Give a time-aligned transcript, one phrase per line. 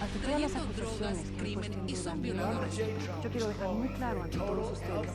[0.00, 2.76] ante todas las acusaciones que crimen y son violadores.
[2.76, 5.10] Yo quiero dejar muy claro ante todos ustedes,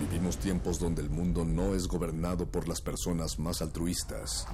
[0.00, 4.46] Vivimos tiempos donde el mundo no es gobernado por las personas más altruistas.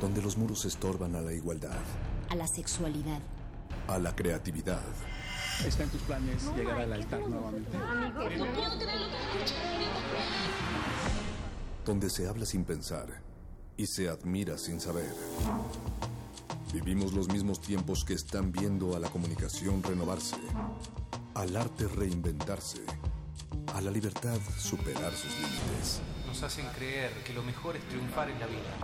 [0.00, 1.78] Donde los muros estorban a la igualdad.
[2.30, 3.20] A la sexualidad.
[3.88, 4.80] A la creatividad.
[5.66, 7.78] ¿Está en tus planes llegar al altar nuevamente?
[11.84, 13.31] Donde se habla sin pensar
[13.76, 15.12] y se admira sin saber.
[16.72, 20.36] Vivimos los mismos tiempos que están viendo a la comunicación renovarse,
[21.34, 22.82] al arte reinventarse,
[23.74, 26.00] a la libertad superar sus límites.
[26.26, 28.78] Nos hacen creer que lo mejor es triunfar en la vida.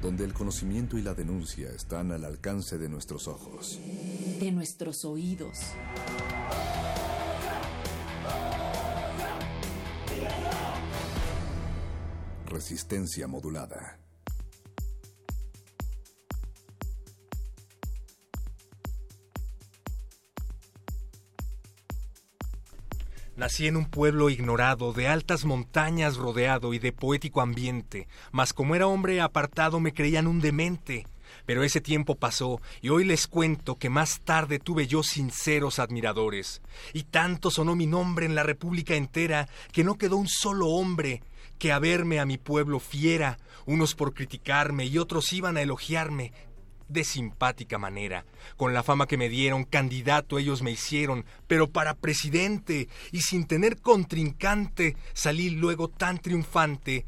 [0.00, 3.78] Donde el conocimiento y la denuncia están al alcance de nuestros ojos.
[4.40, 5.58] De nuestros oídos.
[12.46, 13.98] Resistencia modulada.
[23.36, 28.74] Nací en un pueblo ignorado, de altas montañas rodeado y de poético ambiente, mas como
[28.74, 31.06] era hombre apartado me creían un demente.
[31.44, 36.62] Pero ese tiempo pasó y hoy les cuento que más tarde tuve yo sinceros admiradores.
[36.94, 41.22] Y tanto sonó mi nombre en la República entera que no quedó un solo hombre
[41.58, 46.32] que a verme a mi pueblo fiera, unos por criticarme y otros iban a elogiarme,
[46.88, 48.24] de simpática manera.
[48.56, 53.46] Con la fama que me dieron, candidato ellos me hicieron, pero para presidente y sin
[53.46, 57.04] tener contrincante, salí luego tan triunfante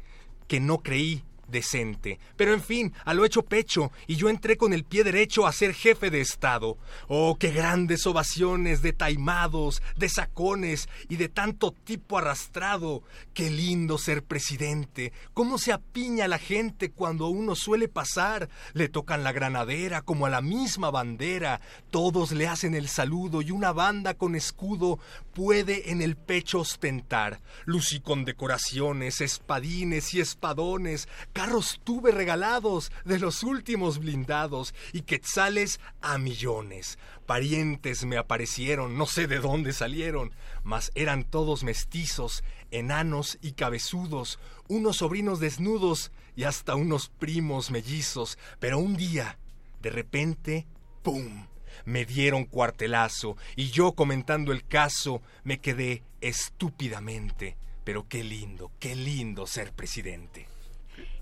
[0.47, 2.19] que no creí decente.
[2.35, 5.53] Pero en fin, a lo hecho pecho, y yo entré con el pie derecho a
[5.53, 6.77] ser jefe de Estado.
[7.07, 13.03] Oh, qué grandes ovaciones de taimados, de sacones y de tanto tipo arrastrado.
[13.33, 15.13] Qué lindo ser presidente.
[15.33, 18.49] Cómo se apiña la gente cuando uno suele pasar.
[18.73, 21.61] Le tocan la granadera como a la misma bandera.
[21.91, 24.99] Todos le hacen el saludo y una banda con escudo
[25.33, 27.39] puede en el pecho ostentar.
[27.65, 31.07] Lucí con decoraciones, espadines y espadones,
[31.39, 36.99] carros tuve regalados de los últimos blindados y quetzales a millones.
[37.25, 40.33] Parientes me aparecieron, no sé de dónde salieron,
[40.63, 48.37] mas eran todos mestizos, enanos y cabezudos, unos sobrinos desnudos y hasta unos primos mellizos.
[48.59, 49.39] Pero un día,
[49.81, 50.67] de repente,
[51.03, 51.47] ¡pum!
[51.85, 57.55] me dieron cuartelazo y yo comentando el caso me quedé estúpidamente.
[57.85, 60.58] Pero qué lindo, qué lindo ser presidente.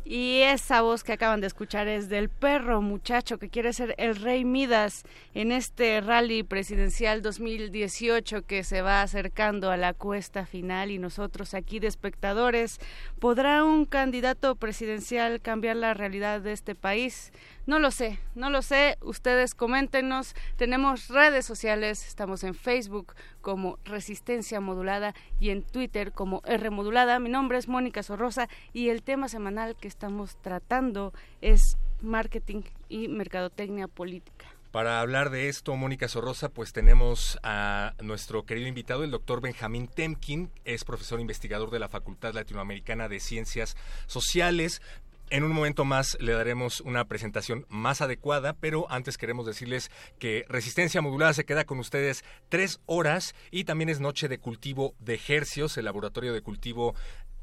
[0.10, 4.16] Y esa voz que acaban de escuchar es del perro muchacho que quiere ser el
[4.16, 5.04] rey Midas
[5.34, 11.54] en este rally presidencial 2018 que se va acercando a la cuesta final y nosotros
[11.54, 12.80] aquí de espectadores,
[13.20, 17.34] ¿podrá un candidato presidencial cambiar la realidad de este país?
[17.68, 18.98] No lo sé, no lo sé.
[19.02, 20.36] Ustedes coméntenos.
[20.56, 22.08] Tenemos redes sociales.
[22.08, 27.20] Estamos en Facebook como Resistencia Modulada y en Twitter como R Modulada.
[27.20, 31.12] Mi nombre es Mónica Sorrosa y el tema semanal que estamos tratando
[31.42, 34.46] es marketing y mercadotecnia política.
[34.72, 39.88] Para hablar de esto, Mónica Sorrosa, pues tenemos a nuestro querido invitado, el doctor Benjamín
[39.88, 43.76] Temkin, es profesor investigador de la Facultad Latinoamericana de Ciencias
[44.08, 44.82] Sociales,
[45.30, 50.46] en un momento más le daremos una presentación más adecuada, pero antes queremos decirles que
[50.48, 55.16] Resistencia Modulada se queda con ustedes tres horas y también es noche de cultivo de
[55.16, 55.78] ejercios.
[55.78, 56.96] El laboratorio de cultivo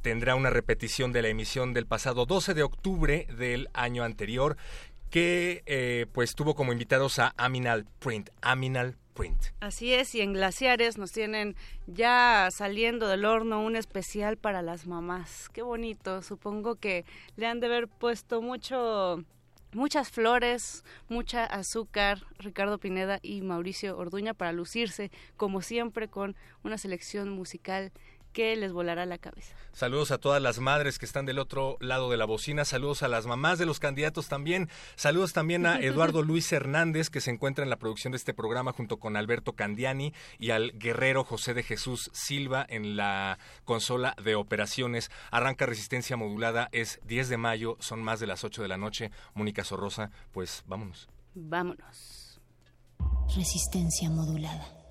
[0.03, 4.57] tendrá una repetición de la emisión del pasado 12 de octubre del año anterior
[5.11, 8.31] que eh, pues tuvo como invitados a Aminal Print.
[8.43, 8.97] Aminal
[9.61, 14.87] Así es, y en Glaciares nos tienen ya saliendo del horno un especial para las
[14.87, 15.49] mamás.
[15.53, 17.05] Qué bonito, supongo que
[17.37, 19.25] le han de haber puesto mucho
[19.75, 26.79] muchas flores, mucha azúcar, Ricardo Pineda y Mauricio Orduña para lucirse, como siempre, con una
[26.79, 27.93] selección musical
[28.35, 29.55] que les volará la cabeza.
[29.73, 33.09] Saludos a todas las madres que están del otro lado de la bocina, saludos a
[33.09, 37.65] las mamás de los candidatos también, saludos también a Eduardo Luis Hernández que se encuentra
[37.65, 41.63] en la producción de este programa junto con Alberto Candiani y al guerrero José de
[41.63, 45.11] Jesús Silva en la consola de operaciones.
[45.31, 49.13] Arranca resistencia modulada, es 10 de mayo, son más de las 8 de la noche.
[49.35, 51.09] Mónica Sorrosa, pues vámonos.
[51.35, 52.41] Vámonos.
[53.35, 54.84] Resistencia modulada.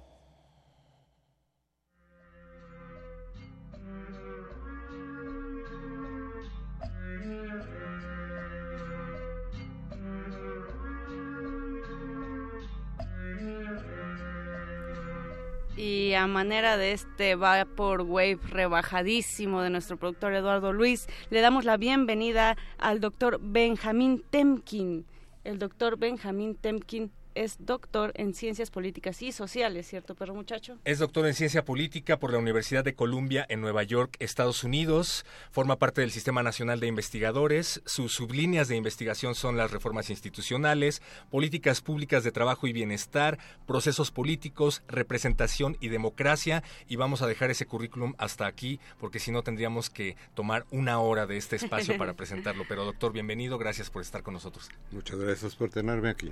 [15.75, 21.77] Y a manera de este Vaporwave rebajadísimo de nuestro productor Eduardo Luis, le damos la
[21.77, 25.07] bienvenida al doctor Benjamín Temkin.
[25.43, 30.77] El doctor Benjamín Temkin es doctor en Ciencias Políticas y Sociales, ¿cierto, perro muchacho?
[30.85, 35.25] Es doctor en Ciencia Política por la Universidad de Columbia en Nueva York, Estados Unidos.
[35.51, 37.81] Forma parte del Sistema Nacional de Investigadores.
[37.85, 44.11] Sus sublíneas de investigación son las reformas institucionales, políticas públicas de trabajo y bienestar, procesos
[44.11, 46.63] políticos, representación y democracia.
[46.87, 50.99] Y vamos a dejar ese currículum hasta aquí, porque si no tendríamos que tomar una
[50.99, 52.65] hora de este espacio para presentarlo.
[52.67, 54.69] Pero doctor, bienvenido, gracias por estar con nosotros.
[54.91, 56.31] Muchas gracias por tenerme aquí.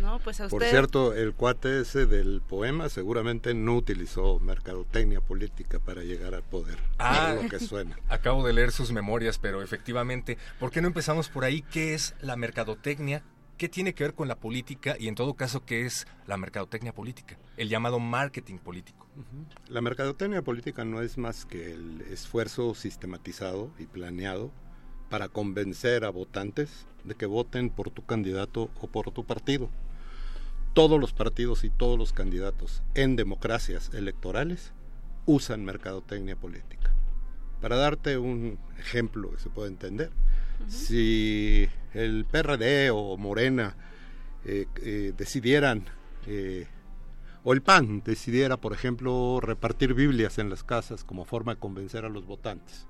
[0.00, 0.58] No, pues a usted...
[0.58, 6.42] Por cierto, el cuate ese del poema seguramente no utilizó mercadotecnia política para llegar al
[6.42, 6.78] poder.
[6.98, 7.98] Ah, es lo que suena.
[8.08, 11.62] Acabo de leer sus memorias, pero efectivamente, ¿por qué no empezamos por ahí?
[11.62, 13.22] ¿Qué es la mercadotecnia?
[13.56, 16.92] ¿Qué tiene que ver con la política y en todo caso qué es la mercadotecnia
[16.92, 17.38] política?
[17.56, 19.06] El llamado marketing político.
[19.68, 24.52] La mercadotecnia política no es más que el esfuerzo sistematizado y planeado
[25.08, 29.70] para convencer a votantes de que voten por tu candidato o por tu partido
[30.76, 34.74] todos los partidos y todos los candidatos en democracias electorales
[35.24, 36.94] usan mercadotecnia política.
[37.62, 40.10] Para darte un ejemplo que se puede entender,
[40.68, 43.74] si el PRD o Morena
[44.44, 45.86] eh, eh, decidieran,
[46.26, 46.66] eh,
[47.42, 52.04] o el PAN decidiera, por ejemplo, repartir Biblias en las casas como forma de convencer
[52.04, 52.86] a los votantes,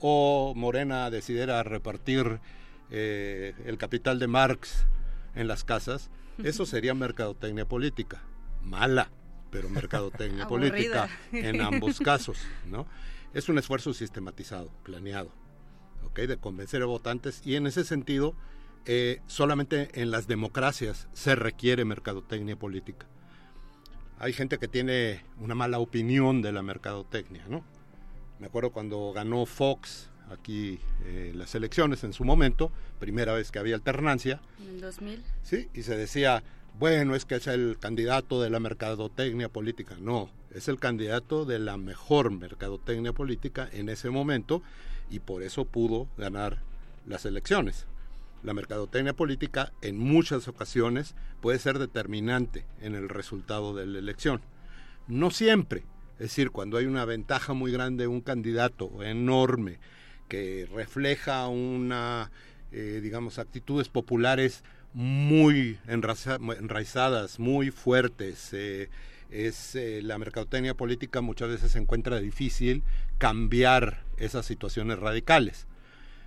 [0.00, 2.40] o Morena decidiera repartir
[2.90, 4.86] el capital de Marx
[5.36, 6.10] en las casas,
[6.42, 8.22] eso sería mercadotecnia política.
[8.62, 9.10] Mala,
[9.50, 12.86] pero mercadotecnia política en ambos casos, ¿no?
[13.34, 15.30] Es un esfuerzo sistematizado, planeado,
[16.04, 16.20] ¿ok?
[16.20, 18.34] De convencer a votantes y en ese sentido,
[18.86, 23.06] eh, solamente en las democracias se requiere mercadotecnia política.
[24.18, 27.64] Hay gente que tiene una mala opinión de la mercadotecnia, ¿no?
[28.38, 33.58] Me acuerdo cuando ganó Fox aquí eh, las elecciones en su momento, primera vez que
[33.58, 34.40] había alternancia.
[34.60, 35.22] En el 2000.
[35.42, 36.42] Sí, y se decía,
[36.78, 39.96] bueno, es que es el candidato de la mercadotecnia política.
[40.00, 44.62] No, es el candidato de la mejor mercadotecnia política en ese momento
[45.10, 46.58] y por eso pudo ganar
[47.06, 47.86] las elecciones.
[48.42, 54.40] La mercadotecnia política en muchas ocasiones puede ser determinante en el resultado de la elección.
[55.08, 55.84] No siempre,
[56.14, 59.78] es decir, cuando hay una ventaja muy grande de un candidato enorme,
[60.28, 62.30] que refleja una,
[62.72, 68.50] eh, digamos, actitudes populares muy enraizadas, muy fuertes.
[68.52, 68.88] Eh,
[69.30, 72.82] es eh, la mercadotecnia política muchas veces se encuentra difícil
[73.18, 75.66] cambiar esas situaciones radicales.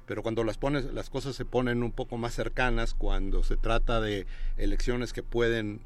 [0.06, 4.02] Pero cuando las pones, las cosas se ponen un poco más cercanas, cuando se trata
[4.02, 4.26] de
[4.58, 5.82] elecciones que pueden,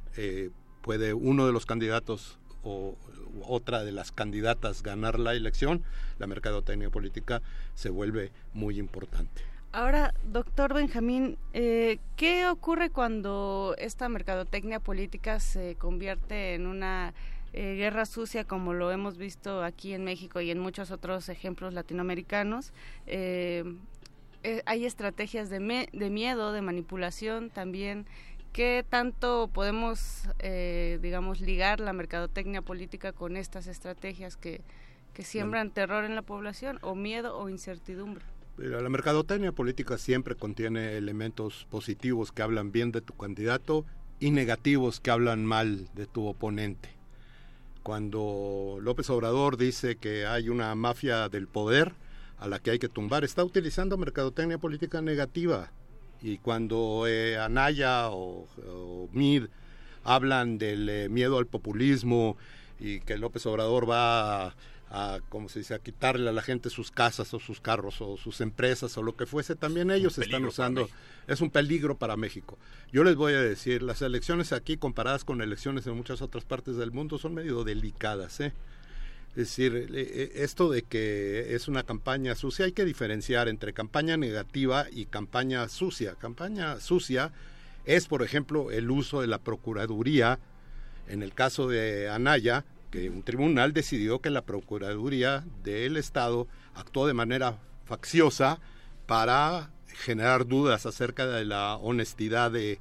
[0.81, 2.98] puede uno de los candidatos o
[3.41, 5.83] otra de las candidatas ganar la elección,
[6.19, 7.41] la mercadotecnia política
[7.74, 9.44] se vuelve muy importante.
[9.71, 17.15] Ahora, doctor Benjamín, eh, ¿qué ocurre cuando esta mercadotecnia política se convierte en una
[17.53, 21.74] eh, guerra sucia como lo hemos visto aquí en México y en muchos otros ejemplos
[21.74, 22.71] latinoamericanos?
[23.07, 23.63] Eh,
[24.65, 28.06] hay estrategias de, de miedo, de manipulación también
[28.53, 34.61] ¿Qué tanto podemos, eh, digamos, ligar la mercadotecnia política con estas estrategias que,
[35.15, 38.23] que siembran terror en la población o miedo o incertidumbre?
[38.57, 43.85] La mercadotecnia política siempre contiene elementos positivos que hablan bien de tu candidato
[44.19, 46.89] y negativos que hablan mal de tu oponente.
[47.81, 51.94] Cuando López Obrador dice que hay una mafia del poder
[52.37, 55.71] a la que hay que tumbar, está utilizando mercadotecnia política negativa
[56.23, 58.47] y cuando eh, Anaya o,
[59.11, 59.44] Mid
[60.06, 62.37] hablan del eh, miedo al populismo
[62.80, 64.56] y que López Obrador va a,
[64.89, 68.42] a, se dice, a quitarle a la gente sus casas o sus carros o sus
[68.42, 70.89] empresas o lo que fuese, también ellos están usando,
[71.27, 72.57] es un peligro para México.
[72.92, 76.77] Yo les voy a decir, las elecciones aquí comparadas con elecciones en muchas otras partes
[76.77, 78.53] del mundo son medio delicadas, ¿eh?
[79.35, 83.73] Es decir, eh, eh, esto de que es una campaña sucia, hay que diferenciar entre
[83.73, 86.13] campaña negativa y campaña sucia.
[86.13, 87.31] Campaña sucia
[87.85, 90.37] es, por ejemplo, el uso de la Procuraduría,
[91.07, 97.07] en el caso de Anaya, que un tribunal decidió que la Procuraduría del Estado actuó
[97.07, 98.59] de manera facciosa
[99.07, 102.80] para generar dudas acerca de la honestidad de,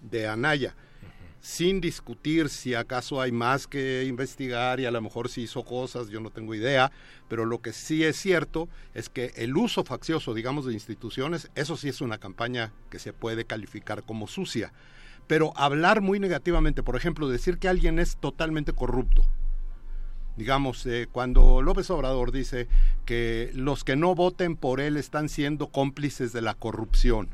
[0.00, 0.74] de Anaya
[1.42, 6.08] sin discutir si acaso hay más que investigar y a lo mejor si hizo cosas,
[6.08, 6.92] yo no tengo idea,
[7.28, 11.76] pero lo que sí es cierto es que el uso faccioso, digamos, de instituciones, eso
[11.76, 14.72] sí es una campaña que se puede calificar como sucia.
[15.26, 19.22] Pero hablar muy negativamente, por ejemplo, decir que alguien es totalmente corrupto,
[20.36, 22.66] Digamos, eh, cuando López Obrador dice
[23.04, 27.28] que los que no voten por él están siendo cómplices de la corrupción.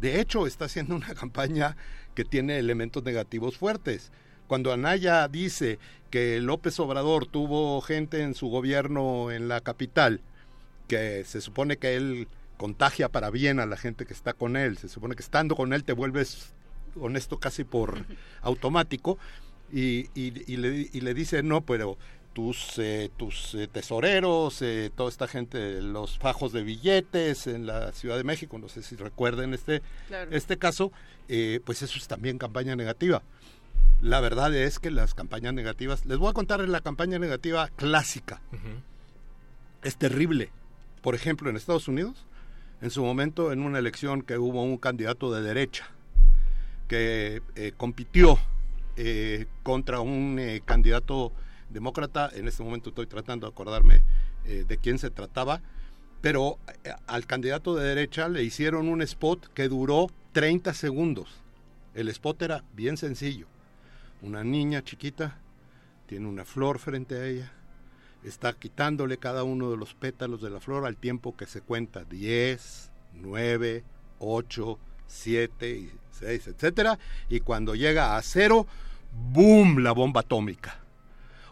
[0.00, 1.76] De hecho, está haciendo una campaña
[2.14, 4.12] que tiene elementos negativos fuertes.
[4.46, 5.78] Cuando Anaya dice
[6.10, 10.20] que López Obrador tuvo gente en su gobierno en la capital,
[10.88, 14.78] que se supone que él contagia para bien a la gente que está con él,
[14.78, 16.52] se supone que estando con él te vuelves
[17.00, 18.04] honesto casi por
[18.42, 19.18] automático,
[19.72, 21.98] y, y, le, y le dice, no, pero
[22.34, 27.92] tus, eh, tus eh, tesoreros, eh, toda esta gente, los fajos de billetes en la
[27.92, 29.80] Ciudad de México, no sé si recuerden este,
[30.30, 30.92] este caso,
[31.64, 33.22] pues eso es también campaña negativa.
[34.02, 38.42] La verdad es que las campañas negativas, les voy a contar la campaña negativa clásica,
[39.82, 40.50] es terrible.
[41.00, 42.26] Por ejemplo, en Estados Unidos,
[42.82, 45.88] en su momento, en una elección que hubo un candidato de derecha
[46.88, 47.40] que
[47.76, 48.38] compitió
[48.96, 51.32] eh, contra un eh, candidato
[51.74, 52.30] demócrata.
[52.32, 54.02] En este momento estoy tratando de acordarme
[54.46, 55.60] eh, de quién se trataba.
[56.22, 56.58] Pero
[57.06, 61.28] al candidato de derecha le hicieron un spot que duró 30 segundos.
[61.94, 63.46] El spot era bien sencillo.
[64.22, 65.38] Una niña chiquita
[66.06, 67.52] tiene una flor frente a ella,
[68.22, 72.04] está quitándole cada uno de los pétalos de la flor al tiempo que se cuenta
[72.04, 73.84] 10, 9,
[74.18, 78.66] 8, 7, 6, etcétera, y cuando llega a cero,
[79.12, 79.78] ¡boom!
[79.78, 80.83] la bomba atómica.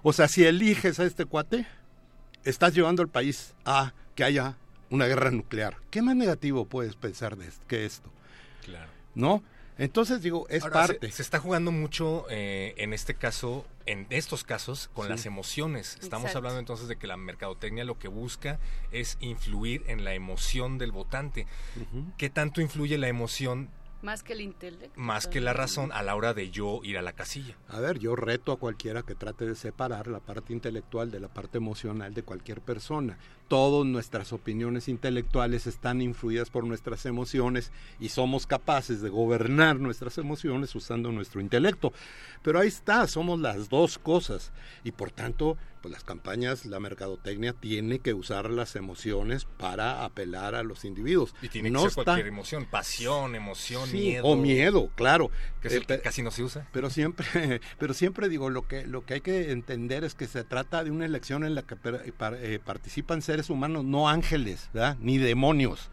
[0.03, 1.67] O sea, si eliges a este cuate,
[2.45, 4.57] estás llevando al país a que haya
[4.91, 5.77] una guerra nuclear.
[5.91, 8.11] ¿Qué más negativo puedes pensar de que esto?
[8.65, 8.91] Claro.
[9.15, 9.43] ¿No?
[9.79, 11.11] Entonces digo, es parte.
[11.11, 15.99] Se, está jugando mucho eh, en este caso, en estos casos, con las emociones.
[16.01, 18.59] Estamos hablando entonces de que la mercadotecnia lo que busca
[18.91, 21.47] es influir en la emoción del votante.
[22.19, 23.71] ¿Qué tanto influye la emoción
[24.03, 24.99] más que el intelecto.
[24.99, 27.57] Más que la razón a la hora de yo ir a la casilla.
[27.69, 31.29] A ver, yo reto a cualquiera que trate de separar la parte intelectual de la
[31.29, 33.19] parte emocional de cualquier persona.
[33.49, 40.19] Todas nuestras opiniones intelectuales están influidas por nuestras emociones y somos capaces de gobernar nuestras
[40.19, 41.93] emociones usando nuestro intelecto.
[42.43, 44.53] Pero ahí está, somos las dos cosas
[44.85, 50.55] y por tanto pues las campañas, la mercadotecnia tiene que usar las emociones para apelar
[50.55, 51.35] a los individuos.
[51.43, 54.25] Y tiene que ser cualquier emoción, pasión, emoción, miedo.
[54.25, 55.31] O miedo, claro.
[55.61, 56.69] Que, eh, casi no se usa.
[56.73, 60.45] Pero siempre, pero siempre digo, lo que, lo que hay que entender es que se
[60.45, 64.97] trata de una elección en la que eh, participan seres humanos, no ángeles, ¿verdad?
[65.01, 65.91] ni demonios.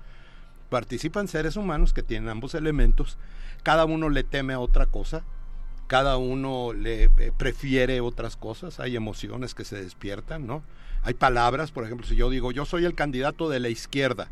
[0.69, 3.17] Participan seres humanos que tienen ambos elementos,
[3.63, 5.24] cada uno le teme a otra cosa,
[5.89, 10.62] cada uno le eh, prefiere otras cosas, hay emociones que se despiertan, ¿no?
[11.01, 14.29] Hay palabras, por ejemplo, si yo digo, yo soy el candidato de la izquierda,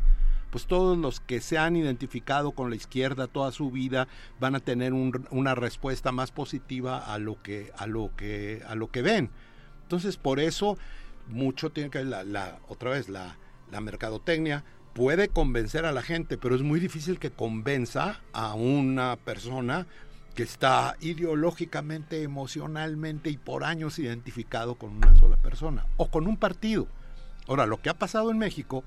[0.50, 4.06] pues todos los que se han identificado con la izquierda toda su vida
[4.38, 8.92] van a tener una respuesta más positiva a lo que a lo que a lo
[8.92, 9.28] que ven.
[9.82, 10.78] Entonces, por eso
[11.26, 13.36] mucho tiene que la, la otra vez la
[13.80, 14.62] mercadotecnia
[14.94, 19.86] puede convencer a la gente, pero es muy difícil que convenza a una persona
[20.38, 26.36] que está ideológicamente, emocionalmente y por años identificado con una sola persona o con un
[26.36, 26.86] partido.
[27.48, 28.84] Ahora, lo que ha pasado en México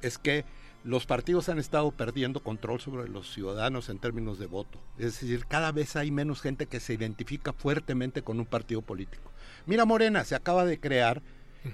[0.00, 0.44] es que
[0.84, 4.78] los partidos han estado perdiendo control sobre los ciudadanos en términos de voto.
[4.96, 9.32] Es decir, cada vez hay menos gente que se identifica fuertemente con un partido político.
[9.66, 11.20] Mira, Morena se acaba de crear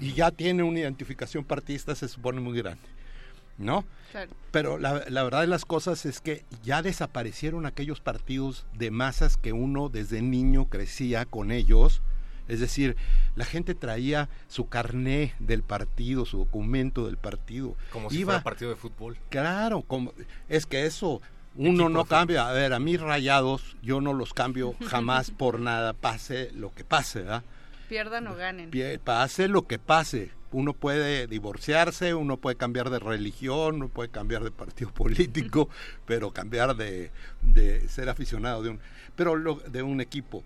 [0.01, 2.89] y ya tiene una identificación partidista, se supone muy grande.
[3.59, 3.85] ¿No?
[4.51, 9.53] Pero la, verdad de las cosas es que ya desaparecieron aquellos partidos de masas que
[9.53, 12.03] uno desde niño crecía con ellos.
[12.49, 12.97] Es decir,
[13.37, 17.77] la gente traía su carné del partido, su documento del partido.
[17.91, 19.17] Como si fuera partido de fútbol.
[19.31, 20.13] Claro, como,
[20.49, 21.23] es que eso
[21.55, 22.49] uno no cambia.
[22.49, 26.85] A ver, a mí rayados yo no los cambio jamás por nada, pase lo que
[26.85, 27.45] pase, ¿verdad?
[27.89, 28.71] Pierdan o ganen.
[29.03, 34.45] Pase lo que pase uno puede divorciarse, uno puede cambiar de religión, uno puede cambiar
[34.45, 35.69] de partido político,
[36.07, 37.11] pero cambiar de,
[37.89, 38.81] ser aficionado de un,
[39.17, 39.35] pero
[39.69, 40.45] de un equipo,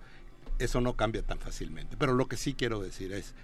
[0.59, 1.97] eso no cambia tan fácilmente.
[1.97, 3.35] Pero lo que sí quiero decir es,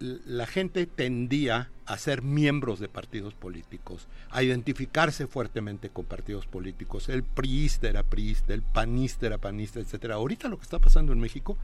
[0.00, 7.08] la gente tendía a ser miembros de partidos políticos, a identificarse fuertemente con partidos políticos.
[7.08, 10.16] El priista era priista, el panista era panista, etcétera.
[10.16, 11.56] Ahorita lo que está pasando en México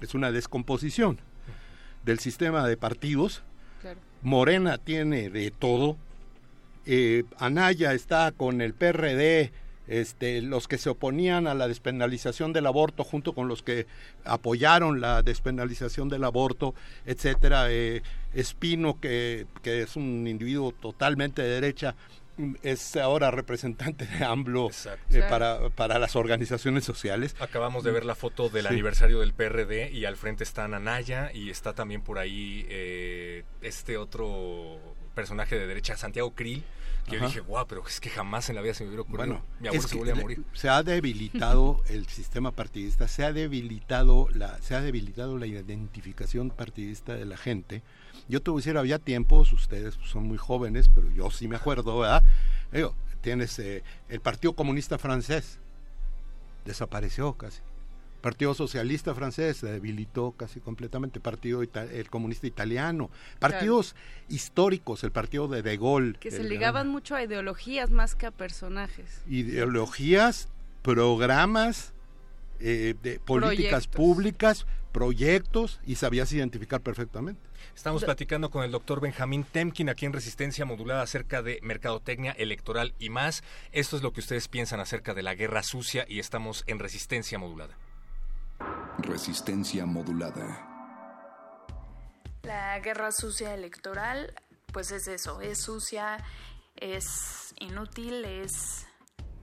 [0.00, 1.18] es una descomposición
[2.04, 3.42] del sistema de partidos
[4.24, 5.96] Morena tiene de todo.
[6.86, 9.52] Eh, Anaya está con el PRD,
[9.86, 13.86] este, los que se oponían a la despenalización del aborto junto con los que
[14.24, 17.70] apoyaron la despenalización del aborto, etcétera.
[17.70, 18.02] Eh,
[18.32, 21.94] Espino, que, que, es un individuo totalmente de derecha,
[22.62, 24.70] es ahora representante de AMLO
[25.10, 27.36] eh, para, para las organizaciones sociales.
[27.40, 28.68] Acabamos de ver la foto del Sí.
[28.72, 33.96] aniversario del PRD y al frente está Nanaya y está también por ahí eh, este
[33.96, 34.78] otro
[35.14, 36.64] personaje de derecha, Santiago Krill,
[37.08, 39.26] que yo dije, guau, pero es que jamás en la vida se me hubiera ocurrido.
[39.26, 40.42] Bueno, Mi abuelo se volvió a morir.
[40.54, 46.50] se ha debilitado el sistema partidista, se ha debilitado la, se ha debilitado la identificación
[46.50, 47.82] partidista de la gente.
[48.28, 51.56] Yo te voy a decir, había tiempos, ustedes son muy jóvenes, pero yo sí me
[51.56, 52.22] acuerdo, ¿verdad?
[52.72, 55.58] Digo, tienes eh, el Partido Comunista Francés,
[56.64, 57.60] desapareció casi.
[58.20, 61.20] Partido Socialista Francés se debilitó casi completamente.
[61.20, 63.10] Partido Ita- el Comunista Italiano.
[63.38, 63.94] Partidos
[64.30, 66.14] históricos, el partido de De Gaulle.
[66.18, 69.20] Que se ligaban mucho a ideologías más que a personajes.
[69.28, 70.48] ideologías,
[70.80, 71.92] programas,
[72.60, 73.96] eh, de políticas Proyectos.
[73.96, 77.42] públicas, proyectos y sabías identificar perfectamente.
[77.74, 82.94] Estamos platicando con el doctor Benjamín Temkin aquí en Resistencia Modulada acerca de mercadotecnia electoral
[83.00, 83.42] y más.
[83.72, 87.40] Esto es lo que ustedes piensan acerca de la guerra sucia y estamos en Resistencia
[87.40, 87.76] Modulada.
[88.98, 90.70] Resistencia modulada.
[92.44, 94.32] La guerra sucia electoral,
[94.72, 96.18] pues es eso, es sucia,
[96.76, 98.86] es inútil, es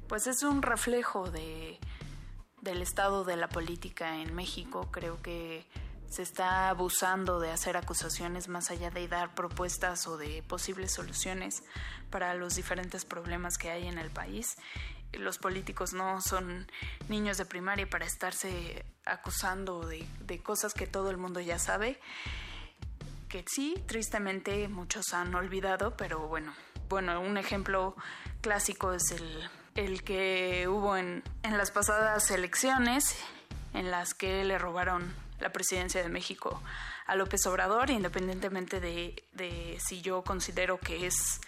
[0.07, 1.77] pues es un reflejo de
[2.61, 4.89] del estado de la política en México.
[4.91, 5.65] Creo que
[6.11, 11.63] se está abusando de hacer acusaciones más allá de dar propuestas o de posibles soluciones
[12.09, 14.57] para los diferentes problemas que hay en el país.
[15.13, 16.69] Los políticos no son
[17.07, 20.05] niños de primaria para estarse acusando de,
[20.43, 21.99] cosas que todo el mundo ya sabe
[23.29, 26.53] que sí, tristemente muchos han olvidado, pero bueno,
[26.89, 27.95] bueno, un ejemplo
[28.41, 33.15] clásico es el, el que hubo en, en las pasadas elecciones,
[33.73, 36.61] en las que le robaron la presidencia de México
[37.07, 41.41] a López Obrador, independientemente de, de si yo considero que es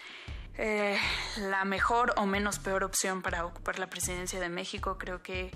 [0.57, 0.97] eh,
[1.37, 5.51] la mejor o menos peor opción para ocupar la presidencia de México, creo que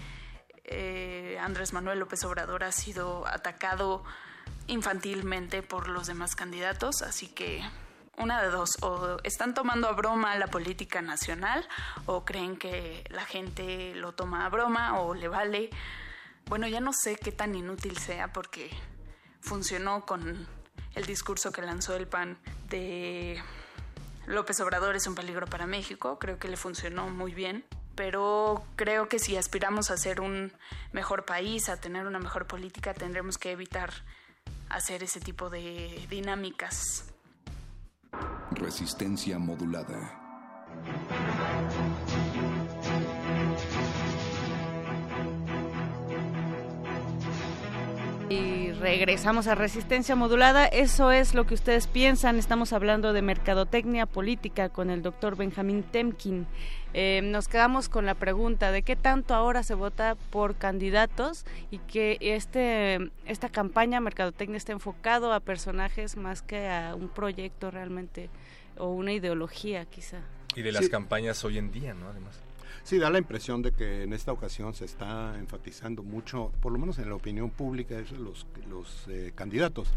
[0.64, 4.04] eh, Andrés Manuel López Obrador ha sido atacado
[4.68, 7.62] infantilmente por los demás candidatos, así que
[8.18, 11.68] una de dos, o están tomando a broma la política nacional
[12.06, 15.70] o creen que la gente lo toma a broma o le vale.
[16.46, 18.72] Bueno, ya no sé qué tan inútil sea porque
[19.42, 20.48] funcionó con
[20.96, 22.38] el discurso que lanzó el PAN
[22.70, 23.42] de
[24.25, 27.64] López Obrador es un peligro para México, creo que le funcionó muy bien,
[27.96, 30.51] pero creo que si aspiramos a ser un
[30.92, 33.92] mejor país, a tener una mejor política, tendremos que evitar
[34.70, 37.06] hacer ese tipo de dinámicas.
[38.51, 40.00] Resistencia modulada.
[48.29, 50.66] Y regresamos a Resistencia Modulada.
[50.66, 52.37] Eso es lo que ustedes piensan.
[52.37, 56.46] Estamos hablando de mercadotecnia política con el doctor Benjamín Temkin.
[56.94, 61.77] Eh, nos quedamos con la pregunta de qué tanto ahora se vota por candidatos y
[61.79, 68.29] que este, esta campaña mercadotecnia está enfocado a personajes más que a un proyecto realmente
[68.77, 70.18] o una ideología quizá.
[70.53, 70.92] Y de las Sí.
[70.92, 72.09] campañas hoy en día, ¿no?
[72.09, 72.42] Además.
[72.88, 76.80] Sí, da la impresión de que en esta ocasión se está enfatizando mucho, por lo
[76.80, 79.90] menos en la opinión pública, los, los eh, candidatos.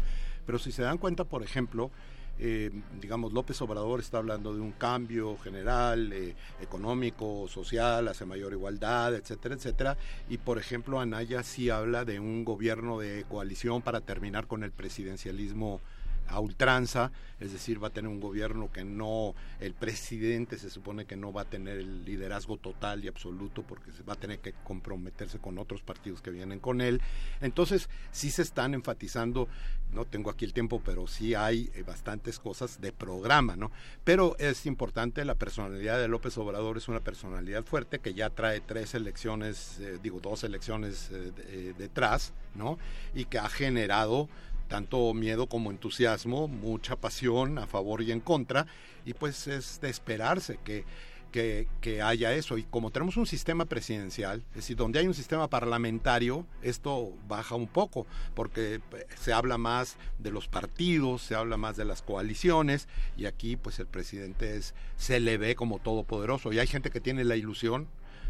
[0.45, 1.89] Pero si se dan cuenta, por ejemplo,
[2.37, 8.51] eh, digamos, López Obrador está hablando de un cambio general, eh, económico, social, hacia mayor
[8.51, 9.97] igualdad, etcétera, etcétera.
[10.27, 14.71] Y, por ejemplo, Anaya sí habla de un gobierno de coalición para terminar con el
[14.73, 15.79] presidencialismo
[16.31, 21.05] a ultranza, es decir, va a tener un gobierno que no, el presidente se supone
[21.05, 24.39] que no va a tener el liderazgo total y absoluto porque se va a tener
[24.39, 27.01] que comprometerse con otros partidos que vienen con él.
[27.41, 29.47] Entonces, sí se están enfatizando,
[29.91, 33.71] no tengo aquí el tiempo, pero sí hay eh, bastantes cosas de programa, ¿no?
[34.03, 38.61] Pero es importante, la personalidad de López Obrador es una personalidad fuerte que ya trae
[38.61, 42.77] tres elecciones, eh, digo, dos elecciones eh, de- detrás, ¿no?
[43.13, 44.29] Y que ha generado
[44.71, 48.67] tanto miedo como entusiasmo, mucha pasión a favor y en contra,
[49.05, 50.85] y pues es de esperarse que,
[51.29, 52.57] que, haya eso.
[52.57, 57.55] Y como tenemos un sistema presidencial, es decir, donde hay un sistema parlamentario, esto baja
[57.55, 62.01] un poco, porque eh, se habla más de los partidos, se habla más de las
[62.01, 66.53] coaliciones, y aquí pues el presidente es, se le ve como todopoderoso.
[66.53, 67.89] Y hay gente que tiene la ilusión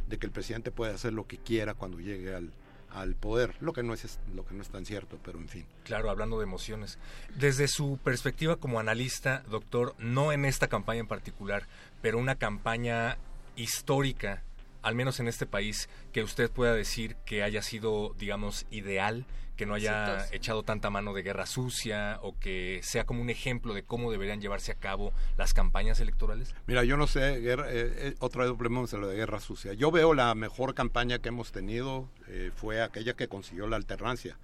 [0.09, 2.51] de que el presidente puede hacer lo que quiera cuando llegue al,
[2.93, 5.65] al poder, lo que no es lo que no es tan cierto, pero en fin.
[5.83, 6.99] Claro, hablando de emociones.
[7.35, 11.67] Desde su perspectiva como analista, doctor, no en esta campaña en particular,
[12.01, 13.17] pero una campaña
[13.55, 14.43] histórica
[14.81, 19.25] al menos en este país, que usted pueda decir que haya sido, digamos, ideal,
[19.57, 20.33] que no haya Exitoso.
[20.35, 24.41] echado tanta mano de guerra sucia o que sea como un ejemplo de cómo deberían
[24.41, 26.55] llevarse a cabo las campañas electorales?
[26.65, 29.73] Mira, yo no sé, guerra- eh, eh, otra vez volvemos a lo de guerra sucia.
[29.73, 34.35] Yo veo la mejor campaña que hemos tenido eh, fue aquella que consiguió la alternancia,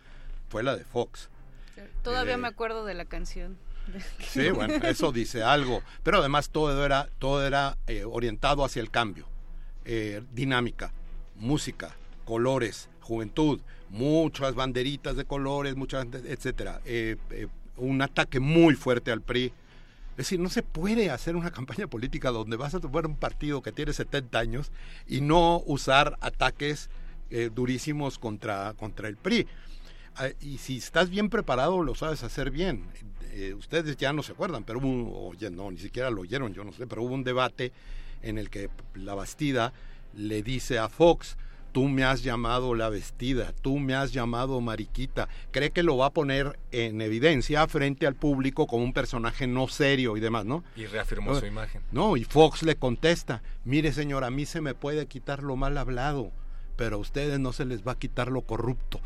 [0.50, 1.30] fue la de Fox.
[2.04, 3.58] Todavía Eh, me acuerdo de la canción.
[4.19, 5.82] Sí, bueno, eso dice algo.
[6.04, 9.26] Pero además todo era, todo era eh, orientado hacia el cambio.
[9.89, 10.91] Eh, dinámica,
[11.38, 11.95] música,
[12.26, 16.82] colores, juventud, muchas banderitas de colores, muchas, etcétera.
[16.84, 17.47] Eh, eh,
[17.78, 19.45] un ataque muy fuerte al PRI.
[19.45, 23.62] Es decir, no se puede hacer una campaña política donde vas a tomar un partido
[23.62, 24.73] que tiene 70 años
[25.08, 26.89] y no usar ataques
[27.56, 29.47] durísimos contra, contra el PRI.
[30.15, 32.84] Ah, y si estás bien preparado, lo sabes hacer bien.
[33.58, 36.73] Ustedes ya no se acuerdan, pero hubo, oye, no, ni siquiera lo oyeron, yo no
[36.73, 37.71] sé, pero hubo un debate
[38.22, 39.74] en el que la Bastida
[40.14, 41.38] le dice a Fox,
[41.72, 45.30] tú me has llamado la vestida, tú me has llamado mariquita.
[45.52, 49.68] Cree que lo va a poner en evidencia frente al público como un personaje no
[49.68, 50.64] serio y demás, ¿no?
[50.76, 51.84] Y reafirmó su imagen.
[51.92, 55.78] No, y Fox le contesta, mire señor, a mí se me puede quitar lo mal
[55.78, 56.32] hablado,
[56.78, 59.00] pero a ustedes no se les va a quitar lo corrupto.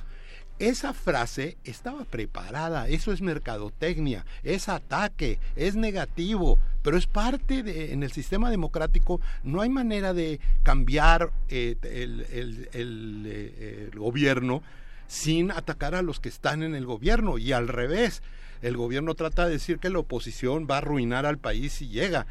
[0.61, 7.93] Esa frase estaba preparada, eso es mercadotecnia, es ataque, es negativo, pero es parte de,
[7.93, 12.27] en el sistema democrático, no hay manera de cambiar eh, el,
[12.73, 14.61] el- eh, el gobierno
[15.07, 18.21] sin atacar a los que están en el gobierno y al revés.
[18.61, 22.27] El gobierno trata de decir que la oposición va a arruinar al país si llega.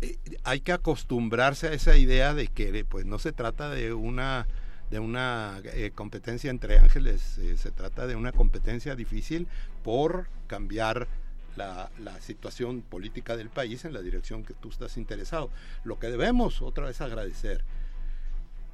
[0.00, 4.46] Eh, hay que acostumbrarse a esa idea de que pues no se trata de una
[4.90, 9.46] de una eh, competencia entre ángeles, eh, se trata de una competencia difícil
[9.82, 11.08] por cambiar
[11.56, 15.50] la, situación política del país en la dirección que tú estás interesado.
[15.84, 17.64] Lo que debemos otra vez agradecer,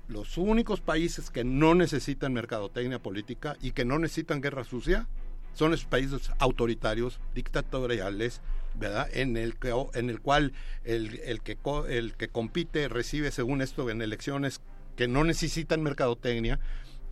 [0.08, 5.06] los únicos países que no necesitan mercadotecnia política y que no necesitan guerra sucia
[5.54, 8.40] son esos países autoritarios, dictatoriales,
[8.74, 9.08] ¿verdad?
[9.12, 10.52] En el que en el cual
[10.84, 11.56] el, el que
[11.88, 14.60] el que compite recibe según esto en elecciones
[14.96, 16.60] que no necesitan mercadotecnia,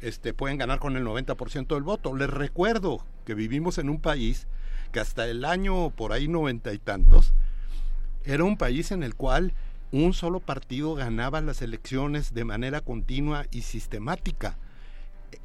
[0.00, 2.14] este pueden ganar con el 90% del voto.
[2.14, 4.46] Les recuerdo que vivimos en un país
[4.90, 7.32] que hasta el año por ahí noventa y tantos
[8.24, 9.54] era un país en el cual
[9.90, 14.58] un solo partido ganaba las elecciones de manera continua y sistemática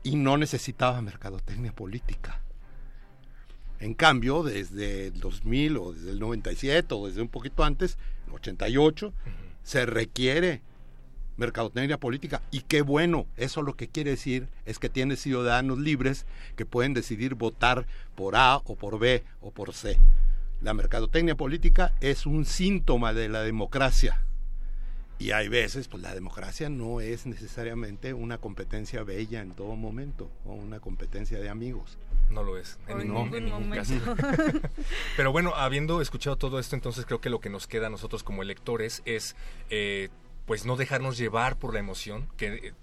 [0.03, 2.41] y no necesitaba mercadotecnia política.
[3.79, 7.97] En cambio, desde el 2000 o desde el 97 o desde un poquito antes,
[8.27, 9.13] el 88,
[9.63, 10.61] se requiere
[11.37, 16.25] mercadotecnia política y qué bueno, eso lo que quiere decir es que tiene ciudadanos libres
[16.55, 19.97] que pueden decidir votar por A o por B o por C.
[20.61, 24.23] La mercadotecnia política es un síntoma de la democracia.
[25.19, 30.29] Y hay veces, pues la democracia no es necesariamente una competencia bella en todo momento,
[30.45, 31.97] o una competencia de amigos.
[32.29, 33.93] No lo es, en ningún, ningún en ningún caso.
[33.93, 34.69] momento.
[35.17, 38.23] Pero bueno, habiendo escuchado todo esto, entonces creo que lo que nos queda a nosotros
[38.23, 39.35] como electores es,
[39.71, 40.09] eh,
[40.47, 42.73] pues, no dejarnos llevar por la emoción, que eh,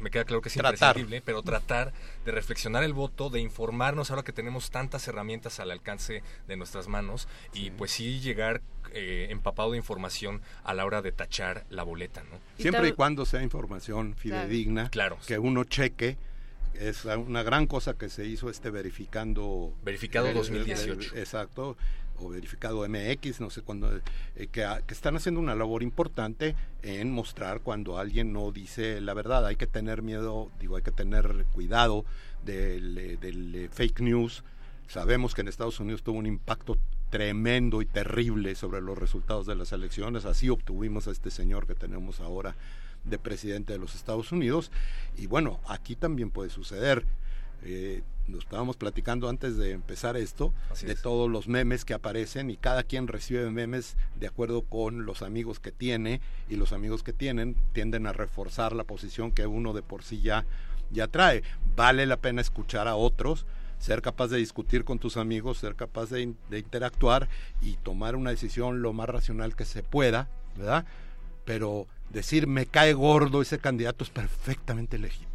[0.00, 0.72] me queda claro que es Tratar.
[0.96, 1.92] imprescindible, pero tratar
[2.24, 6.88] de reflexionar el voto, de informarnos ahora que tenemos tantas herramientas al alcance de nuestras
[6.88, 11.82] manos y pues sí llegar eh, empapado de información a la hora de tachar la
[11.82, 12.38] boleta, ¿no?
[12.58, 15.18] Siempre y cuando sea información fidedigna, Claro.
[15.26, 16.16] que uno cheque.
[16.72, 19.74] Es una gran cosa que se hizo este verificando.
[19.82, 21.14] Verificado eh, 2018.
[21.14, 21.76] eh, exacto.
[22.22, 23.90] O verificado MX, no sé cuándo.
[24.36, 29.00] eh, que, ha- que están haciendo una labor importante en mostrar cuando alguien no dice
[29.00, 29.46] la verdad.
[29.46, 32.04] Hay que tener miedo, digo, hay que tener cuidado
[32.44, 34.44] del, eh, del eh, fake news.
[34.86, 36.76] Sabemos que en Estados Unidos tuvo un impacto
[37.10, 40.24] tremendo y terrible sobre los resultados de las elecciones.
[40.24, 42.54] Así obtuvimos a este señor que tenemos ahora
[43.04, 44.70] de presidente de los Estados Unidos.
[45.16, 47.04] Y bueno, aquí también puede suceder.
[47.62, 51.02] Eh, nos estábamos platicando antes de empezar esto Así de es.
[51.02, 55.58] todos los memes que aparecen y cada quien recibe memes de acuerdo con los amigos
[55.58, 59.82] que tiene y los amigos que tienen tienden a reforzar la posición que uno de
[59.82, 60.46] por sí ya,
[60.90, 61.42] ya trae.
[61.76, 63.46] Vale la pena escuchar a otros,
[63.78, 67.28] ser capaz de discutir con tus amigos, ser capaz de, de interactuar
[67.60, 70.84] y tomar una decisión lo más racional que se pueda, ¿verdad?
[71.44, 75.29] Pero decir me cae gordo ese candidato es perfectamente legítimo.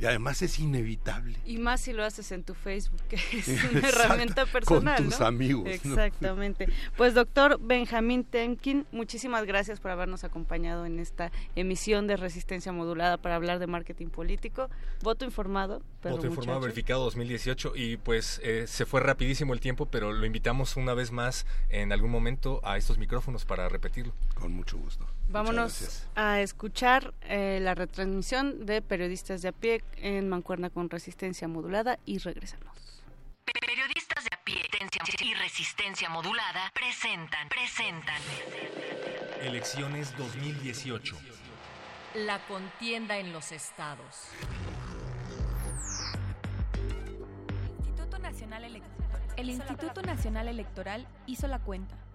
[0.00, 1.36] Y además es inevitable.
[1.44, 4.96] Y más si lo haces en tu Facebook, que es una herramienta personal.
[4.96, 5.66] Con tus amigos.
[5.66, 6.68] Exactamente.
[6.96, 13.16] Pues doctor Benjamín Temkin, muchísimas gracias por habernos acompañado en esta emisión de Resistencia Modulada
[13.16, 14.68] para hablar de marketing político.
[15.02, 15.82] Voto informado.
[16.04, 20.76] Voto informado verificado 2018 y pues eh, se fue rapidísimo el tiempo, pero lo invitamos
[20.76, 24.12] una vez más en algún momento a estos micrófonos para repetirlo.
[24.34, 25.06] Con mucho gusto.
[25.30, 31.46] Vámonos a escuchar eh, la retransmisión de Periodistas de a pie en Mancuerna con Resistencia
[31.46, 33.04] Modulada y regresamos.
[33.44, 34.62] Periodistas de a pie
[35.20, 38.22] y Resistencia Modulada presentan, presentan.
[39.42, 41.18] Elecciones 2018.
[42.14, 44.30] La contienda en los estados.
[47.86, 48.82] Instituto Nacional
[49.36, 52.07] El Instituto Nacional Electoral hizo la cuenta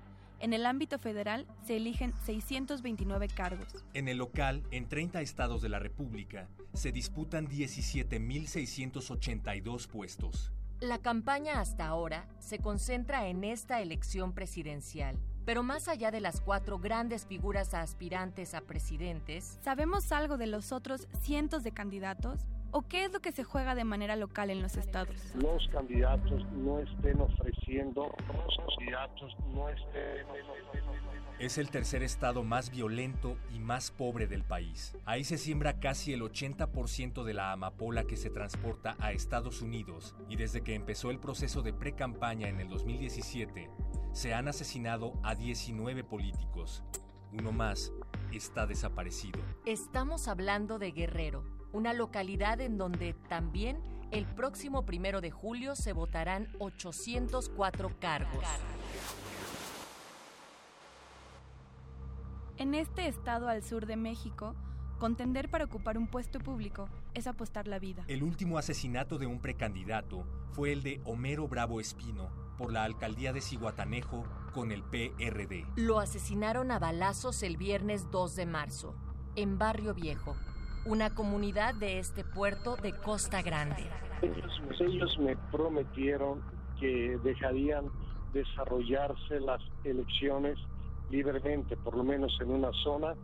[0.43, 3.85] en el ámbito federal se eligen 629 cargos.
[3.93, 10.51] En el local, en 30 estados de la República, se disputan 17.682 puestos.
[10.81, 15.17] La campaña hasta ahora se concentra en esta elección presidencial.
[15.45, 20.73] Pero más allá de las cuatro grandes figuras aspirantes a presidentes, ¿sabemos algo de los
[20.73, 22.41] otros cientos de candidatos?
[22.73, 25.15] ¿O qué es lo que se juega de manera local en los estados?
[25.35, 30.25] Los candidatos no estén ofreciendo, los candidatos no estén
[31.39, 34.95] es el tercer estado más violento y más pobre del país.
[35.03, 40.15] Ahí se siembra casi el 80% de la amapola que se transporta a Estados Unidos
[40.29, 43.69] y desde que empezó el proceso de pre-campaña en el 2017,
[44.13, 46.83] se han asesinado a 19 políticos.
[47.33, 47.91] Uno más
[48.31, 49.41] está desaparecido.
[49.65, 53.77] Estamos hablando de Guerrero, una localidad en donde también
[54.11, 58.45] el próximo primero de julio se votarán 804 cargos.
[62.57, 64.55] En este estado al sur de México,
[64.99, 68.03] contender para ocupar un puesto público es apostar la vida.
[68.07, 73.33] El último asesinato de un precandidato fue el de Homero Bravo Espino por la alcaldía
[73.33, 75.65] de Ciguatanejo con el PRD.
[75.75, 78.95] Lo asesinaron a balazos el viernes 2 de marzo,
[79.35, 80.35] en Barrio Viejo,
[80.85, 83.83] una comunidad de este puerto de Costa Grande.
[84.21, 86.41] Ellos, me prometieron
[86.79, 87.85] que dejarían
[88.33, 90.57] desarrollarse las elecciones
[91.09, 93.15] libremente, por lo menos en una zona,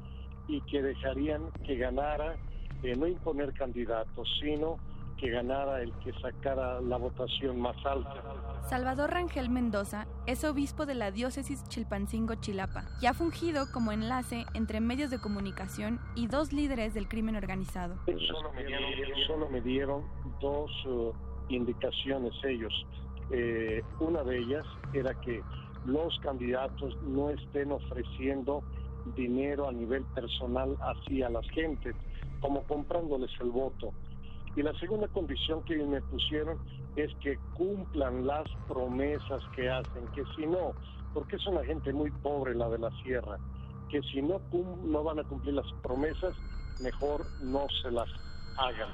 [0.47, 2.35] y que dejarían que ganara,
[2.83, 4.77] eh, no imponer candidatos, sino
[5.19, 8.23] que ganara el que sacara la votación más alta.
[8.69, 14.79] Salvador Rangel Mendoza es obispo de la diócesis Chilpancingo-Chilapa y ha fungido como enlace entre
[14.79, 17.95] medios de comunicación y dos líderes del crimen organizado.
[19.27, 20.03] Solo me dieron,
[20.39, 21.13] dos uh,
[21.49, 22.73] indicaciones ellos.
[23.31, 25.43] Eh, una de ellas era que
[25.85, 28.63] los candidatos no estén ofreciendo
[29.15, 31.95] dinero a nivel personal hacia las gentes,
[32.41, 33.93] como comprándoles el voto
[34.55, 36.57] y la segunda condición que me pusieron
[36.95, 40.73] es que cumplan las promesas que hacen, que si no,
[41.13, 43.37] porque es una gente muy pobre la de la sierra,
[43.89, 44.41] que si no,
[44.83, 46.35] no van a cumplir las promesas,
[46.81, 48.09] mejor no se las
[48.57, 48.89] hagan.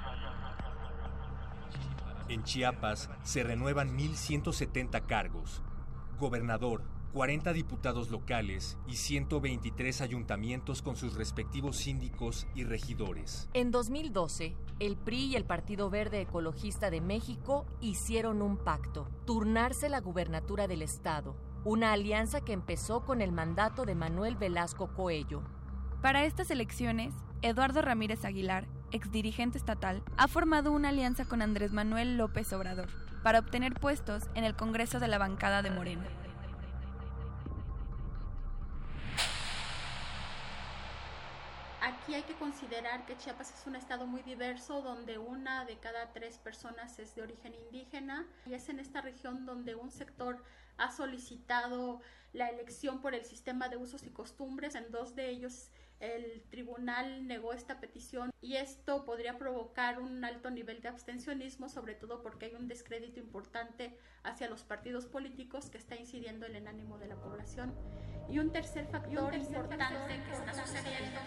[2.28, 5.62] En Chiapas se renuevan 1.170 cargos.
[6.20, 6.82] Gobernador,
[7.16, 13.48] 40 diputados locales y 123 ayuntamientos con sus respectivos síndicos y regidores.
[13.54, 19.88] En 2012, el PRI y el Partido Verde Ecologista de México hicieron un pacto, turnarse
[19.88, 25.42] la gubernatura del Estado, una alianza que empezó con el mandato de Manuel Velasco Coello.
[26.02, 32.18] Para estas elecciones, Eduardo Ramírez Aguilar, exdirigente estatal, ha formado una alianza con Andrés Manuel
[32.18, 32.90] López Obrador
[33.24, 36.25] para obtener puestos en el Congreso de la bancada de Morena.
[41.86, 46.12] Aquí hay que considerar que Chiapas es un estado muy diverso donde una de cada
[46.14, 50.44] tres personas es de origen indígena y es en esta región donde un sector
[50.78, 52.02] ha solicitado
[52.34, 54.74] la elección por el sistema de usos y costumbres.
[54.74, 55.70] En dos de ellos
[56.00, 61.94] el tribunal negó esta petición y esto podría provocar un alto nivel de abstencionismo, sobre
[61.94, 66.68] todo porque hay un descrédito importante hacia los partidos políticos que está incidiendo en el
[66.68, 67.76] ánimo de la población.
[68.28, 71.20] Y un tercer factor importante que está sucediendo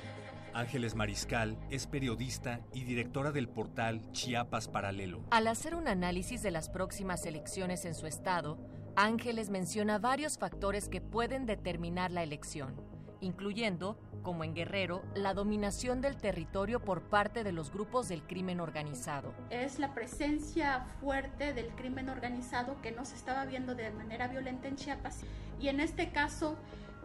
[0.55, 5.23] Ángeles Mariscal es periodista y directora del portal Chiapas Paralelo.
[5.31, 8.59] Al hacer un análisis de las próximas elecciones en su estado,
[8.97, 12.75] Ángeles menciona varios factores que pueden determinar la elección,
[13.21, 18.61] incluyendo, como en Guerrero, la dominación del territorio por parte de los grupos del crimen
[18.61, 19.35] organizado.
[19.51, 24.69] Es la presencia fuerte del crimen organizado que no se estaba viendo de manera violenta
[24.69, 25.21] en Chiapas
[25.61, 26.57] y en este caso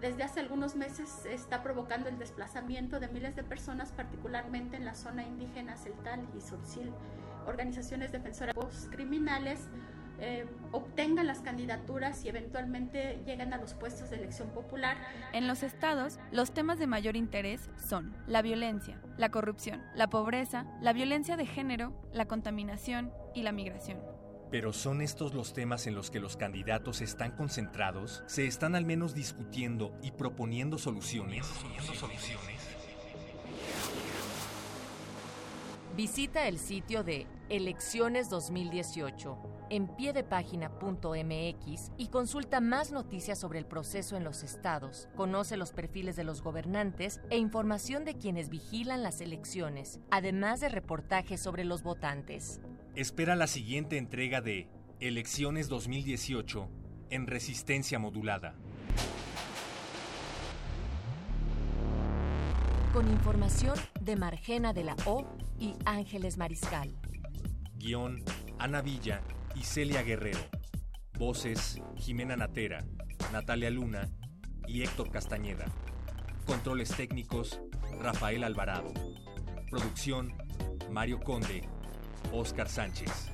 [0.03, 4.95] desde hace algunos meses está provocando el desplazamiento de miles de personas, particularmente en la
[4.95, 6.91] zona indígena Celtal y Surcil.
[7.47, 8.53] Organizaciones defensoras
[8.91, 9.69] criminales
[10.19, 14.97] eh, obtengan las candidaturas y eventualmente lleguen a los puestos de elección popular.
[15.31, 20.65] En los estados, los temas de mayor interés son la violencia, la corrupción, la pobreza,
[20.81, 23.99] la violencia de género, la contaminación y la migración.
[24.53, 28.21] Pero ¿son estos los temas en los que los candidatos están concentrados?
[28.27, 31.47] ¿Se están al menos discutiendo y proponiendo soluciones?
[35.97, 39.37] Visita el sitio de Elecciones 2018
[39.71, 45.09] en piedepágina.mx y consulta más noticias sobre el proceso en los estados.
[45.15, 50.69] Conoce los perfiles de los gobernantes e información de quienes vigilan las elecciones, además de
[50.69, 52.61] reportajes sobre los votantes.
[52.95, 54.67] Espera la siguiente entrega de
[54.99, 56.69] Elecciones 2018
[57.09, 58.53] en resistencia modulada.
[62.93, 65.25] Con información de Margena de la O
[65.57, 66.95] y Ángeles Mariscal.
[67.77, 68.23] Guión
[68.59, 69.23] Ana Villa
[69.55, 70.47] y Celia Guerrero.
[71.17, 72.85] Voces Jimena Natera,
[73.31, 74.07] Natalia Luna
[74.67, 75.65] y Héctor Castañeda.
[76.45, 77.59] Controles técnicos
[77.99, 78.93] Rafael Alvarado.
[79.71, 80.31] Producción
[80.91, 81.67] Mario Conde
[82.33, 83.32] Oscar Sánchez.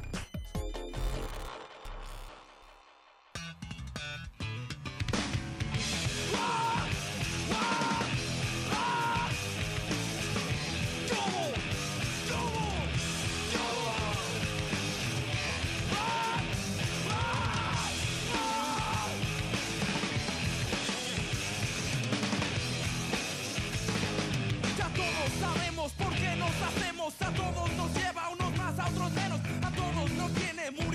[30.20, 30.89] Como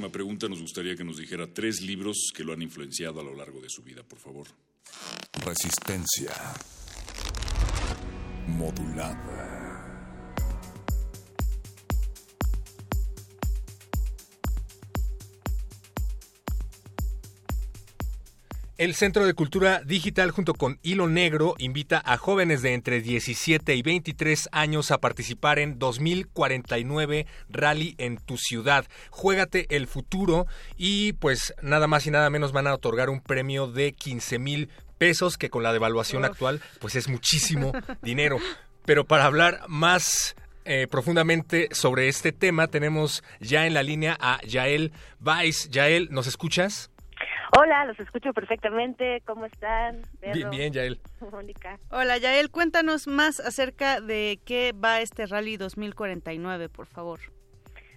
[0.00, 3.34] última pregunta, nos gustaría que nos dijera tres libros que lo han influenciado a lo
[3.34, 4.46] largo de su vida, por favor.
[5.44, 6.32] Resistencia.
[8.46, 9.29] Modulada.
[18.80, 23.74] El Centro de Cultura Digital junto con Hilo Negro invita a jóvenes de entre 17
[23.74, 28.86] y 23 años a participar en 2049 Rally en tu ciudad.
[29.10, 30.46] Juégate el futuro
[30.78, 34.70] y pues nada más y nada menos van a otorgar un premio de 15 mil
[34.96, 36.30] pesos que con la devaluación Uf.
[36.30, 38.38] actual pues es muchísimo dinero.
[38.86, 40.34] Pero para hablar más
[40.64, 45.68] eh, profundamente sobre este tema tenemos ya en la línea a Yael Weiss.
[45.70, 46.89] Yael, ¿nos escuchas?
[47.58, 49.22] Hola, los escucho perfectamente.
[49.26, 50.02] ¿Cómo están?
[50.20, 51.00] Bien, bien, Yael.
[51.32, 51.78] Mónica.
[51.90, 57.18] Hola, Yael, cuéntanos más acerca de qué va este Rally 2049, por favor.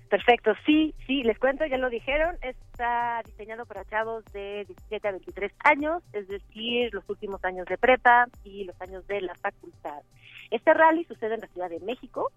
[0.10, 5.12] Perfecto, sí, sí, les cuento, ya lo dijeron, está diseñado para chavos de 17 a
[5.12, 10.04] 23 años, es decir, los últimos años de prepa y los años de la facultad.
[10.52, 12.32] Este rally sucede en la Ciudad de México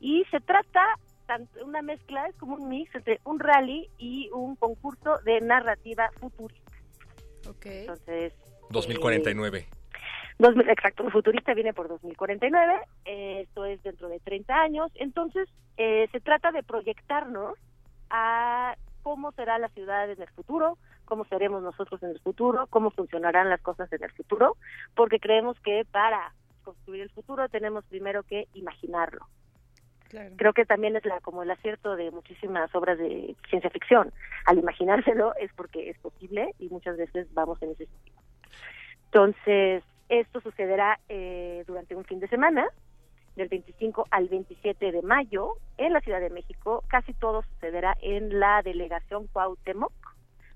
[0.00, 0.82] y se trata
[1.64, 6.72] una mezcla, es como un mix entre un rally y un concurso de narrativa futurista.
[7.48, 7.80] Okay.
[7.80, 8.32] Entonces,
[8.70, 9.66] 2049.
[10.38, 16.08] 2000, exacto, futurista viene por 2049, eh, esto es dentro de 30 años, entonces eh,
[16.12, 17.58] se trata de proyectarnos
[18.08, 22.90] a cómo será la ciudad en el futuro, cómo seremos nosotros en el futuro, cómo
[22.90, 24.56] funcionarán las cosas en el futuro,
[24.94, 29.26] porque creemos que para construir el futuro tenemos primero que imaginarlo.
[30.36, 34.12] Creo que también es la como el acierto de muchísimas obras de ciencia ficción.
[34.46, 38.16] Al imaginárselo es porque es posible y muchas veces vamos en ese sentido.
[39.06, 42.66] Entonces, esto sucederá eh, durante un fin de semana,
[43.36, 46.84] del 25 al 27 de mayo, en la Ciudad de México.
[46.88, 49.92] Casi todo sucederá en la delegación Cuauhtémoc.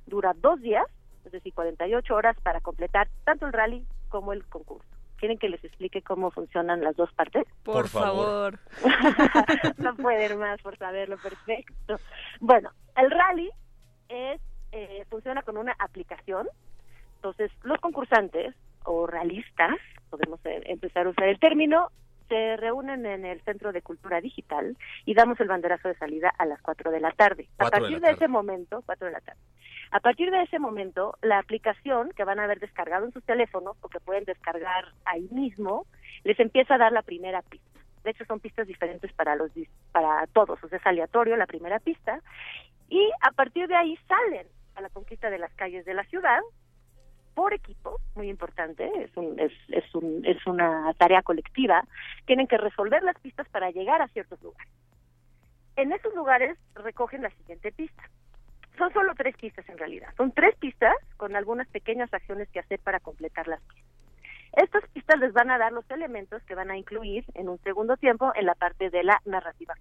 [0.06, 0.86] Dura dos días,
[1.24, 4.91] es decir, 48 horas para completar tanto el rally como el concurso.
[5.22, 7.44] ¿Quieren que les explique cómo funcionan las dos partes?
[7.62, 8.58] Por, Por favor.
[9.78, 12.00] no pueden más por saberlo, perfecto.
[12.40, 13.48] Bueno, el rally
[14.08, 14.40] es
[14.72, 16.48] eh, funciona con una aplicación.
[17.14, 19.76] Entonces, los concursantes o realistas,
[20.10, 21.92] podemos empezar a usar el término,
[22.28, 26.46] se reúnen en el Centro de Cultura Digital y damos el banderazo de salida a
[26.46, 27.48] las 4 de la tarde.
[27.58, 28.14] A de partir de, tarde.
[28.14, 29.40] ese momento, 4 de la tarde.
[29.92, 33.76] A partir de ese momento, la aplicación que van a haber descargado en sus teléfonos
[33.82, 35.84] o que pueden descargar ahí mismo,
[36.24, 37.78] les empieza a dar la primera pista.
[38.02, 39.50] De hecho, son pistas diferentes para los
[39.92, 42.20] para todos, o sea, es aleatorio la primera pista
[42.88, 46.40] y a partir de ahí salen a la conquista de las calles de la ciudad
[47.34, 51.84] por equipo, muy importante, es, un, es, es, un, es una tarea colectiva,
[52.24, 54.72] tienen que resolver las pistas para llegar a ciertos lugares.
[55.76, 58.02] En esos lugares recogen la siguiente pista.
[58.78, 62.80] Son solo tres pistas en realidad, son tres pistas con algunas pequeñas acciones que hacer
[62.80, 63.92] para completar las pistas.
[64.54, 67.96] Estas pistas les van a dar los elementos que van a incluir en un segundo
[67.96, 69.74] tiempo en la parte de la narrativa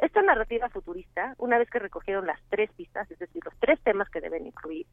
[0.00, 4.08] esta narrativa futurista, una vez que recogieron las tres pistas, es decir, los tres temas
[4.08, 4.86] que deben incluir,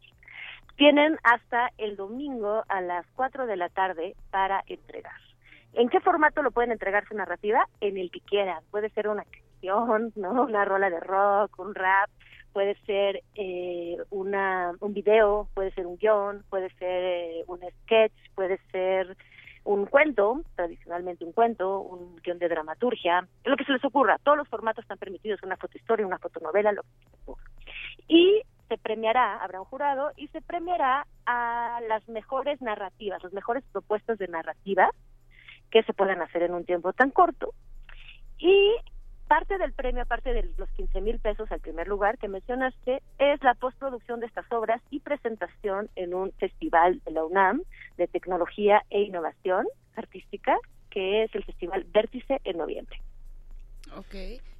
[0.75, 5.19] tienen hasta el domingo a las 4 de la tarde para entregar.
[5.73, 7.67] ¿En qué formato lo pueden entregar su narrativa?
[7.79, 8.63] En el que quieran.
[8.69, 10.43] Puede ser una canción, ¿no?
[10.43, 12.09] Una rola de rock, un rap,
[12.53, 18.13] puede ser eh, una, un video, puede ser un guion, puede ser eh, un sketch,
[18.35, 19.15] puede ser
[19.63, 24.17] un cuento, tradicionalmente un cuento, un guion de dramaturgia, lo que se les ocurra.
[24.23, 27.43] Todos los formatos están permitidos, una fotohistoria, una fotonovela, lo que se les ocurra.
[28.07, 33.63] Y se premiará, habrá un jurado, y se premiará a las mejores narrativas, las mejores
[33.71, 34.89] propuestas de narrativa
[35.69, 37.53] que se puedan hacer en un tiempo tan corto.
[38.37, 38.73] Y
[39.27, 43.43] parte del premio, aparte de los 15 mil pesos al primer lugar que mencionaste, es
[43.43, 47.61] la postproducción de estas obras y presentación en un festival de la UNAM
[47.97, 49.65] de tecnología e innovación
[49.95, 50.57] artística,
[50.89, 52.99] que es el Festival Vértice en noviembre.
[53.95, 54.15] Ok.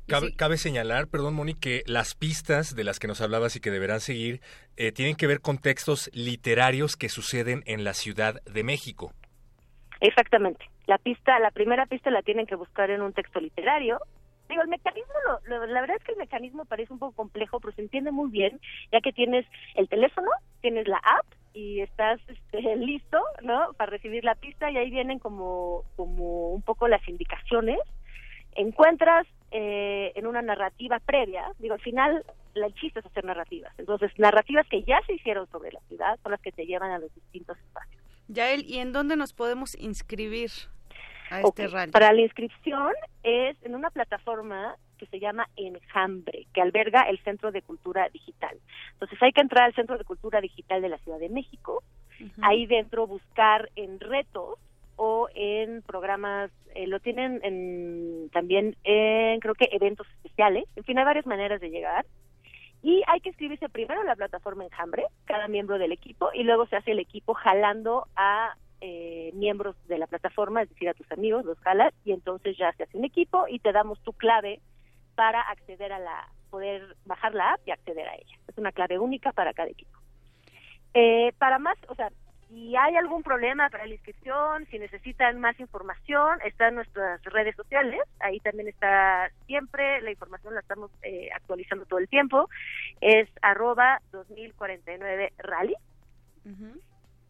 [0.08, 3.72] Cabe, cabe señalar, perdón, Moni, que las pistas de las que nos hablabas y que
[3.72, 4.40] deberán seguir
[4.78, 9.12] eh, tienen que ver con textos literarios que suceden en la Ciudad de México.
[10.00, 10.66] Exactamente.
[10.86, 14.00] La pista, la primera pista la tienen que buscar en un texto literario.
[14.50, 15.14] Digo, el mecanismo,
[15.46, 18.30] lo- la verdad es que el mecanismo parece un poco complejo, pero se entiende muy
[18.30, 18.60] bien,
[18.92, 19.46] ya que tienes
[19.76, 20.30] el teléfono,
[20.62, 23.74] tienes la app y estás este, listo, ¿no?
[23.74, 27.80] Para recibir la pista y ahí vienen como, como un poco las indicaciones.
[28.56, 32.24] Encuentras eh, en una narrativa previa, digo, al final
[32.56, 33.72] el chiste es hacer narrativas.
[33.78, 36.98] Entonces, narrativas que ya se hicieron sobre la ciudad son las que te llevan a
[36.98, 38.02] los distintos espacios.
[38.30, 40.50] Yael, ¿y en dónde nos podemos inscribir
[41.30, 41.92] a este rally?
[41.92, 47.52] Para la inscripción es en una plataforma que se llama Enjambre, que alberga el Centro
[47.52, 48.58] de Cultura Digital.
[48.94, 51.84] Entonces hay que entrar al Centro de Cultura Digital de la Ciudad de México,
[52.42, 54.58] ahí dentro buscar en retos
[54.96, 60.98] o en programas, eh, lo tienen en, también en creo que eventos especiales, en fin,
[60.98, 62.06] hay varias maneras de llegar
[62.82, 66.66] Y hay que inscribirse primero en la plataforma Enjambre, cada miembro del equipo, y luego
[66.66, 71.12] se hace el equipo jalando a eh, miembros de la plataforma, es decir, a tus
[71.12, 74.60] amigos, los jalas, y entonces ya se hace un equipo y te damos tu clave
[75.16, 78.38] para acceder a la, poder bajar la app y acceder a ella.
[78.48, 79.98] Es una clave única para cada equipo.
[80.94, 82.10] Eh, para más, o sea,
[82.50, 88.00] si hay algún problema para la inscripción, si necesitan más información, están nuestras redes sociales,
[88.20, 92.50] ahí también está siempre, la información la estamos eh, actualizando todo el tiempo,
[93.02, 95.76] es arroba 2049 rally.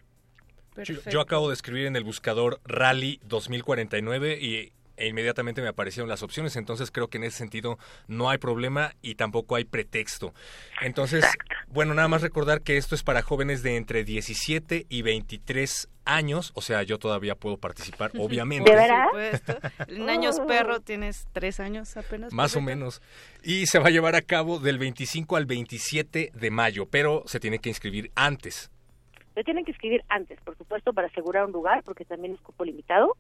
[0.83, 6.09] Yo, yo acabo de escribir en el buscador Rally 2049 y e inmediatamente me aparecieron
[6.09, 7.77] las opciones, entonces creo que en ese sentido
[8.07, 10.33] no hay problema y tampoco hay pretexto.
[10.81, 11.25] Entonces,
[11.67, 16.51] bueno, nada más recordar que esto es para jóvenes de entre 17 y 23 años,
[16.55, 18.69] o sea, yo todavía puedo participar, obviamente.
[18.69, 19.07] ¿De verdad?
[19.87, 22.31] En años perro tienes tres años apenas.
[22.31, 23.01] Más o menos.
[23.43, 27.39] Y se va a llevar a cabo del 25 al 27 de mayo, pero se
[27.39, 28.71] tiene que inscribir antes.
[29.33, 32.63] Se tienen que inscribir antes, por supuesto, para asegurar un lugar, porque también es cupo
[32.63, 33.17] limitado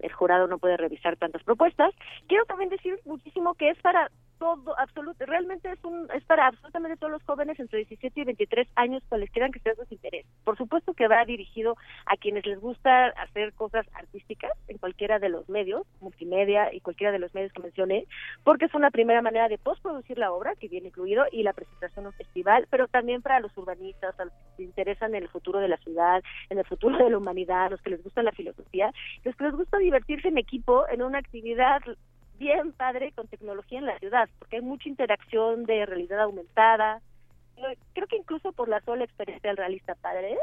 [0.00, 1.94] el jurado no puede revisar tantas propuestas.
[2.26, 6.96] Quiero también decir muchísimo que es para todo, absoluto, realmente es un, es para absolutamente
[6.96, 10.30] todos los jóvenes entre 17 y 23 años quieran que sea sus intereses.
[10.44, 11.76] Por supuesto que va dirigido
[12.06, 17.12] a quienes les gusta hacer cosas artísticas en cualquiera de los medios, multimedia y cualquiera
[17.12, 18.06] de los medios que mencioné,
[18.44, 22.04] porque es una primera manera de postproducir la obra, que viene incluido, y la presentación
[22.04, 25.28] en un festival, pero también para los urbanistas, a los que se interesan en el
[25.28, 28.32] futuro de la ciudad, en el futuro de la humanidad, los que les gusta la
[28.32, 28.92] filosofía,
[29.24, 31.80] los que les gusta divertirse en equipo en una actividad
[32.38, 37.00] bien padre con tecnología en la ciudad, porque hay mucha interacción de realidad aumentada.
[37.92, 40.38] Creo que incluso por la sola experiencia del realista padre.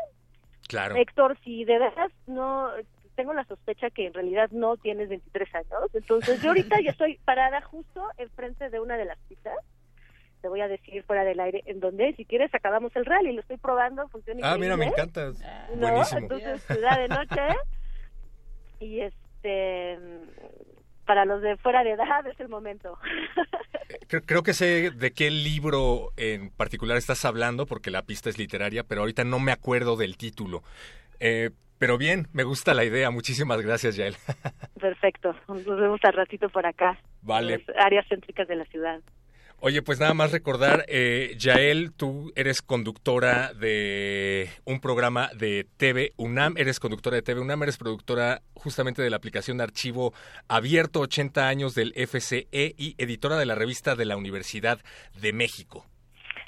[0.67, 0.95] Claro.
[0.95, 2.69] Héctor, si de verdad no
[3.15, 7.17] tengo la sospecha que en realidad no tienes 23 años, entonces yo ahorita ya estoy
[7.23, 9.57] parada justo enfrente de una de las pistas.
[10.41, 13.31] Te voy a decir fuera del aire en donde, si quieres, acabamos el rally.
[13.31, 15.31] Lo estoy probando, funciona Ah, mira, me encanta.
[15.73, 16.19] Buenísimo.
[16.19, 17.41] Entonces, ciudad de noche.
[18.79, 19.97] Y este
[21.05, 22.97] para los de fuera de edad es el momento.
[24.25, 28.83] Creo, que sé de qué libro en particular estás hablando, porque la pista es literaria,
[28.83, 30.63] pero ahorita no me acuerdo del título.
[31.19, 33.11] Eh, pero bien, me gusta la idea.
[33.11, 34.15] Muchísimas gracias, Yael.
[34.79, 35.35] Perfecto.
[35.47, 36.97] Nos vemos al ratito por acá.
[37.21, 37.65] Vale.
[37.77, 39.01] áreas céntricas de la ciudad.
[39.61, 46.13] Oye, pues nada más recordar, eh, Yael, tú eres conductora de un programa de TV
[46.17, 50.13] UNAM, eres conductora de TV UNAM, eres productora justamente de la aplicación de archivo
[50.47, 54.79] abierto 80 años del FCE y editora de la revista de la Universidad
[55.19, 55.85] de México.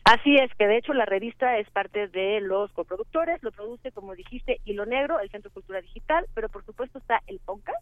[0.03, 4.15] Así es, que de hecho la revista es parte de los coproductores, lo produce, como
[4.15, 7.73] dijiste, Hilo Negro, el Centro de Cultura Digital, pero por supuesto está el PONCA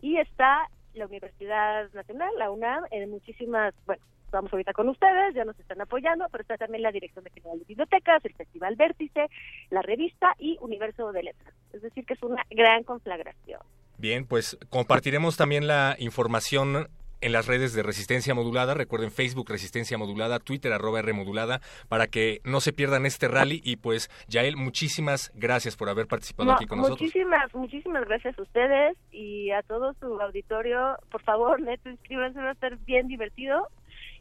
[0.00, 4.02] y está la Universidad Nacional, la UNAM, en muchísimas, bueno,
[4.36, 7.58] estamos ahorita con ustedes, ya nos están apoyando, pero está también la Dirección de General
[7.58, 9.28] de Bibliotecas, el Festival Vértice,
[9.70, 11.54] la revista y Universo de Letras.
[11.72, 13.60] Es decir, que es una gran conflagración.
[13.96, 16.88] Bien, pues compartiremos también la información
[17.22, 18.74] en las redes de Resistencia Modulada.
[18.74, 23.62] Recuerden Facebook Resistencia Modulada, Twitter arroba R Modulada, para que no se pierdan este rally.
[23.64, 27.00] Y pues, Yael, muchísimas gracias por haber participado aquí con nosotros.
[27.00, 30.98] Muchísimas, muchísimas gracias a ustedes y a todo su auditorio.
[31.10, 33.66] Por favor, neto, inscríbanse, va a estar bien divertido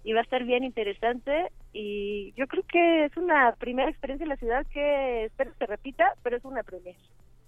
[0.06, 4.30] y va a estar bien interesante y yo creo que es una primera experiencia en
[4.30, 6.98] la ciudad que espero se repita, pero es una primera.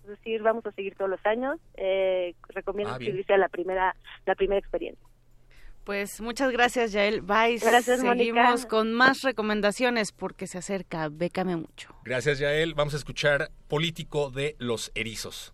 [0.01, 1.59] Es decir, vamos a seguir todos los años.
[1.75, 3.95] Eh, recomiendo ah, inscribirse a la primera,
[4.25, 5.05] la primera experiencia.
[5.83, 7.21] Pues muchas gracias, Yael.
[7.21, 7.59] Bye.
[7.59, 11.95] Gracias, Seguimos con más recomendaciones porque se acerca Bécame Mucho.
[12.03, 12.73] Gracias, Yael.
[12.73, 15.53] Vamos a escuchar Político de los Erizos.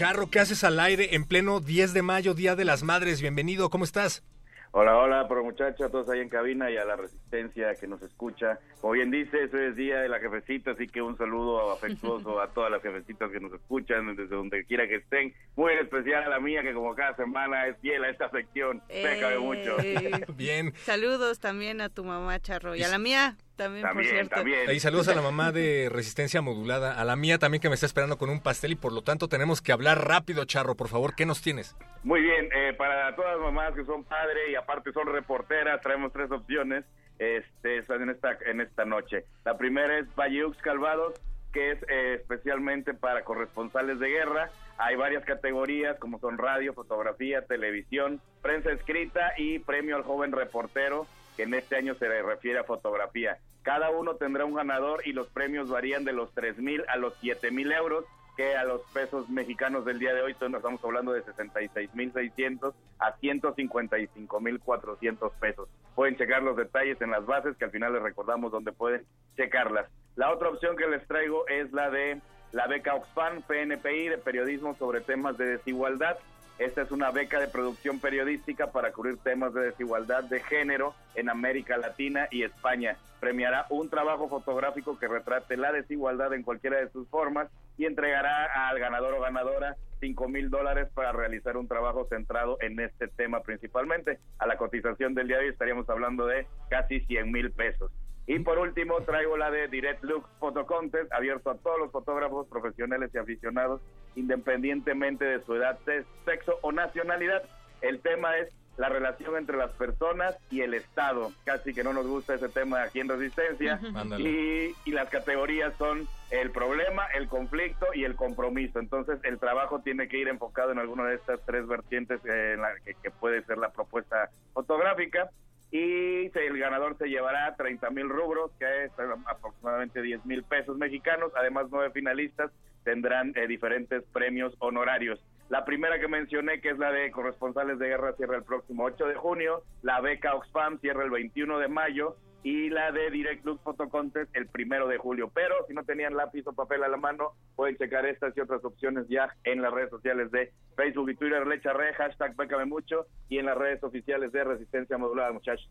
[0.00, 3.20] Charro, ¿qué haces al aire en pleno 10 de mayo, Día de las Madres?
[3.20, 4.22] Bienvenido, ¿cómo estás?
[4.70, 8.00] Hola, hola, pero muchachos, a todos ahí en cabina y a la resistencia que nos
[8.00, 8.58] escucha.
[8.80, 12.48] Como bien dice, hoy es día de la jefecita, así que un saludo afectuoso a
[12.48, 15.34] todas las jefecitas que nos escuchan desde donde quiera que estén.
[15.54, 18.80] Muy en especial a la mía, que como cada semana es fiel a esta sección.
[18.88, 19.76] Pécame mucho.
[20.34, 20.72] Bien.
[20.84, 22.74] Saludos también a tu mamá, Charro.
[22.74, 24.34] Y a la mía también, por También, cierto.
[24.36, 24.70] también.
[24.70, 27.86] Y saludos a la mamá de Resistencia Modulada, a la mía también que me está
[27.86, 31.14] esperando con un pastel y por lo tanto tenemos que hablar rápido, Charro, por favor,
[31.14, 31.76] ¿qué nos tienes?
[32.02, 36.12] Muy bien, eh, para todas las mamás que son padres y aparte son reporteras, traemos
[36.12, 36.84] tres opciones
[37.20, 39.26] este, están en esta, en esta noche.
[39.44, 41.20] La primera es Bayeux Calvados,
[41.52, 44.50] que es eh, especialmente para corresponsales de guerra.
[44.78, 51.06] Hay varias categorías como son radio, fotografía, televisión, prensa escrita y premio al joven reportero,
[51.42, 53.38] en este año se refiere a fotografía.
[53.62, 57.14] Cada uno tendrá un ganador y los premios varían de los 3 mil a los
[57.20, 58.04] 7 mil euros
[58.36, 63.16] que a los pesos mexicanos del día de hoy entonces estamos hablando de 66.600 a
[63.18, 65.68] 155.400 pesos.
[65.94, 69.04] Pueden checar los detalles en las bases que al final les recordamos donde pueden
[69.36, 69.86] checarlas.
[70.16, 72.20] La otra opción que les traigo es la de
[72.52, 76.16] la beca Oxfam PNPI de periodismo sobre temas de desigualdad.
[76.60, 81.30] Esta es una beca de producción periodística para cubrir temas de desigualdad de género en
[81.30, 82.98] América Latina y España.
[83.18, 87.48] Premiará un trabajo fotográfico que retrate la desigualdad en cualquiera de sus formas
[87.78, 92.78] y entregará al ganador o ganadora 5 mil dólares para realizar un trabajo centrado en
[92.78, 94.18] este tema principalmente.
[94.38, 97.90] A la cotización del día de hoy estaríamos hablando de casi 100 mil pesos.
[98.26, 102.46] Y por último traigo la de Direct Look Photo Contest, abierto a todos los fotógrafos
[102.48, 103.80] profesionales y aficionados,
[104.16, 107.42] independientemente de su edad, se- sexo o nacionalidad.
[107.82, 111.32] El tema es la relación entre las personas y el Estado.
[111.44, 113.78] Casi que no nos gusta ese tema aquí en Resistencia.
[114.26, 118.78] Y, y las categorías son el problema, el conflicto y el compromiso.
[118.78, 122.62] Entonces el trabajo tiene que ir enfocado en alguna de estas tres vertientes eh, en
[122.62, 125.30] la que, que puede ser la propuesta fotográfica.
[125.72, 130.76] Y el ganador se llevará 30 mil rubros, que es eh, aproximadamente 10 mil pesos
[130.76, 131.32] mexicanos.
[131.36, 132.50] Además, nueve finalistas
[132.82, 135.20] tendrán eh, diferentes premios honorarios.
[135.48, 139.06] La primera que mencioné, que es la de corresponsales de guerra, cierra el próximo 8
[139.06, 139.62] de junio.
[139.82, 142.16] La beca Oxfam cierra el 21 de mayo.
[142.42, 145.30] Y la de Direct Look Photo Contest el primero de julio.
[145.34, 148.64] Pero si no tenían lápiz o papel a la mano, pueden checar estas y otras
[148.64, 153.38] opciones ya en las redes sociales de Facebook y Twitter, Lecharre, hashtag Pécame Mucho, y
[153.38, 155.68] en las redes oficiales de Resistencia Modulada, muchachos.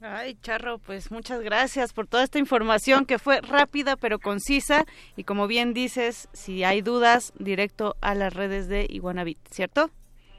[0.00, 4.84] Ay, Charro, pues muchas gracias por toda esta información que fue rápida pero concisa
[5.16, 9.90] y como bien dices, si hay dudas, directo a las redes de Iguanabit, ¿cierto?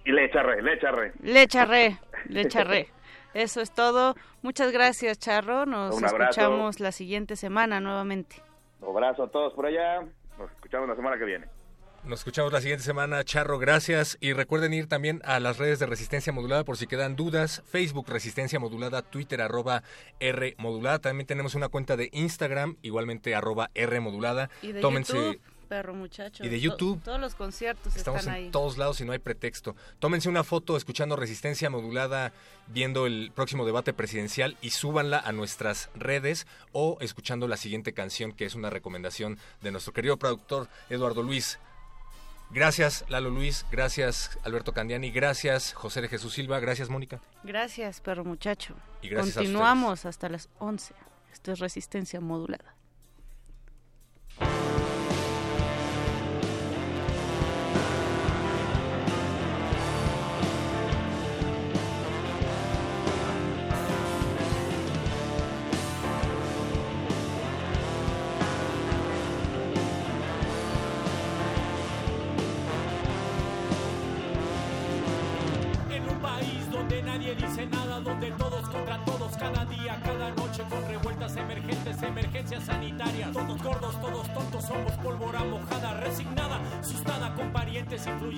[0.05, 1.11] Y Lecharre, Lecharre.
[1.21, 1.97] Le charré,
[2.29, 2.87] le charré.
[3.39, 4.15] Eso es todo.
[4.41, 5.65] Muchas gracias, Charro.
[5.65, 8.43] Nos escuchamos la siguiente semana nuevamente.
[8.81, 10.01] Un abrazo a todos por allá.
[10.37, 11.47] Nos escuchamos la semana que viene.
[12.03, 14.17] Nos escuchamos la siguiente semana, Charro, gracias.
[14.19, 17.63] Y recuerden ir también a las redes de Resistencia Modulada por si quedan dudas.
[17.65, 19.83] Facebook Resistencia Modulada, Twitter arroba
[20.19, 20.99] R Modulada.
[20.99, 24.49] También tenemos una cuenta de Instagram, igualmente arroba R Modulada.
[24.61, 26.43] Y de Tómense, YouTube, perro muchacho.
[26.43, 27.01] Y de To- YouTube.
[27.03, 28.51] todos los conciertos Estamos están en ahí.
[28.51, 29.75] todos lados y no hay pretexto.
[29.99, 32.33] Tómense una foto escuchando Resistencia Modulada,
[32.67, 38.33] viendo el próximo debate presidencial y súbanla a nuestras redes o escuchando la siguiente canción
[38.33, 41.59] que es una recomendación de nuestro querido productor Eduardo Luis.
[42.51, 47.21] Gracias Lalo Luis, gracias Alberto Candiani, gracias José de Jesús Silva, gracias Mónica.
[47.43, 48.73] Gracias, perro muchacho.
[49.03, 50.95] Y gracias a Continuamos hasta las 11.
[51.31, 52.73] Esto es Resistencia Modulada.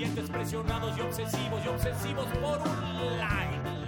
[0.02, 3.81] Influyentes, presionados y obsesivos, y obsesivos por un like.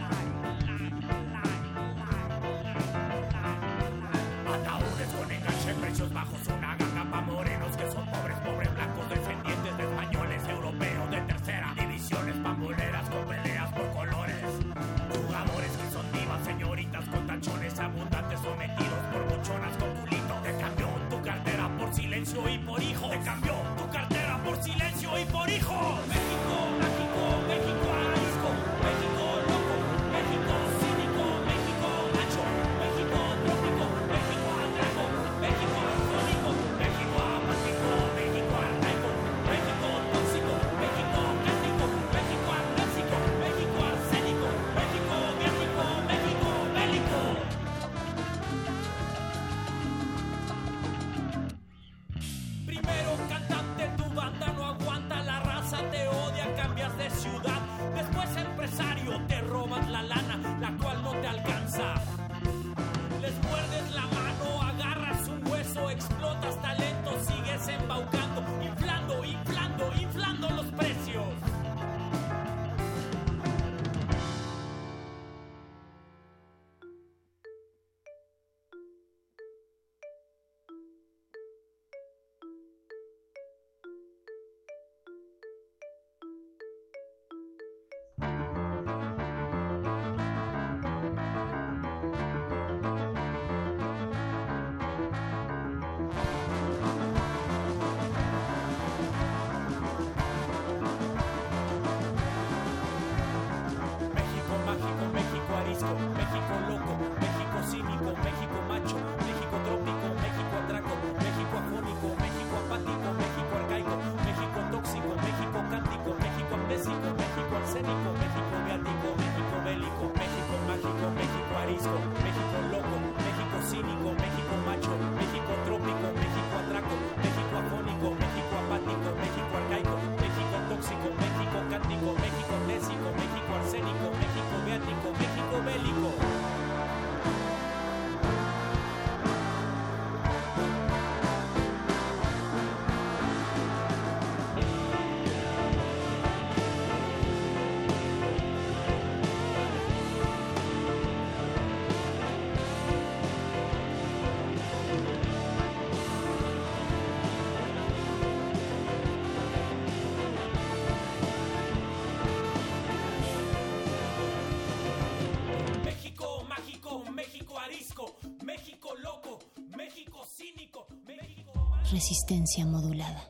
[171.93, 173.29] Resistencia modulada.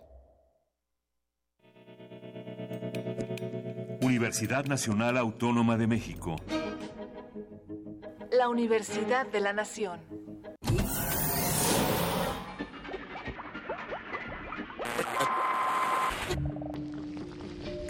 [4.02, 6.38] Universidad Nacional Autónoma de México.
[8.32, 10.00] La Universidad de la Nación.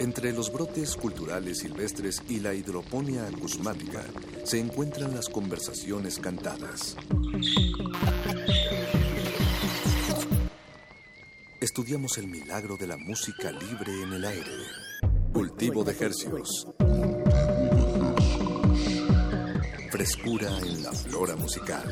[0.00, 4.02] Entre los brotes culturales silvestres y la hidroponía acusmática
[4.42, 6.96] se encuentran las conversaciones cantadas.
[11.64, 14.50] Estudiamos el milagro de la música libre en el aire.
[15.32, 16.66] Cultivo de hercios.
[19.90, 21.82] Frescura en la flora musical.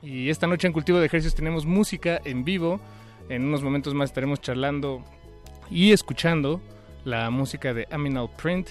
[0.00, 2.80] Y esta noche en Cultivo de Ejercicios tenemos música en vivo.
[3.28, 5.04] En unos momentos más estaremos charlando
[5.70, 6.62] y escuchando
[7.04, 8.70] la música de Aminal Print.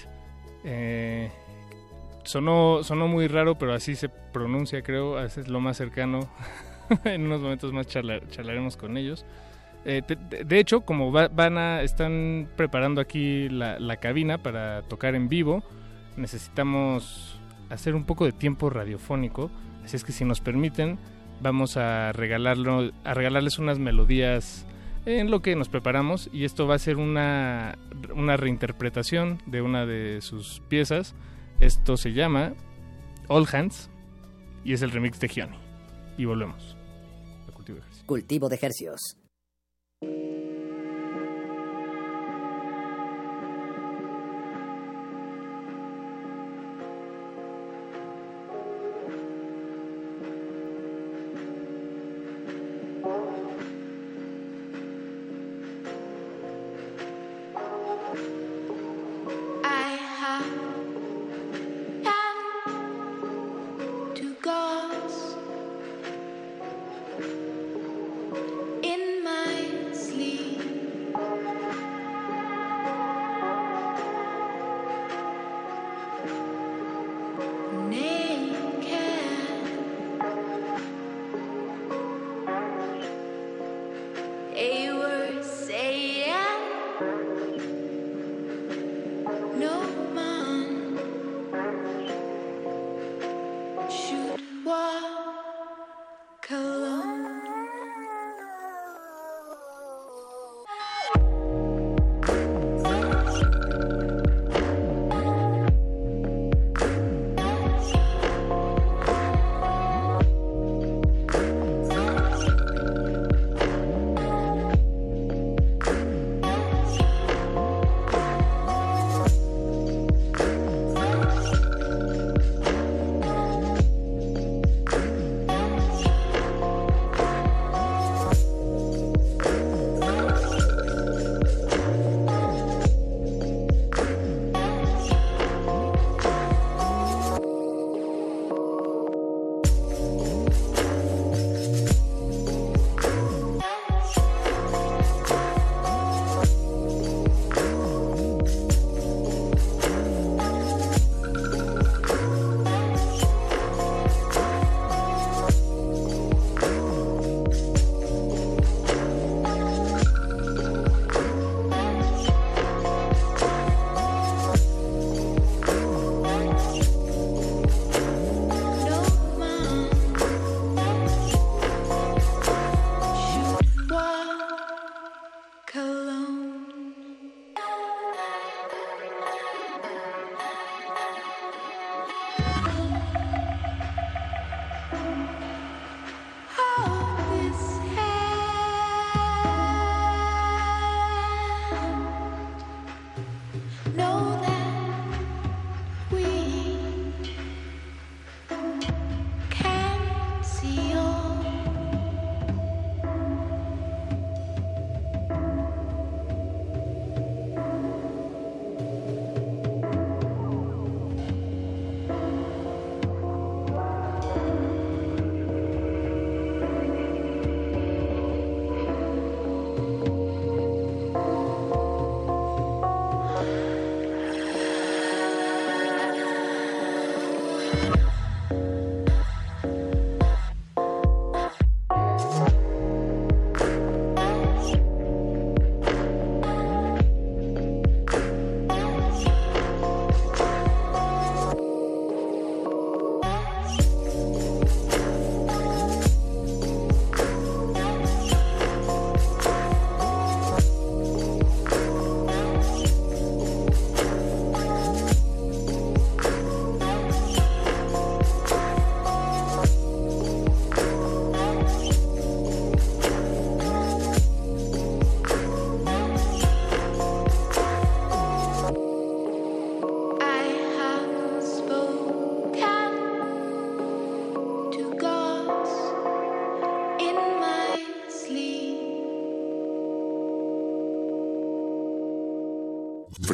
[0.64, 1.30] Eh,
[2.24, 5.18] sonó, sonó muy raro, pero así se pronuncia, creo.
[5.22, 6.28] Es lo más cercano.
[7.04, 9.24] en unos momentos más charla- charlaremos con ellos.
[9.84, 14.82] Eh, de- de hecho, como va- van a, están preparando aquí la, la cabina para
[14.82, 15.62] tocar en vivo,
[16.16, 17.38] necesitamos
[17.70, 19.50] hacer un poco de tiempo radiofónico.
[19.84, 20.98] Así es que si nos permiten,
[21.40, 24.66] vamos a regalarlo, a regalarles unas melodías
[25.04, 27.76] en lo que nos preparamos y esto va a ser una,
[28.14, 31.14] una reinterpretación de una de sus piezas.
[31.62, 32.54] Esto se llama
[33.28, 33.88] All Hands
[34.64, 35.56] y es el remix de Gianni.
[36.18, 36.76] Y volvemos.
[37.54, 38.04] Cultivo de Ejercicios.
[38.04, 39.16] Cultivo de Hercios.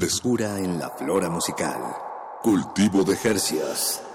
[0.08, 1.82] Frescura en la flora musical.
[2.42, 4.07] Cultivo de Jercias.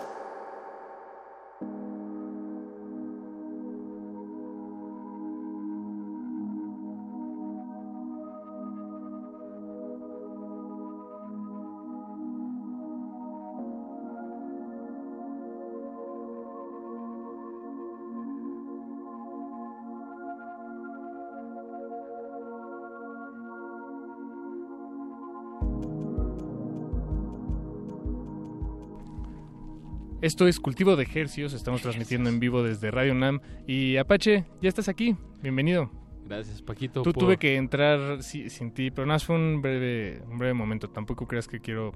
[30.24, 33.42] Esto es Cultivo de Ejercios, estamos transmitiendo en vivo desde Radio Nam.
[33.68, 35.92] Y Apache, ya estás aquí, bienvenido.
[36.26, 37.02] Gracias, Paquito.
[37.04, 40.54] Tú por- tuve que entrar si- sin ti, pero nada, fue un breve, un breve
[40.54, 40.90] momento.
[40.90, 41.92] Tampoco creas que quiero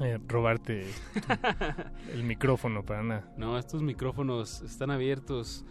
[0.00, 1.18] eh, robarte tu-
[2.14, 3.34] el micrófono para nada.
[3.36, 5.66] No, estos micrófonos están abiertos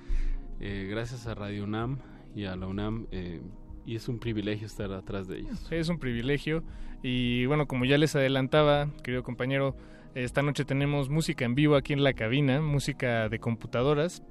[0.60, 2.00] eh, gracias a Radio UNAM
[2.36, 3.42] y a la UNAM eh,
[3.86, 5.72] y es un privilegio estar atrás de ellos.
[5.72, 6.66] Es un privilegio.
[7.02, 9.78] Y bueno, como ya les adelantaba, querido compañero,
[10.16, 14.24] esta noche tenemos música en vivo aquí en la cabina, música de computadoras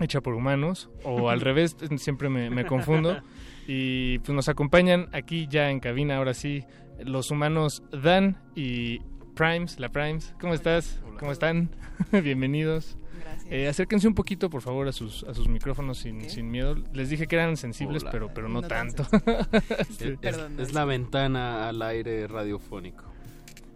[0.00, 3.20] hecha por humanos, o al revés, siempre me, me confundo.
[3.66, 6.64] Y pues nos acompañan aquí ya en cabina, ahora sí,
[7.04, 9.00] los humanos Dan y
[9.34, 10.34] Primes, la Primes.
[10.40, 11.00] ¿Cómo estás?
[11.18, 11.70] ¿Cómo están?
[12.12, 12.96] Bienvenidos.
[13.20, 13.52] Gracias.
[13.52, 16.74] Eh, acérquense un poquito, por favor, a sus, a sus micrófonos sin, sin miedo.
[16.92, 18.10] Les dije que eran sensibles, Hola.
[18.10, 19.06] pero, pero no, No tan tanto.
[19.78, 23.11] Es, es- es la ventana al aire radiofónico.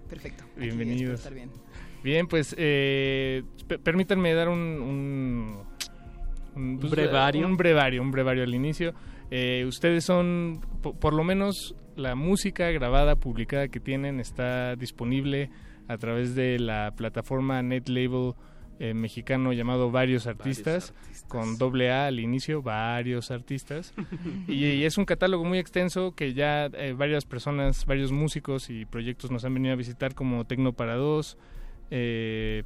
[0.09, 0.45] Perfecto.
[0.57, 1.21] Bienvenidos.
[1.21, 1.51] estar bien.
[2.03, 5.57] Bien, pues eh, pe- permítanme dar un, un,
[6.55, 7.47] un- pues, brevario.
[7.47, 8.95] Un brevario, un brevario al inicio.
[9.31, 15.51] Eh, ustedes son, po- por lo menos, la música grabada, publicada que tienen está disponible
[15.89, 18.35] a través de la plataforma NetLabel
[18.79, 20.93] eh, mexicano llamado Varios Artistas,
[21.29, 23.95] con doble A al inicio, varios artistas.
[24.49, 28.85] y, y es un catálogo muy extenso que ya eh, varias personas, varios músicos y
[28.85, 31.39] proyectos nos han venido a visitar como Tecno para Dos,
[31.91, 32.65] eh,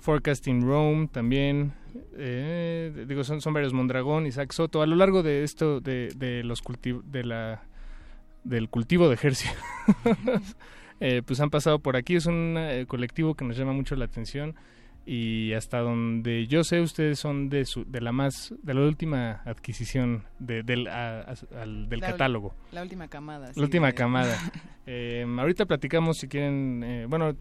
[0.00, 1.72] Forecasting Rome también,
[2.16, 6.44] eh, digo, son, son varios, Mondragón, Isaac Soto, a lo largo de esto, de, de
[6.44, 7.62] los cultiv- de la,
[8.44, 9.56] del cultivo de ejercicio,
[11.00, 14.04] eh, pues han pasado por aquí, es un eh, colectivo que nos llama mucho la
[14.04, 14.54] atención
[15.08, 19.40] y hasta donde yo sé ustedes son de su, de la más de la última
[19.44, 23.86] adquisición de- del a- a- al- del La catálogo la última camada, sí, la última
[23.88, 24.36] de- camada
[24.88, 27.34] Eh, ahorita platicamos si quieren eh, bueno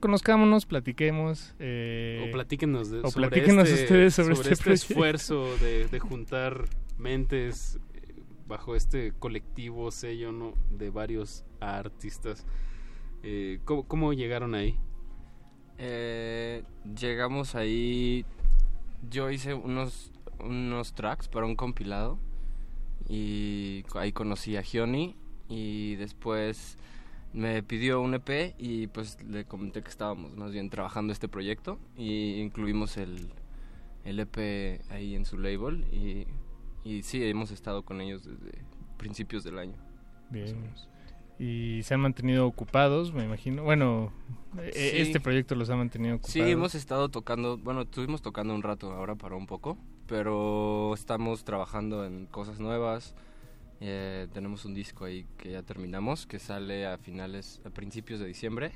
[0.00, 4.72] conozcámonos platiquemos eh, O platíquenos, de, o sobre platíquenos este- ustedes sobre, este, proyecto.
[4.72, 6.64] esfuerzo de, de juntar
[6.98, 10.54] mentes eh, bajo este colectivo sello ¿no?
[10.70, 12.46] de varios artistas.
[13.22, 14.76] Eh, ¿cómo, cómo llegaron ahí?
[15.80, 16.62] Eh,
[16.94, 18.24] llegamos ahí.
[19.10, 22.18] Yo hice unos, unos tracks para un compilado.
[23.08, 25.16] Y ahí conocí a Gioni.
[25.48, 26.78] Y después
[27.32, 28.54] me pidió un EP.
[28.58, 31.78] Y pues le comenté que estábamos más bien trabajando este proyecto.
[31.96, 33.32] Y incluimos el,
[34.04, 35.86] el EP ahí en su label.
[35.92, 36.26] Y,
[36.84, 38.64] y sí, hemos estado con ellos desde
[38.98, 39.78] principios del año.
[40.28, 40.56] Bien.
[41.40, 43.62] Y se han mantenido ocupados, me imagino.
[43.62, 44.12] Bueno,
[44.58, 44.98] eh, Sí.
[45.00, 46.32] este proyecto los ha mantenido ocupados.
[46.34, 51.42] Sí, hemos estado tocando, bueno, estuvimos tocando un rato, ahora paró un poco, pero estamos
[51.44, 53.14] trabajando en cosas nuevas.
[53.80, 58.26] Eh, tenemos un disco ahí que ya terminamos, que sale a finales, a principios de
[58.26, 58.72] diciembre,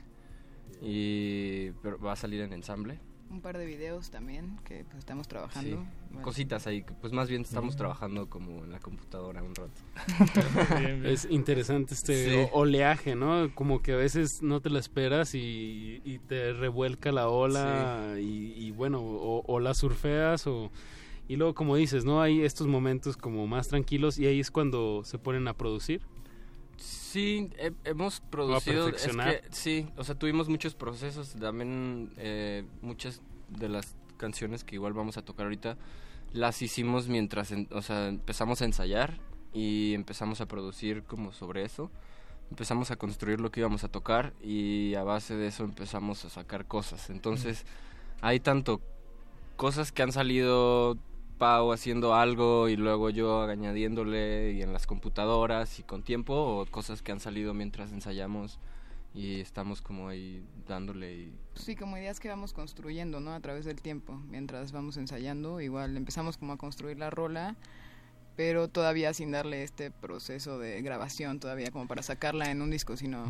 [0.80, 2.98] y pero va a salir en ensamble.
[3.30, 5.78] Un par de videos también que pues, estamos trabajando.
[5.78, 6.22] Sí, Bueno.
[6.22, 7.78] cositas ahí, que, pues más bien estamos Mm.
[7.78, 9.72] trabajando como en la computadora un rato.
[11.04, 12.48] Es interesante este Sí.
[12.52, 13.52] oleaje, ¿no?
[13.54, 18.52] Como que a veces no te la esperas y, y te revuelca la ola y,
[18.56, 20.70] y bueno, o, o la surfeas o...
[21.26, 22.20] Y luego, como dices, ¿no?
[22.20, 26.02] Hay estos momentos como más tranquilos y ahí es cuando se ponen a producir.
[27.14, 28.88] Sí, he- hemos producido.
[28.96, 29.06] es
[29.40, 31.34] que, sí, o sea, tuvimos muchos procesos.
[31.34, 35.76] También eh, muchas de las canciones que igual vamos a tocar ahorita
[36.32, 39.20] las hicimos mientras, en- o sea, empezamos a ensayar
[39.52, 41.88] y empezamos a producir como sobre eso.
[42.50, 46.30] Empezamos a construir lo que íbamos a tocar y a base de eso empezamos a
[46.30, 47.10] sacar cosas.
[47.10, 47.64] Entonces,
[48.22, 48.80] hay tanto
[49.56, 50.98] cosas que han salido
[51.38, 56.66] Pau haciendo algo y luego yo añadiéndole y en las computadoras y con tiempo o
[56.66, 58.58] cosas que han salido mientras ensayamos
[59.14, 63.32] y estamos como ahí dándole y Sí, como ideas que vamos construyendo, ¿no?
[63.32, 65.60] A través del tiempo, mientras vamos ensayando.
[65.60, 67.54] Igual empezamos como a construir la rola,
[68.36, 72.96] pero todavía sin darle este proceso de grabación, todavía como para sacarla en un disco,
[72.96, 73.24] sino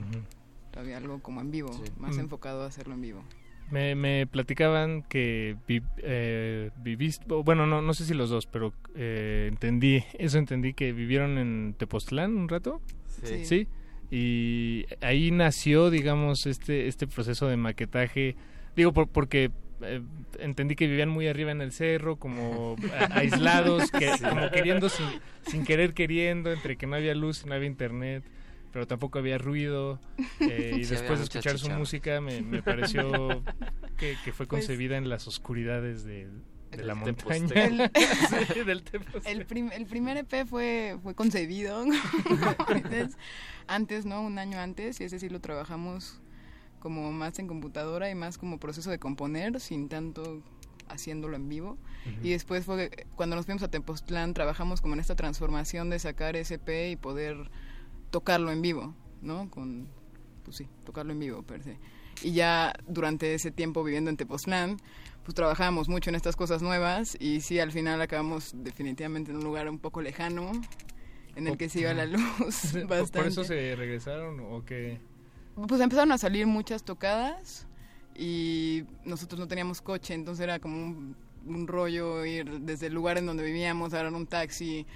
[0.71, 2.21] todavía algo como en vivo, más Mm.
[2.21, 3.23] enfocado a hacerlo en vivo.
[3.71, 8.73] Me, me platicaban que vi- eh, viviste, bueno, no, no sé si los dos, pero
[8.95, 12.81] eh, entendí, eso entendí, que vivieron en Tepoztlán un rato.
[13.23, 13.45] Sí.
[13.45, 13.67] ¿Sí?
[14.11, 18.37] Y ahí nació, digamos, este, este proceso de maquetaje.
[18.77, 19.51] Digo, por, porque
[19.83, 20.03] eh,
[20.39, 25.07] entendí que vivían muy arriba en el cerro, como a- aislados, que, como queriendo sin,
[25.47, 28.23] sin querer queriendo, entre que no había luz y no había internet,
[28.75, 29.99] pero tampoco había ruido.
[30.41, 33.43] eh, y Sí, después de escuchar su música me, me pareció
[33.97, 36.29] que, que fue Pues- concebida en las oscuridades de,
[36.73, 37.65] de la montaña.
[37.65, 37.91] El,
[38.53, 38.83] Sí, del
[39.25, 41.85] el, prim- el primer EP fue, fue concebido
[42.69, 43.17] antes,
[43.69, 44.23] antes, ¿no?
[44.23, 46.21] Un año antes, y ese sí lo trabajamos
[46.81, 50.43] como más en computadora y más como proceso de componer, sin tanto
[50.89, 51.79] haciéndolo en vivo.
[52.23, 56.37] Y después fue cuando nos fuimos a Tepoztlán, trabajamos como en esta transformación de sacar
[56.37, 57.51] ese EP y poder
[58.15, 59.51] tocarlo en vivo, ¿no?
[59.51, 59.89] Con,
[60.45, 61.79] pues sí, tocarlo en vivo, per se.
[62.23, 64.77] Y ya durante ese tiempo viviendo en Tepoztlán,
[65.25, 69.43] pues trabajábamos mucho en estas cosas nuevas y sí, al final acabamos definitivamente en un
[69.45, 70.53] lugar un poco lejano,
[71.35, 72.21] en el que se iba la luz
[72.73, 73.19] ¿Por- bastante.
[73.19, 75.01] ¿Por eso se regresaron o qué?
[75.67, 77.67] Pues empezaron a salir muchas tocadas
[78.15, 83.19] y nosotros no teníamos coche, entonces era como un, un rollo ir desde el lugar
[83.19, 84.87] en donde vivíamos, agarrar un taxi.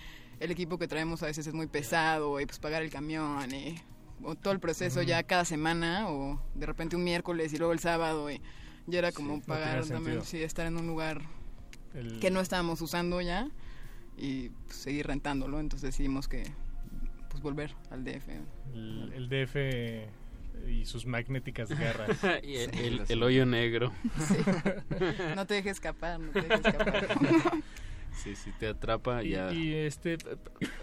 [0.41, 3.77] El equipo que traemos a veces es muy pesado y pues pagar el camión y
[4.23, 7.79] o todo el proceso ya cada semana o de repente un miércoles y luego el
[7.79, 8.41] sábado y
[8.87, 11.21] ya era como pagar también, sí, estar en un lugar
[11.95, 13.49] El- que no estábamos usando ya
[14.17, 16.43] y pues, seguir rentándolo, entonces decidimos que
[17.31, 18.29] pues volver al DF.
[18.75, 19.57] El, el DF
[20.69, 22.19] y sus magnéticas garras.
[22.43, 23.93] Y el- el- el hoyo negro.
[24.27, 24.35] Sí.
[25.37, 27.07] No te dejes escapar, no te dejes escapar.
[28.13, 29.53] Sí, sí, te atrapa Y, ya.
[29.53, 30.17] y, este,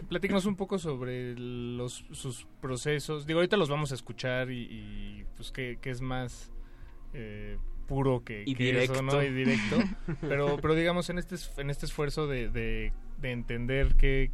[0.09, 3.25] platícanos un poco sobre los, sus procesos.
[3.25, 6.51] Digo, ahorita los vamos a escuchar y, y, pues que, es más
[7.13, 7.57] eh,
[7.87, 9.19] puro que, Y que eso, ¿no?
[9.19, 9.25] directo.
[9.27, 9.77] Y directo.
[10.21, 14.31] pero, pero digamos, en este, es- en este esfuerzo de, de, de entender que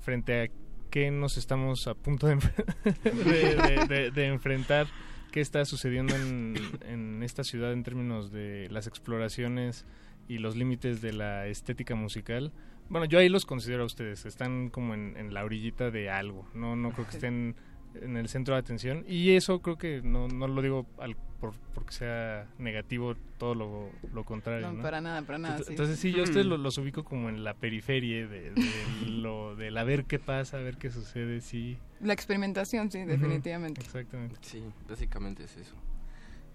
[0.00, 0.48] frente a
[0.90, 4.86] qué nos estamos a punto de, enf- de, de- de- de enfrentar,
[5.32, 6.54] qué está sucediendo en,
[6.86, 9.84] en esta ciudad en términos de las exploraciones
[10.28, 12.52] y los límites de la estética musical.
[12.90, 16.46] Bueno, yo ahí los considero a ustedes, están como en, en la orillita de algo,
[16.54, 17.56] no no creo que estén
[18.02, 21.52] en el centro de atención y eso creo que no, no lo digo al, por,
[21.74, 24.66] porque sea negativo, todo lo, lo contrario.
[24.68, 24.82] No, ¿no?
[24.82, 25.64] para nada, para nada, sí.
[25.70, 29.54] Entonces sí, yo a ustedes lo- los ubico como en la periferia de, de lo,
[29.56, 31.78] del a ver qué pasa, a ver qué sucede, sí.
[32.00, 33.80] La experimentación, sí, definitivamente.
[33.80, 34.36] Exactamente.
[34.42, 35.74] Sí, básicamente es eso.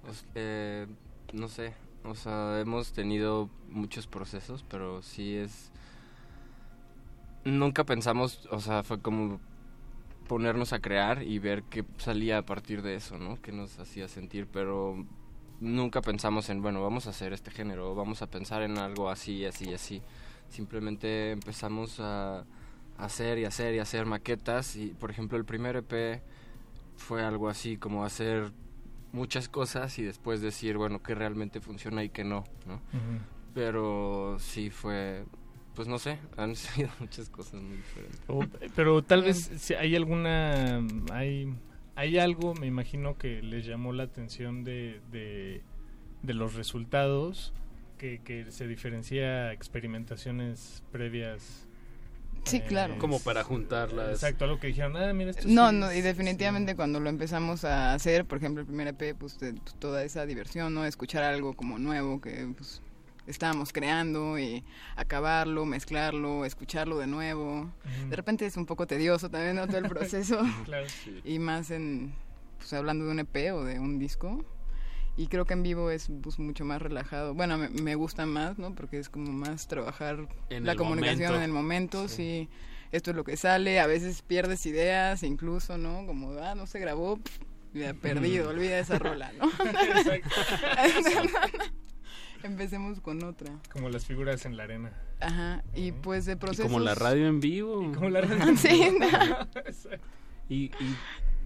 [0.08, 0.86] Os- eh,
[1.34, 1.74] no sé,
[2.06, 5.72] o sea, hemos tenido muchos procesos, pero sí es...
[7.46, 9.40] Nunca pensamos, o sea, fue como
[10.28, 13.42] ponernos a crear y ver qué salía a partir de eso, ¿no?
[13.42, 15.06] Que nos hacía sentir, pero
[15.60, 19.46] nunca pensamos en, bueno, vamos a hacer este género, vamos a pensar en algo así,
[19.46, 20.02] así, así.
[20.50, 22.46] Simplemente empezamos a
[22.98, 26.22] hacer y hacer y hacer maquetas y, por ejemplo, el primer EP
[26.96, 28.52] fue algo así como hacer
[29.14, 32.82] muchas cosas y después decir, bueno, que realmente funciona y que no, ¿no?
[33.54, 35.24] Pero sí fue,
[35.76, 38.20] pues no sé, han sido muchas cosas muy diferentes.
[38.28, 38.46] O-
[38.76, 41.54] pero tal vez si hay alguna hay
[41.96, 45.62] hay algo me imagino que les llamó la atención de, de,
[46.24, 47.54] de los resultados
[48.00, 51.68] que, que se diferencia a experimentaciones previas
[52.46, 52.98] Sí, claro.
[53.00, 54.10] Como para juntarlas.
[54.12, 57.64] exacto algo que dijeron ah mira esto No, sí no, y definitivamente cuando lo empezamos
[57.66, 60.86] a hacer, por ejemplo, el primer EP, pues de- pues, toda esa diversión, ¿no?
[60.86, 62.82] Escuchar algo como nuevo que pues,
[63.28, 64.64] estábamos creando y
[64.98, 67.72] acabarlo, mezclarlo, escucharlo de nuevo.
[68.10, 69.66] De repente es un poco tedioso también ¿no?
[69.68, 70.42] todo el proceso.
[70.66, 70.86] Claro.
[71.24, 72.14] Y más en,
[72.58, 74.44] pues hablando de un EP o de un disco.
[75.16, 77.34] Y creo que en vivo es pues, mucho más relajado.
[77.36, 78.74] Bueno, me, me gusta más, ¿no?
[78.74, 81.38] Porque es como más trabajar En la comunicación momento.
[81.38, 82.50] en el momento, sí.
[82.92, 86.06] Esto es lo que sale, a veces pierdes ideas, incluso, ¿no?
[86.06, 87.40] Como, ah, no se grabó, pff,
[87.74, 89.50] ya perdido, olvida esa rola, ¿no?
[92.44, 93.52] Empecemos con otra.
[93.72, 94.92] como las figuras en la arena
[95.22, 96.66] Ajá, y pues de Y procesos...
[96.66, 97.92] como la radio en vivo.
[97.94, 99.08] como la radio Sí, no.
[99.62, 100.06] Exacto.
[100.50, 100.96] Y, y,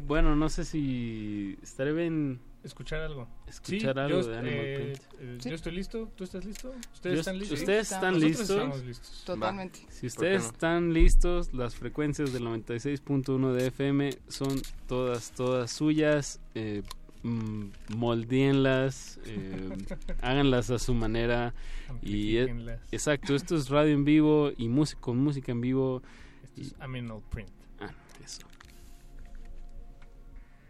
[0.07, 4.75] bueno, no sé si estaré bien escuchar algo escuchar Sí, algo yo, de Animal eh,
[4.75, 5.21] Print.
[5.21, 5.49] eh, Sí.
[5.49, 8.49] yo estoy listo tú estás listo ustedes Yo- están listos ¿Ustedes están listos?
[8.49, 9.79] estamos listos Totalmente.
[9.89, 10.47] Si ustedes no?
[10.49, 16.39] están listos, las frecuencias del 96.1 de FM son todas, todas suyas.
[16.55, 16.83] Eh,
[17.23, 17.65] mm,
[17.95, 19.69] moldeenlas, eh,
[20.21, 21.53] háganlas a su manera.
[22.01, 22.81] Y es- Amplifíquenlas.
[22.91, 26.01] exacto, esto es radio en vivo y música con música en vivo.
[26.43, 27.49] Esto es Aminal Print
[27.79, 27.91] Ah,
[28.23, 28.41] eso.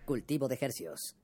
[0.05, 1.15] Cultivo de hercios.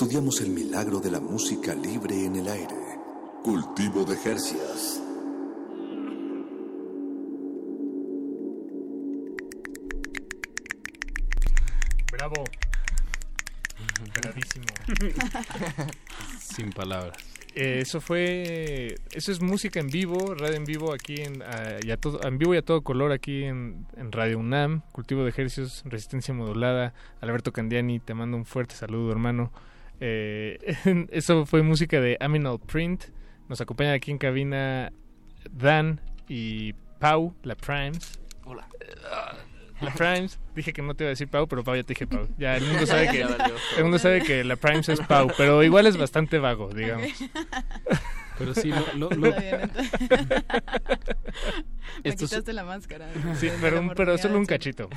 [0.00, 2.76] Estudiamos el milagro de la música libre en el aire.
[3.42, 5.02] Cultivo de Jercias.
[12.12, 12.44] Bravo.
[14.14, 14.66] Bravísimo.
[16.38, 17.16] Sin palabras.
[17.56, 21.90] Eh, eso fue, eso es música en vivo, radio en vivo aquí en, ah, y
[21.90, 25.30] a todo, en vivo y a todo color aquí en, en Radio UNAM, cultivo de
[25.30, 26.94] ejercicios, resistencia modulada.
[27.20, 29.50] Alberto Candiani, te mando un fuerte saludo, hermano.
[30.00, 30.58] Eh,
[31.10, 33.04] eso fue música de Aminal Print.
[33.48, 34.92] Nos acompaña aquí en cabina
[35.50, 38.20] Dan y Pau, la Primes.
[38.44, 38.66] Hola.
[39.80, 42.06] La Primes, dije que no te iba a decir Pau, pero Pau ya te dije
[42.06, 42.26] Pau.
[42.36, 43.22] Ya el mundo sabe que
[43.76, 47.08] el mundo sabe que la Primes es Pau, pero igual es bastante vago, digamos.
[48.38, 49.10] Pero sí, lo...
[49.10, 49.32] lo-.
[52.04, 53.08] Me quitaste la máscara.
[53.34, 54.88] Sí, pero, la un- pero solo un cachito.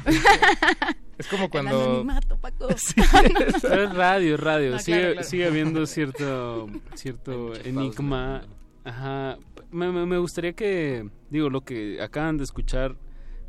[1.22, 1.82] Es como cuando...
[1.82, 2.68] anonimato, Paco.
[3.62, 4.72] Pero es radio, es radio.
[4.72, 5.28] No, sigue, claro, claro.
[5.30, 8.44] sigue habiendo cierto, cierto enigma.
[8.84, 9.38] Ajá.
[9.72, 12.96] Me, me- me gustaría que, digo, lo que acaban de escuchar,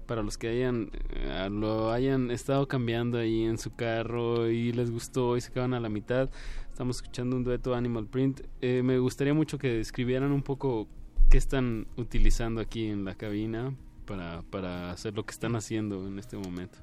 [0.07, 4.91] para los que hayan eh, lo hayan estado cambiando ahí en su carro y les
[4.91, 6.29] gustó y se quedaron a la mitad,
[6.71, 8.43] estamos escuchando un dueto Animal Print.
[8.61, 10.87] Eh, me gustaría mucho que describieran un poco
[11.31, 13.75] qué están utilizando aquí en la cabina
[14.05, 16.79] para, para hacer lo que están haciendo en este momento.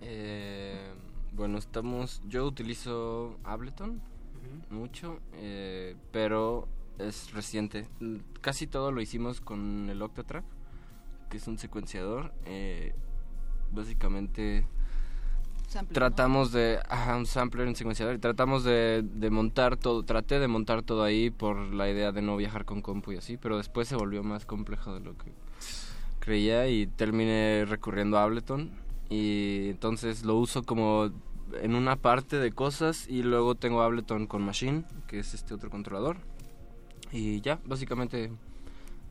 [0.00, 0.92] Eh,
[1.32, 2.22] bueno, estamos.
[2.28, 4.00] Yo utilizo Ableton
[4.70, 6.68] mucho, eh, pero
[6.98, 7.86] es reciente.
[8.40, 10.44] Casi todo lo hicimos con el Octatrack,
[11.28, 12.32] que es un secuenciador.
[12.46, 12.94] eh,
[13.72, 14.66] básicamente
[15.68, 16.08] Sampler, ¿no?
[16.08, 16.80] tratamos de.
[16.88, 18.16] Ajá, un sampler, un secuenciador.
[18.16, 20.02] Y tratamos de, de montar todo.
[20.02, 23.36] Traté de montar todo ahí por la idea de no viajar con compu y así,
[23.36, 25.32] pero después se volvió más complejo de lo que
[26.18, 28.70] creía y terminé recurriendo a Ableton
[29.10, 31.10] y entonces lo uso como
[31.60, 35.68] en una parte de cosas y luego tengo Ableton con Machine, que es este otro
[35.68, 36.16] controlador.
[37.12, 38.30] Y ya, básicamente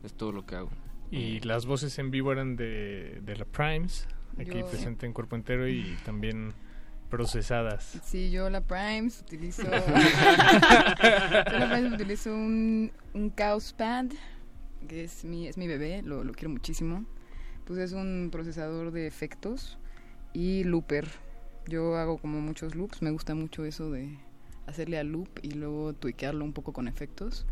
[0.03, 0.69] es todo lo que hago.
[1.11, 4.07] Y las voces en vivo eran de, de la Primes,
[4.39, 6.53] aquí Yo- presente en cuerpo entero y también
[7.09, 7.99] procesadas.
[8.05, 9.63] Sí, yo la Primes utilizo.
[9.63, 9.69] yo
[11.59, 14.05] la Primes utilizo un, un Chaos Pad,
[14.87, 17.03] que es mi, es mi bebé, lo, lo quiero muchísimo.
[17.65, 19.78] Pues es un procesador de efectos
[20.33, 21.07] y looper.
[21.67, 24.17] Yo hago como muchos loops, me gusta mucho eso de
[24.65, 27.45] hacerle al loop y luego tuiquearlo un poco con efectos.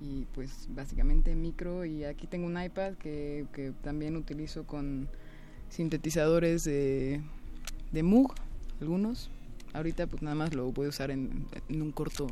[0.00, 5.08] Y pues básicamente micro y aquí tengo un iPad que, que también utilizo con
[5.68, 7.22] sintetizadores de,
[7.92, 8.34] de Moog,
[8.80, 9.30] algunos.
[9.72, 12.26] Ahorita pues nada más lo voy a usar en, en un corto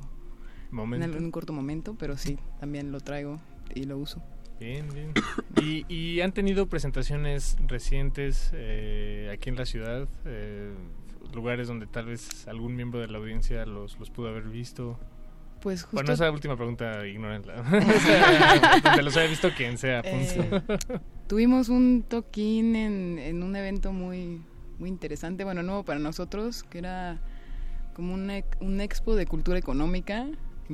[0.71, 1.05] Momento.
[1.05, 3.41] En, en un corto momento, pero sí, también lo traigo
[3.75, 4.23] y lo uso.
[4.61, 5.13] Bien, bien.
[5.63, 10.07] ¿Y, y han tenido presentaciones recientes eh, aquí en la ciudad?
[10.27, 10.71] Eh,
[11.35, 14.99] lugares donde tal vez algún miembro de la audiencia los, los pudo haber visto.
[15.63, 15.97] Pues justo...
[15.97, 17.63] Bueno, esa última pregunta, ignórenla.
[18.85, 20.03] Donde los haya visto quien sea.
[20.03, 20.57] punto.
[20.57, 24.43] Eh, tuvimos un toquín en, en un evento muy,
[24.79, 27.19] muy interesante, bueno, nuevo para nosotros, que era
[27.95, 30.27] como un, ex- un expo de cultura económica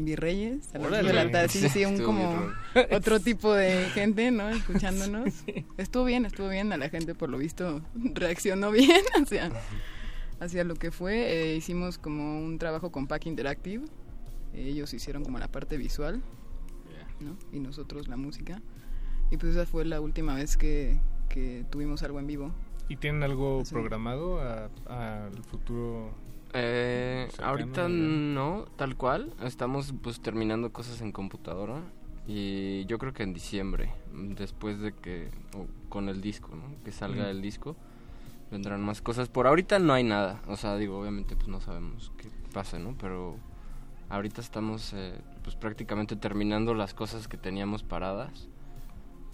[0.05, 0.74] Virreyes.
[0.74, 1.09] A las Órale.
[1.09, 1.48] dos de la tarde.
[1.48, 2.28] Sí, sí, un Estuvo como
[2.74, 4.48] bien otro tipo de gente, ¿no?
[4.51, 5.32] Escuchándonos.
[5.78, 6.73] Estuvo bien, estuvo bien.
[6.73, 9.51] A la gente, por lo visto, reaccionó bien hacia,
[10.40, 11.52] hacia lo que fue.
[11.52, 13.85] Eh, hicimos como un trabajo con Pack Interactive.
[14.55, 16.23] Ellos hicieron como la parte visual,
[17.20, 17.36] ¿no?
[17.52, 18.60] Y nosotros la música.
[19.31, 20.98] Y pues esa fue la última vez que,
[21.28, 22.52] que tuvimos algo en vivo.
[22.89, 26.14] ¿Y tienen algo programado a- al futuro?
[26.58, 29.32] Eh, ahorita no, tal cual.
[29.42, 31.80] Estamos pues terminando cosas en computadora
[32.26, 35.28] y yo creo que en diciembre, después de que
[35.88, 36.82] con el disco, ¿no?
[36.84, 37.28] Que salga Mm.
[37.28, 37.76] el disco,
[38.50, 39.28] vendrán más cosas.
[39.28, 42.96] Por ahorita no hay nada, o sea, digo, obviamente pues no sabemos qué pasa, ¿no?
[42.98, 43.36] Pero
[44.08, 48.48] ahorita estamos eh, pues prácticamente terminando las cosas que teníamos paradas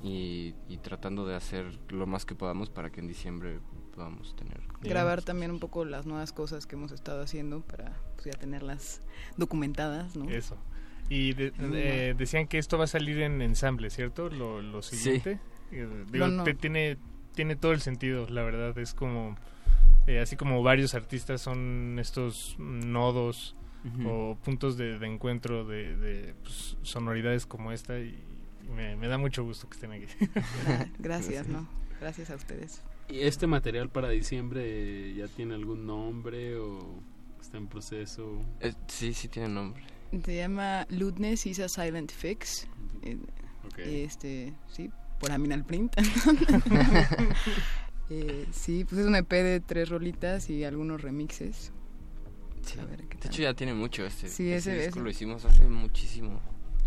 [0.03, 3.61] y, y tratando de hacer lo más que podamos para que en diciembre
[3.95, 8.27] podamos tener Grabar también un poco las nuevas cosas que hemos estado haciendo para pues,
[8.27, 9.01] ya tenerlas
[9.37, 10.29] documentadas, ¿no?
[10.31, 10.57] Eso.
[11.09, 14.29] Y de- eh, decían que esto va a salir en ensamble, ¿cierto?
[14.31, 14.97] Lo, lo Sí.
[14.97, 15.39] siguiente.
[15.71, 16.45] Eh, digo, No, no.
[16.45, 16.97] te- tiene,
[17.35, 18.77] tiene todo el sentido, la verdad.
[18.79, 19.37] Es como,
[20.07, 23.55] eh, así como varios artistas son estos nodos
[24.07, 28.17] o puntos de, de encuentro de, de, pues, sonoridades como esta y
[28.75, 30.07] me, me da mucho gusto que estén aquí.
[31.01, 31.67] Gracias, ¿no?
[32.01, 32.81] Gracias a ustedes.
[33.13, 34.63] ¿Y este material para diciembre
[35.11, 36.99] eh, ya tiene algún nombre o
[37.41, 38.41] está en proceso?
[38.61, 39.83] Eh, sí, sí tiene nombre.
[40.25, 42.67] Se llama Ludness is a Silent Fix.
[43.03, 43.19] Eh,
[43.65, 43.79] Ok.
[43.79, 44.91] Este, sí,
[45.21, 45.95] por Aminal Print.
[48.11, 51.73] Eh, sí, pues es un EP de tres rolitas y algunos remixes.
[52.79, 53.31] A ver qué tal.
[53.31, 54.29] hecho ya tiene mucho este.
[54.29, 56.39] Sí, ese, ese- disco ese- lo hicimos hace muchísimo.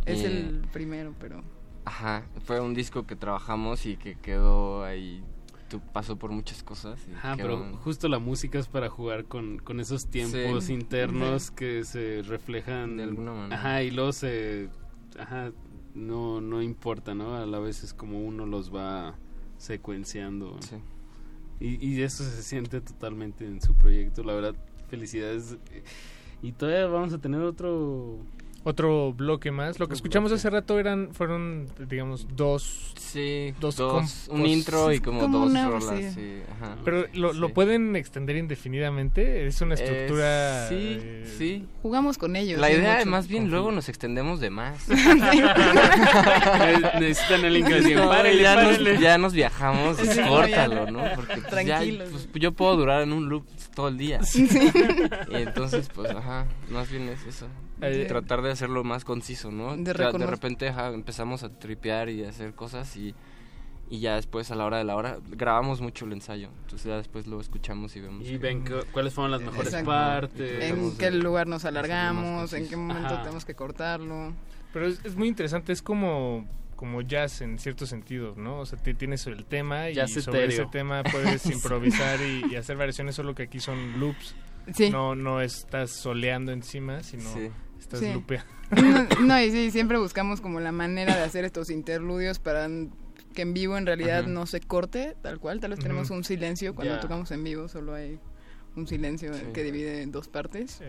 [0.06, 1.42] Es el primero, pero...
[1.86, 5.24] Ajá, fue un disco que trabajamos y que quedó ahí,
[5.70, 7.00] tu- pasó por muchas cosas.
[7.10, 10.74] y Ajá, pero justo la música es para jugar con, con esos tiempos Sí.
[10.74, 11.52] internos Sí.
[11.56, 13.56] que se reflejan De alguna manera.
[13.60, 14.70] Ajá, y luego se
[15.20, 15.52] ajá,
[15.94, 17.36] no no importa, ¿no?
[17.36, 19.16] A la vez es como uno los va
[19.58, 20.58] secuenciando.
[21.60, 24.56] Y, y eso se siente totalmente en su proyecto, la verdad,
[24.90, 25.58] felicidades.
[26.42, 28.20] Y todavía vamos a tener otro
[28.68, 29.80] Otro bloque más.
[29.80, 30.40] Lo que escuchamos bloque.
[30.40, 32.94] hace rato eran fueron, digamos, dos...
[33.00, 36.12] Sí, dos, dos, un intro y como Como dos una- rolas, sí.
[36.16, 36.76] sí, ajá.
[36.84, 39.46] Pero lo, lo pueden extender indefinidamente.
[39.48, 40.68] Es una Eh, estructura.
[40.68, 41.66] sí, eh, sí.
[41.84, 42.60] Jugamos con ellos.
[42.60, 43.10] La idea, mucho.
[43.12, 44.90] más bien, luego nos extendemos de más.
[45.86, 47.96] Ne- necesitan el ingrediente.
[48.04, 48.92] No, Párele, ya, párele.
[48.94, 50.92] Nos, ya nos viajamos, Sí, córtalo.
[50.92, 51.04] ¿no?
[51.16, 52.10] Porque pues, ya, Tranquilos.
[52.12, 54.24] pues, yo puedo durar en un loop todo el día.
[54.24, 54.48] Sí.
[55.30, 57.48] Y entonces, pues, ajá, más bien es eso.
[57.82, 59.76] Eh, Tratar de hacerlo más conciso, ¿no?
[59.76, 63.14] de O sea, de repente ajá, empezamos a tripear y a hacer cosas y,
[63.90, 66.50] y ya después, a la hora de la hora, grabamos mucho el ensayo.
[66.64, 68.26] Entonces ya después lo escuchamos y vemos.
[68.26, 69.92] Y que- ven cu- cuáles fueron las mejores Exacto.
[69.92, 70.64] partes.
[70.64, 73.22] En qué lugar nos alargamos, en qué momento Ajá.
[73.24, 74.34] tenemos que cortarlo.
[74.74, 78.60] Pero es, es muy interesante, es como como jazz en cierto sentido, ¿no?
[78.60, 80.64] O sea, ti- tienes el tema y Jazz sobre etéreo.
[80.64, 84.36] ese tema puedes improvisar y, y hacer variaciones, solo que aquí son loops.
[84.74, 84.90] Sí.
[84.90, 87.50] No no estás soleando encima, sino Sí.
[87.80, 88.12] Estás Sí.
[88.12, 88.24] No,
[89.22, 92.68] no, y sí, siempre buscamos como la manera de hacer estos interludios para
[93.34, 94.28] que en vivo en realidad Ajá.
[94.30, 95.60] no se corte tal cual.
[95.60, 98.20] Tal vez tenemos un silencio cuando tocamos en vivo, solo hay
[98.76, 99.42] un silencio Sí.
[99.54, 100.82] que divide en dos partes.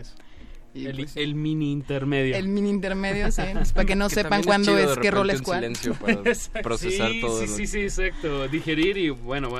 [0.76, 2.36] Y El, pues, el mini intermedio.
[2.36, 5.42] el mini intermedio, sí, pues, para que no Que sepan cuándo es, qué rol es
[5.42, 5.60] cuál.
[5.60, 6.22] silencio para
[6.62, 8.46] procesar sí, todo Sí, sí, sí, exacto.
[8.48, 9.50] Digerir y bueno,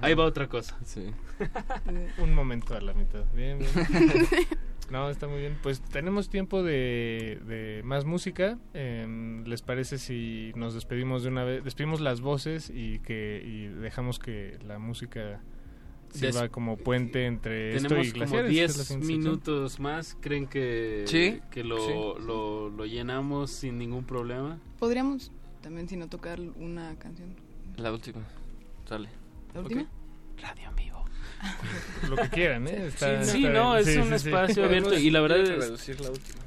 [0.00, 0.76] ahí va otra cosa.
[0.84, 1.06] Sí.
[2.18, 3.24] Un momento a la mitad.
[3.34, 3.70] Bien, bien.
[4.90, 5.56] No, está muy bien.
[5.62, 8.58] Pues tenemos tiempo de, de más música.
[8.74, 11.64] Em, ¿Les parece si nos despedimos de una vez?
[11.64, 15.40] Despedimos las voces y que y dejamos que la música
[16.14, 19.06] sirva Des- como puente entre esto Tenemos y como es la 10 siguiente sección.
[19.06, 20.16] minutos más.
[20.20, 21.92] ¿Creen que, Sí, que lo, sí.
[22.24, 24.58] Lo, lo llenamos sin ningún problema?
[24.78, 25.30] Podríamos
[25.62, 27.34] también, si no tocar una canción.
[27.76, 28.22] La última.
[28.88, 29.08] Sale.
[29.54, 29.86] ¿La última?
[30.40, 31.04] Radio en vivo.
[32.08, 32.86] Lo que quieran, ¿eh?
[32.86, 33.80] Está- sí, está no, bien.
[33.88, 34.28] es Sí, un sí, sí.
[34.28, 36.40] espacio abierto y la verdad es, reducir la última.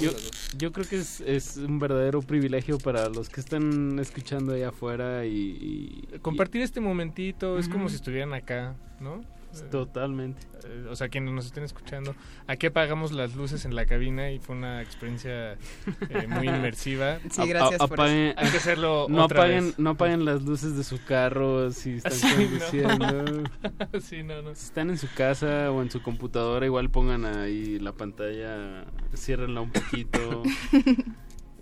[0.00, 0.10] Yo,
[0.58, 5.24] yo creo que es, es un verdadero privilegio para los que están escuchando allá afuera
[5.26, 6.06] y...
[6.12, 9.22] y- Compartir este momentito es como si estuvieran acá, ¿no?
[9.70, 10.46] Totalmente.
[10.64, 12.14] Eh, o sea, quienes nos estén escuchando,
[12.46, 17.18] aquí apagamos las luces en la cabina y fue una experiencia eh, muy inmersiva.
[17.30, 19.78] Sí, A- gracias a- por apaguen- Hay que hacerlo no otra apaguen, vez.
[19.78, 22.88] no apaguen las luces de su carro si están Sí, no.
[22.98, 23.44] conduciendo.
[24.00, 24.54] sí, no, no.
[24.54, 28.84] Si están en su casa o en su computadora, igual pongan ahí la pantalla,
[29.14, 30.42] ciérrenla un poquito.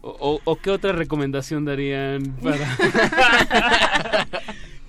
[0.01, 2.59] O, o- o qué otra recomendación darían para...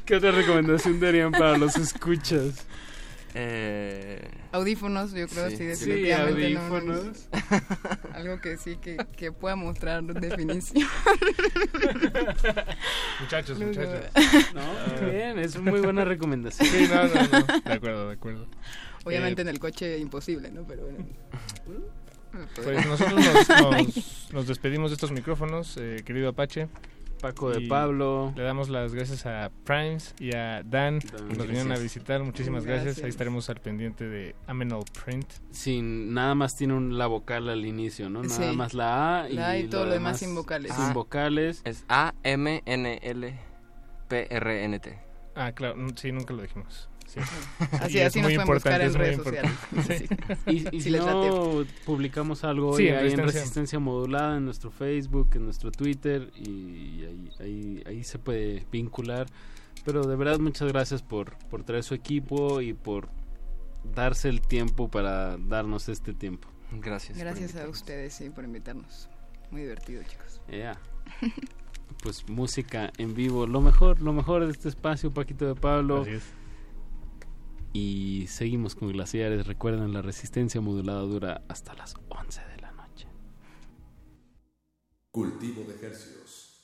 [0.05, 2.67] ¿Qué otra recomendación darían para los escuchas?
[3.37, 5.57] Eh, Audífonos, yo creo, Sí.
[5.57, 6.49] sí, Sí, definitivamente.
[6.51, 7.27] no, no, audífonos.
[8.13, 10.87] Algo que sí, que, que pueda mostrar definición.
[13.19, 14.53] Muchachos, Luego- muchachos.
[14.53, 16.67] No, muy bien, es una muy buena recomendación.
[16.69, 17.61] Sí, no, no, no.
[17.65, 18.47] De acuerdo, de acuerdo.
[19.03, 20.63] Obviamente Eh, en el coche imposible, ¿no?
[20.65, 21.05] Pero bueno.
[22.55, 26.67] Pues nosotros nos, nos- nos despedimos de estos micrófonos, eh, querido Apache.
[27.21, 28.33] Paco de Pablo.
[28.35, 32.21] Le damos las gracias a Primes y a Dan, Dan, que nos vinieron a visitar.
[32.23, 32.85] Muchísimas gracias.
[32.85, 33.03] Gracias.
[33.03, 35.27] Ahí estaremos al pendiente de Amenal Print.
[35.51, 38.21] Sin, nada más tiene un, la vocal al inicio, ¿no?
[38.23, 38.55] Nada Sí.
[38.55, 40.73] más la A y, La A y todo lo demás sin vocales.
[40.73, 40.93] Sin Ah.
[40.93, 41.61] vocales.
[41.65, 43.39] es A-M-N-L-P-R-N-T.
[45.35, 46.89] Ah, claro, sí, nunca lo dijimos.
[47.15, 47.21] Sí.
[47.81, 49.51] Así, así nos muy pueden buscar importante, en redes sociales.
[50.47, 53.79] Y, y Si no, publicamos algo Sí, hoy en ahí en Resistencia.
[53.79, 59.27] Modulada, en nuestro Facebook, en nuestro Twitter, y ahí, ahí, ahí se puede vincular.
[59.85, 63.09] Pero de verdad, muchas gracias por, por traer su equipo y por
[63.93, 66.49] darse el tiempo para darnos este tiempo.
[66.71, 67.17] Gracias.
[67.17, 69.09] Gracias a ustedes, sí, por invitarnos.
[69.51, 70.41] Muy divertido, chicos.
[70.51, 70.77] Ya.
[72.01, 76.01] Pues música en vivo, lo mejor, lo mejor de este espacio, Paquito de Pablo.
[76.01, 76.23] Así es.
[77.75, 79.47] Y seguimos con Glaciares.
[79.47, 83.05] Recuerden, la resistencia modulada dura hasta las 11 de la noche.
[85.11, 86.63] Cultivo de ejercicios.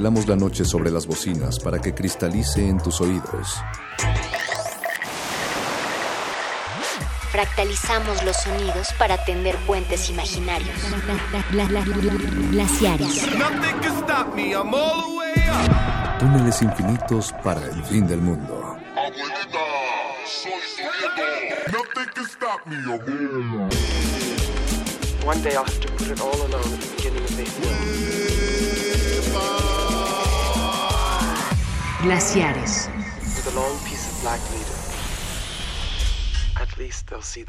[0.00, 3.60] Congelamos la noche sobre las bocinas para que cristalice en tus oídos.
[7.30, 10.74] Fractalizamos los sonidos para tender puentes imaginarios.
[12.50, 13.26] Glaciares.
[16.18, 18.78] Túneles infinitos para el fin del mundo.
[25.22, 28.89] One day I'll have to put it all alone at the beginning of the hill.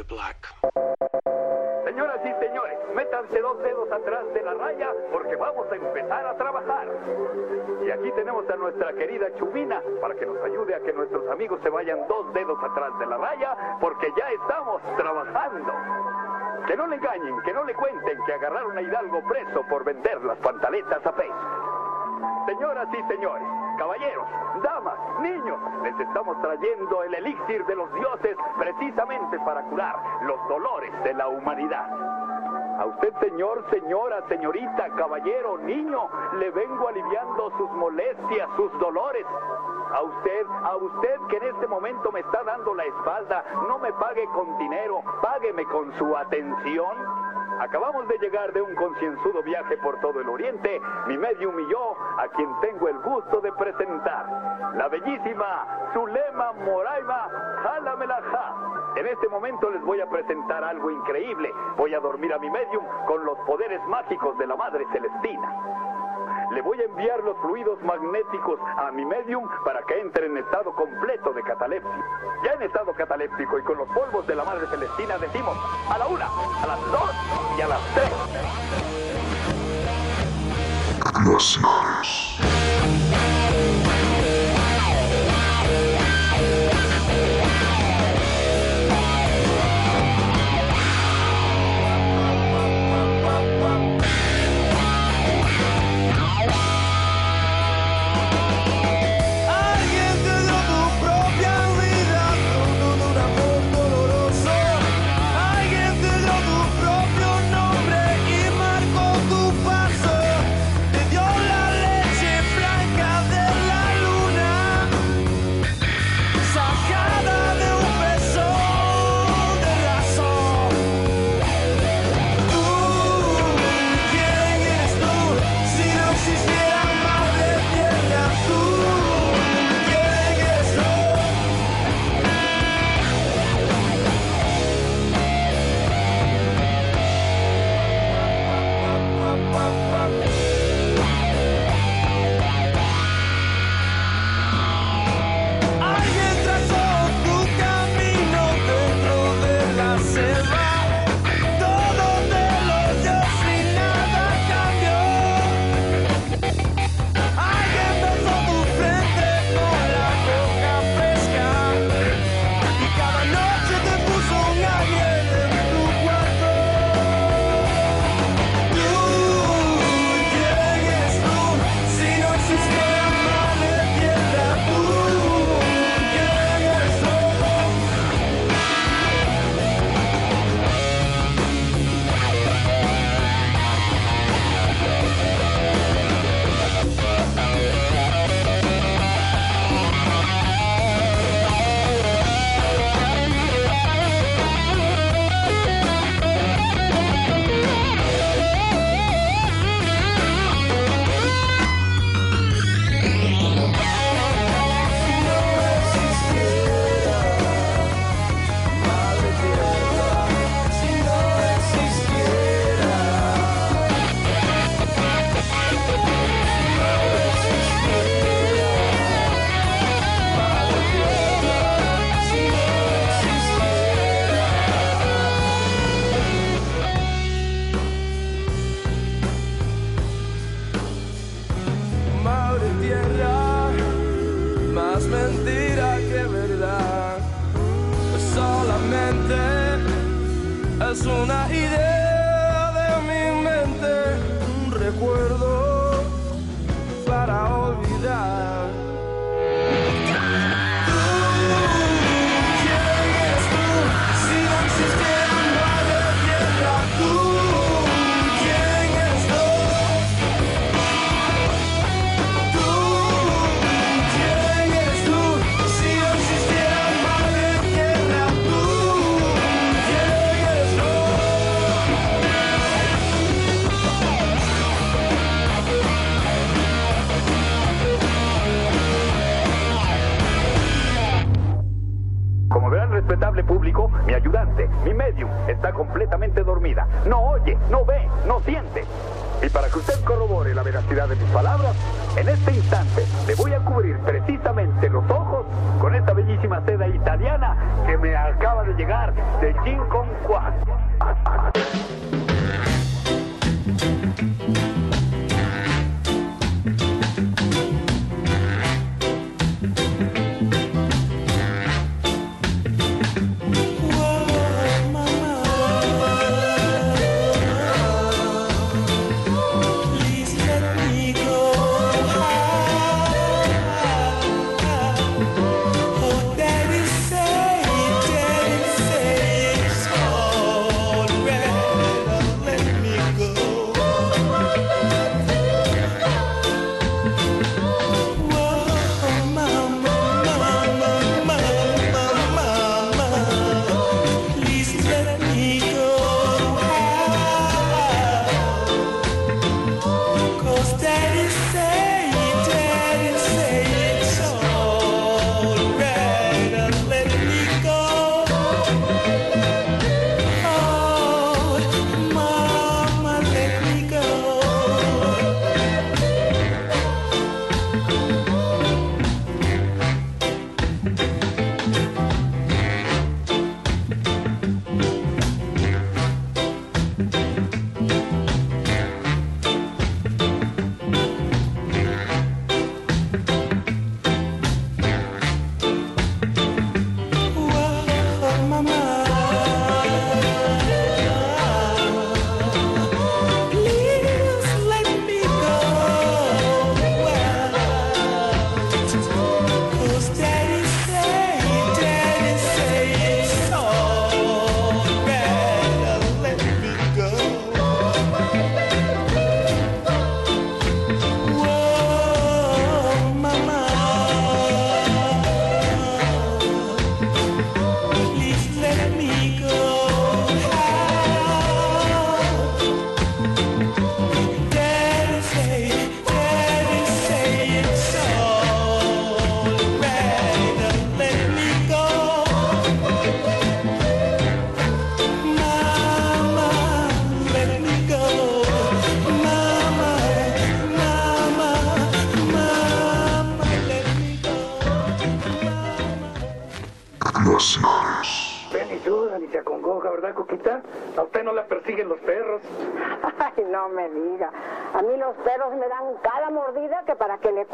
[0.04, 0.36] Black.
[1.86, 6.36] Señoras y señores, métanse dos dedos atrás de la raya porque vamos a empezar a
[6.36, 6.86] trabajar.
[7.86, 11.62] Y aquí tenemos a nuestra querida Chumina para que nos ayude a que nuestros amigos
[11.64, 15.72] se vayan dos dedos atrás de la raya porque ya estamos trabajando.
[16.68, 20.22] Que no le engañen, que no le cuenten que agarraron a Hidalgo preso por vender
[20.26, 21.81] las pantaletas a Facebook.
[22.46, 24.28] Señoras y señores, caballeros,
[24.64, 30.92] damas, niños, les estamos trayendo el elixir de los dioses precisamente para curar los dolores
[31.04, 31.88] de la humanidad.
[32.80, 39.26] A usted, señor, señora, señorita, caballero, niño, le vengo aliviando sus molestias, sus dolores.
[39.94, 43.92] A usted, a usted que en este momento me está dando la espalda, no me
[43.94, 46.98] pague con dinero, págueme con su atención.
[47.62, 51.96] Acabamos de llegar de un concienzudo viaje por todo el oriente, mi medium y yo,
[52.18, 57.30] a quien tengo el gusto de presentar, la bellísima Zulema Moraima
[57.62, 58.56] Jalamelaja.
[58.96, 61.54] En este momento les voy a presentar algo increíble.
[61.78, 65.56] Voy a dormir a mi medium con los poderes mágicos de la Madre Celestina.
[66.52, 70.74] Le voy a enviar los fluidos magnéticos a mi medium para que entre en estado
[70.74, 72.06] completo de catalepsia.
[72.44, 75.56] Ya en estado cataléptico y con los polvos de la Madre Celestina decimos
[75.90, 78.12] a la una, a las dos y a las tres.
[81.14, 81.32] Alguien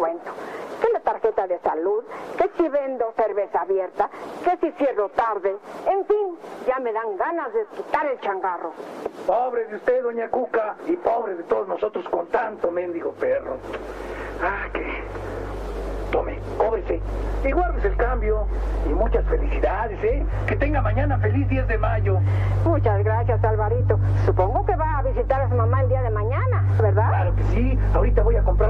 [0.07, 0.31] descuento,
[0.81, 2.03] que la tarjeta de salud,
[2.37, 4.09] que si vendo cerveza abierta,
[4.43, 5.55] que si cierro tarde,
[5.85, 8.73] en fin, ya me dan ganas de quitar el changarro.
[9.25, 13.57] Pobre de usted, doña Cuca, y pobre de todos nosotros con tanto mendigo perro.
[14.41, 15.03] Ah, que...
[16.11, 17.01] Tome, cóbrese
[17.43, 18.47] y guárdese el cambio.
[18.85, 20.25] Y muchas felicidades, ¿eh?
[20.47, 22.19] Que tenga mañana feliz 10 de mayo.
[22.63, 23.99] Muchas gracias, Alvarito.
[24.25, 27.09] Supongo que va a visitar a su mamá el día de mañana, ¿verdad?
[27.09, 27.79] Claro que sí.
[27.93, 28.66] Ahorita voy a comprar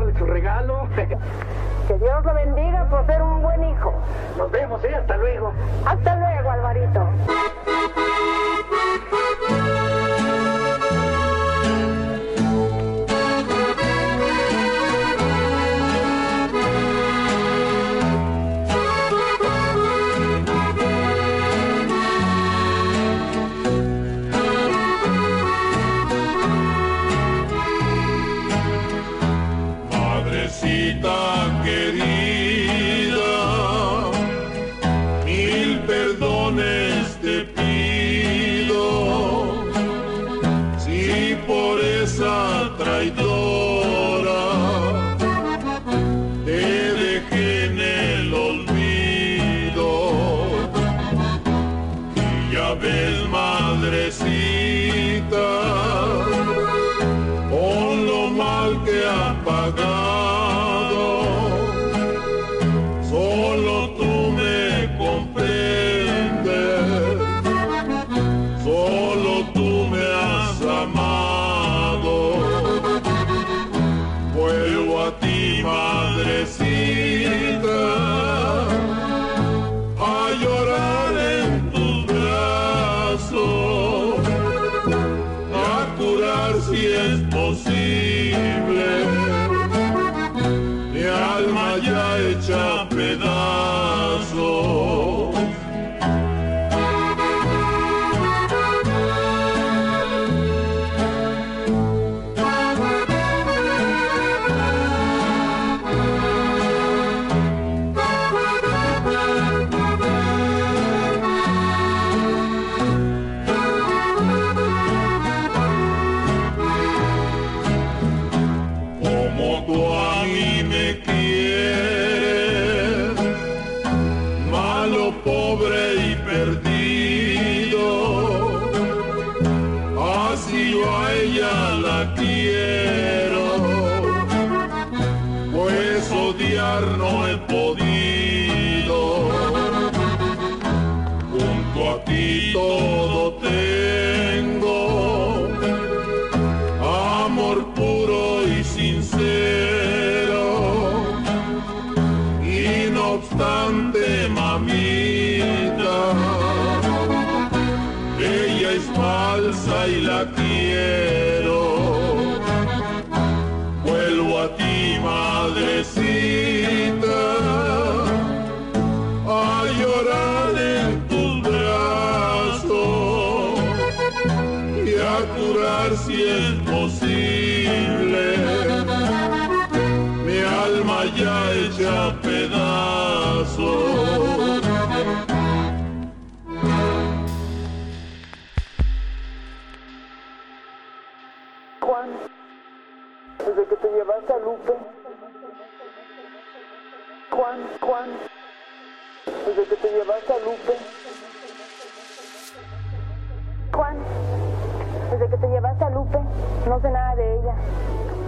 [1.88, 3.94] que Dios lo bendiga por ser un buen hijo.
[4.38, 4.96] Nos vemos, ¿eh?
[4.96, 5.54] Hasta luego.
[5.86, 7.08] Hasta luego, Alvarito.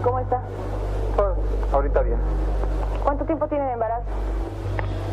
[0.03, 0.41] ¿Cómo está?
[1.71, 2.17] ahorita bien.
[3.03, 4.05] ¿Cuánto tiempo tiene de embarazo?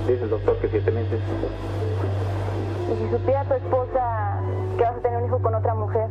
[0.06, 1.20] Dice el doctor que siete meses.
[2.90, 4.40] Y si supiera tu esposa
[4.78, 6.08] que vas a tener un hijo con otra mujer,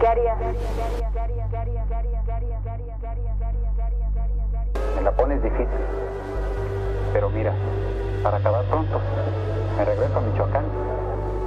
[0.00, 0.34] ¿qué haría?
[4.96, 5.68] Me la pones difícil.
[7.12, 7.52] Pero mira,
[8.22, 9.00] para acabar pronto,
[9.76, 10.64] me regreso a Michoacán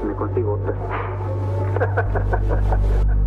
[0.04, 0.76] me consigo otra.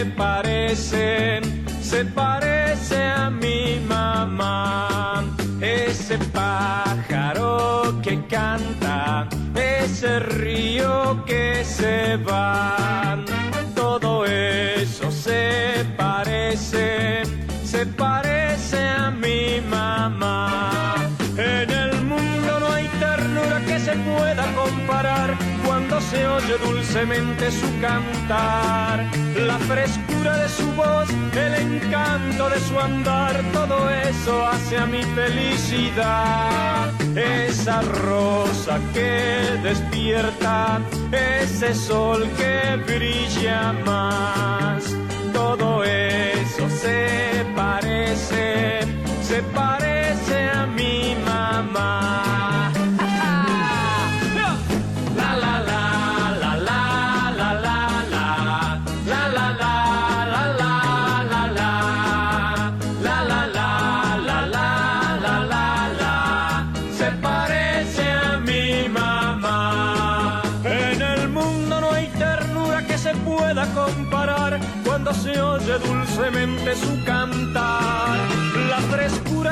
[0.00, 1.40] se parece,
[1.82, 5.22] se parece a mi mamá.
[5.60, 13.18] Ese pájaro que canta, ese río que se va,
[13.74, 17.22] todo eso se parece,
[17.62, 20.94] se parece a mi mamá.
[21.36, 25.39] En el mundo no hay ternura que se pueda comparar
[26.00, 29.06] se oye dulcemente su cantar.
[29.36, 35.02] La frescura de su voz, el encanto de su andar, todo eso hace a mi
[35.02, 36.92] felicidad.
[37.16, 40.80] Esa rosa que despierta,
[41.12, 44.84] ese sol que brilla más,
[45.32, 48.80] todo eso se parece,
[49.22, 52.39] se parece a mi mamá.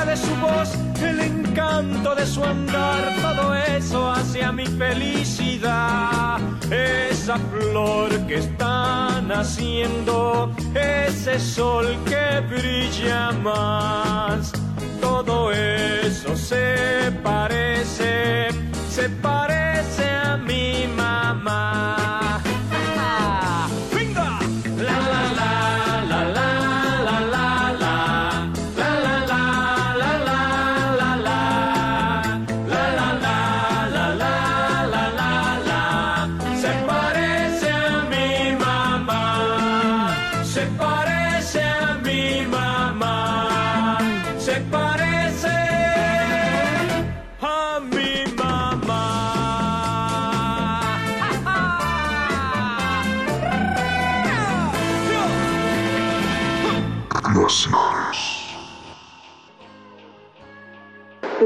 [0.09, 0.71] De su voz,
[1.03, 6.41] el encanto de su andar, todo eso hace a mi felicidad.
[6.71, 14.53] Esa flor que está naciendo, ese sol que brilla más,
[14.99, 18.49] todo eso se parece,
[18.89, 22.28] se parece a mi mamá.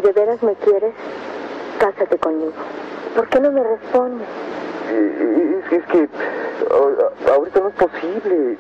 [0.02, 0.94] De veras me quieres,
[1.78, 2.52] cásate conmigo.
[3.14, 4.26] ¿Por qué no me respondes?
[4.90, 6.08] Es, es que
[7.30, 8.52] ahorita no es posible.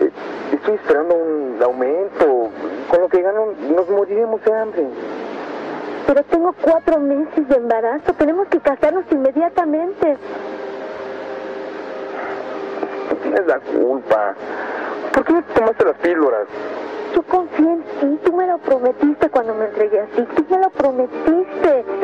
[0.00, 0.10] Eh,
[0.52, 2.50] Estoy esperando un aumento.
[2.88, 4.86] Con lo que gano nos moriremos de hambre.
[6.06, 8.12] Pero tengo cuatro meses de embarazo.
[8.14, 10.16] Tenemos que casarnos inmediatamente.
[13.10, 14.34] Tú tienes la culpa.
[15.12, 16.46] ¿Por qué no tomaste las píldoras?
[17.16, 18.20] Yo confío en ti.
[18.24, 20.22] Tú me lo prometiste cuando me entregué a ti.
[20.36, 21.84] Tú me lo prometiste.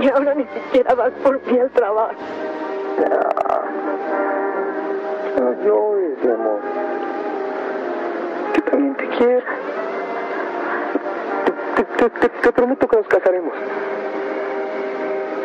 [0.00, 2.12] Y ahora ni siquiera vas por mí al trabajo.
[5.40, 6.60] No llores, mi amor.
[8.54, 9.42] Yo también te quiero.
[11.74, 13.54] Te, te- te- te prometo que nos casaremos.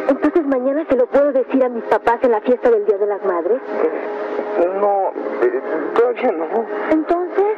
[0.09, 3.07] Entonces mañana se lo puedo decir a mis papás en la fiesta del Día de
[3.07, 3.59] las Madres.
[4.79, 5.09] No,
[5.41, 5.61] eh,
[5.95, 6.45] todavía no.
[6.91, 7.52] Entonces,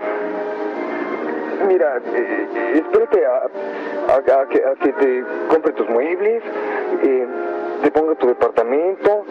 [1.68, 6.44] Mira, eh, eh, espérate a, que, te compre tus muebles,
[7.04, 7.28] eh,
[7.82, 9.26] te ponga tu departamento,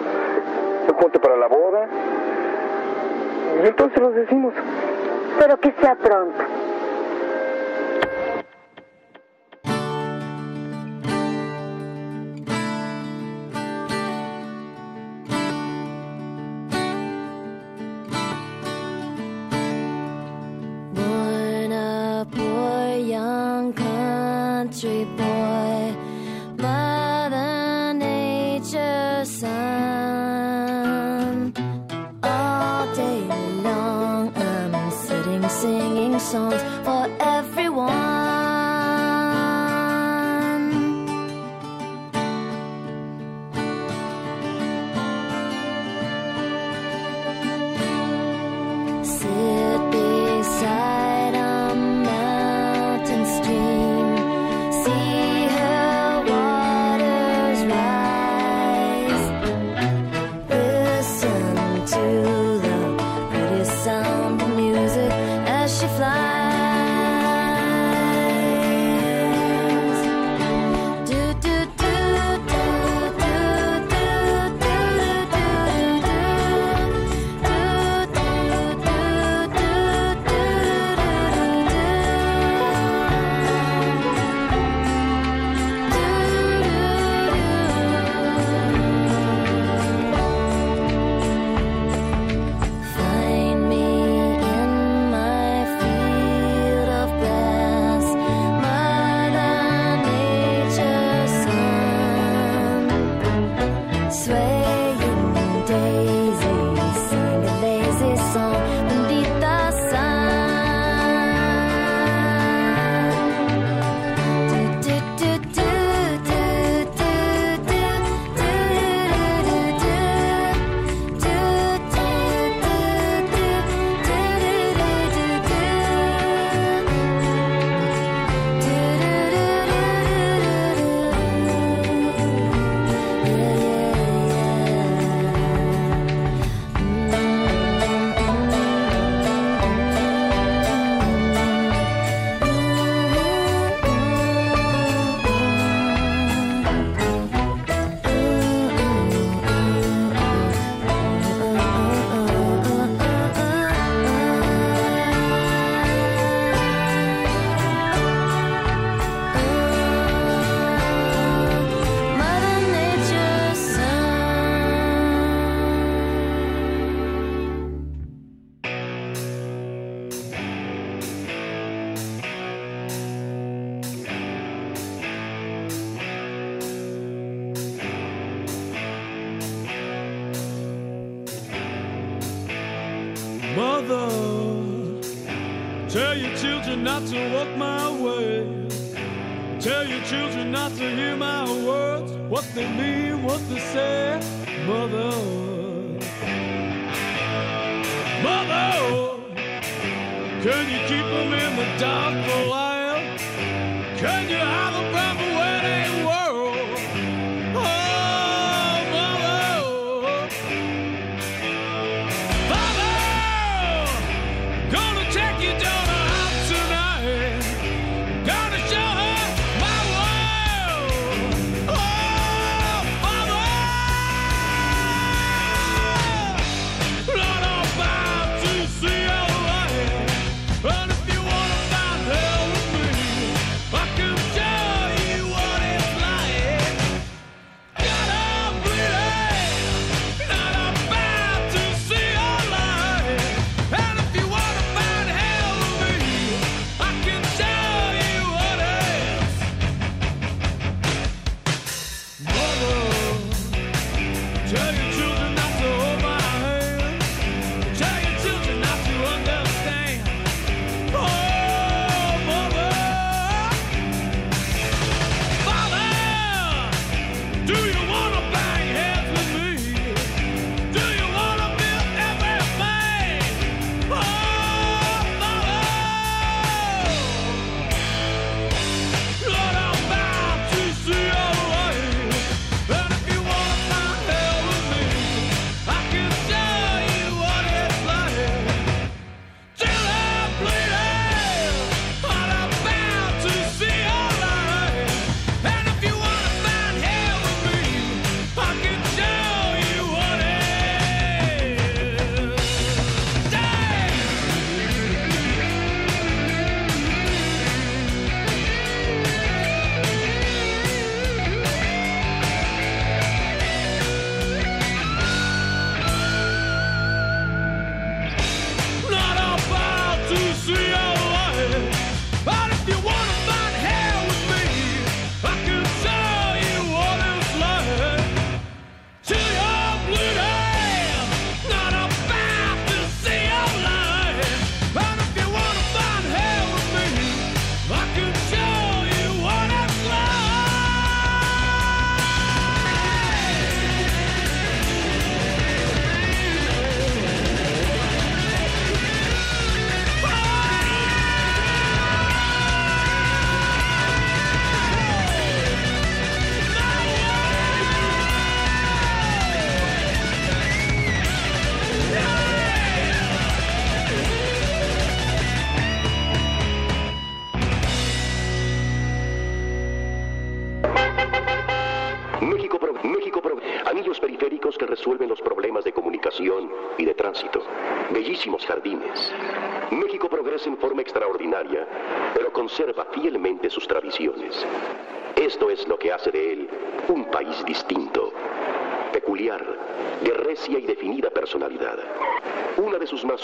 [1.01, 1.87] ponte para la boda.
[3.63, 4.55] Y entonces los decimos.
[5.39, 6.43] pero que sea pronto.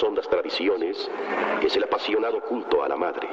[0.02, 1.10] hondas tradiciones
[1.62, 3.28] es el apasionado culto a la madre.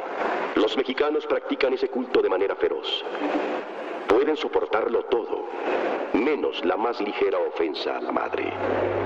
[0.56, 3.04] Los mexicanos practican ese culto de manera feroz.
[4.08, 5.46] Pueden soportarlo todo,
[6.14, 8.97] menos la más ligera ofensa a la madre.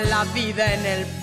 [0.00, 1.15] la vida en el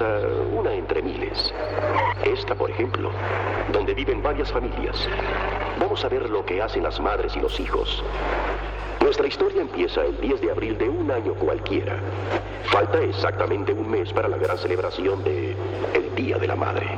[0.00, 1.52] una entre miles.
[2.24, 3.10] Esta, por ejemplo,
[3.72, 5.08] donde viven varias familias.
[5.78, 8.02] Vamos a ver lo que hacen las madres y los hijos.
[9.00, 11.98] Nuestra historia empieza el 10 de abril de un año cualquiera.
[12.64, 15.54] Falta exactamente un mes para la gran celebración de
[15.94, 16.88] el Día de la Madre.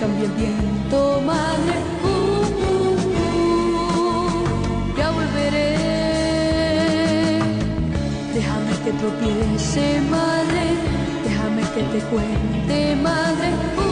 [0.00, 1.76] cambia el viento, madre.
[2.02, 2.08] Uh,
[2.64, 3.00] uh,
[3.98, 5.76] uh, ya volveré.
[8.34, 10.64] Déjame que tropiece, madre.
[11.24, 13.89] Déjame que te cuente, madre.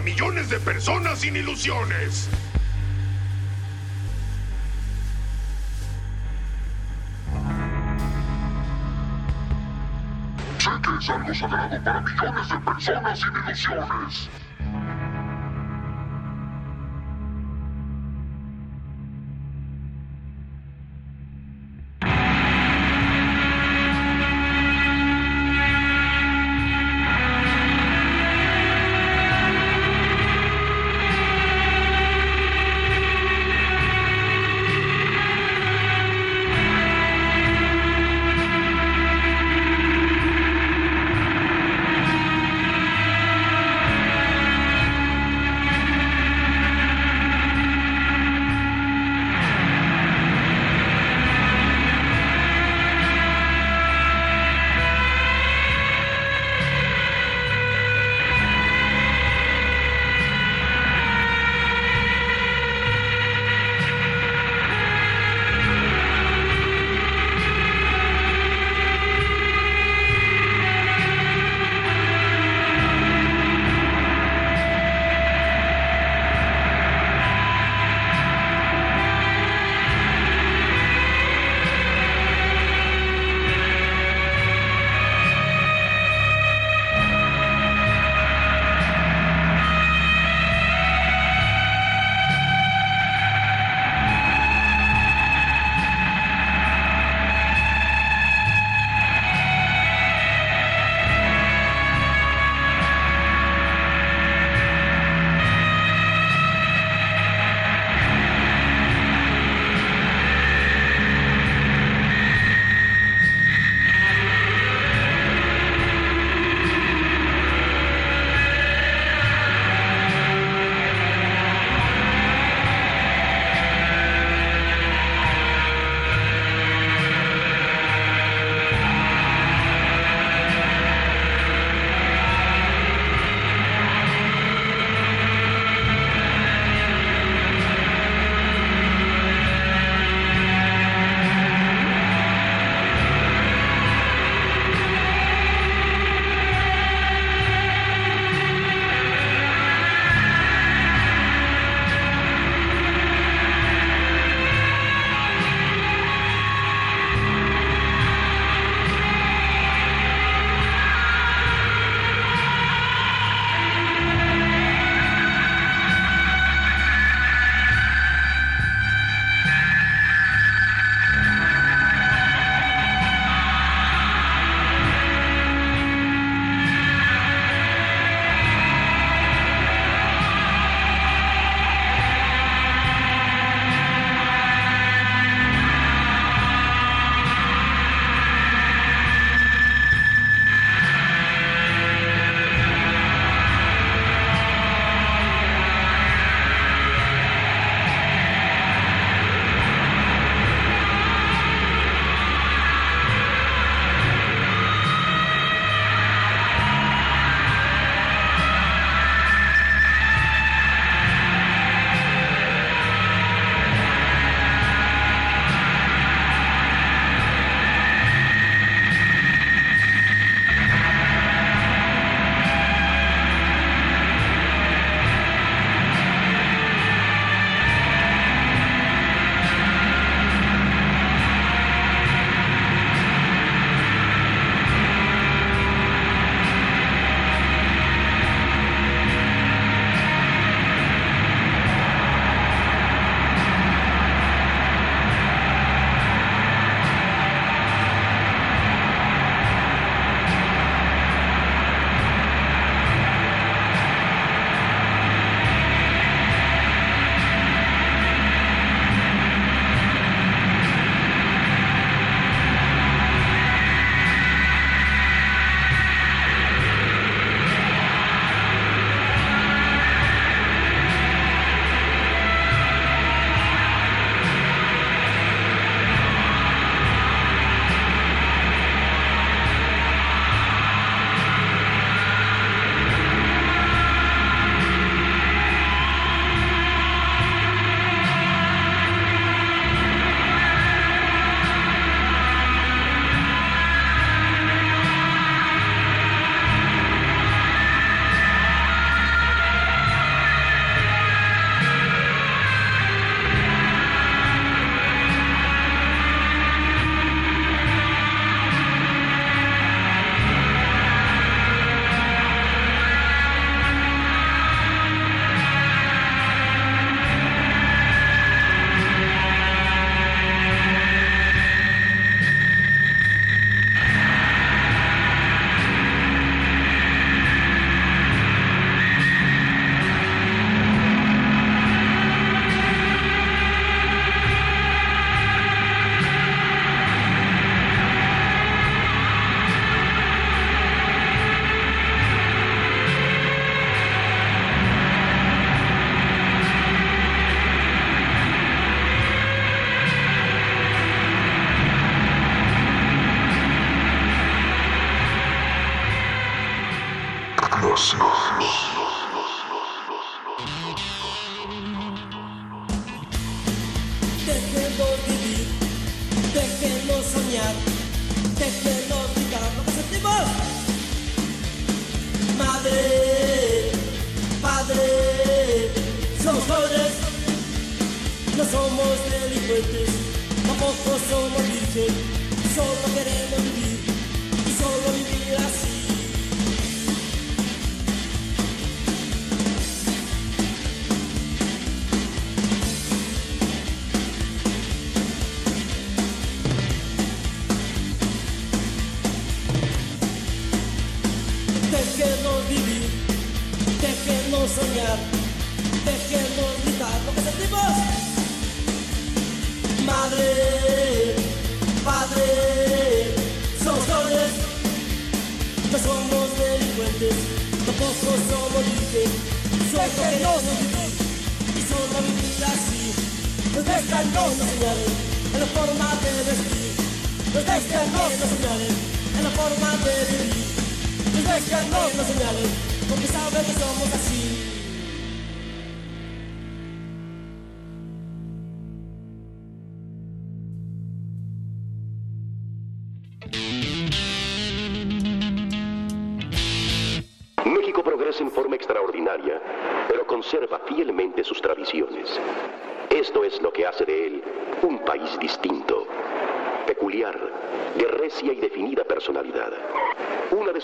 [0.00, 2.28] millones de personas sin ilusiones.
[10.58, 14.30] Sé que es algo sagrado para millones de personas sin ilusiones.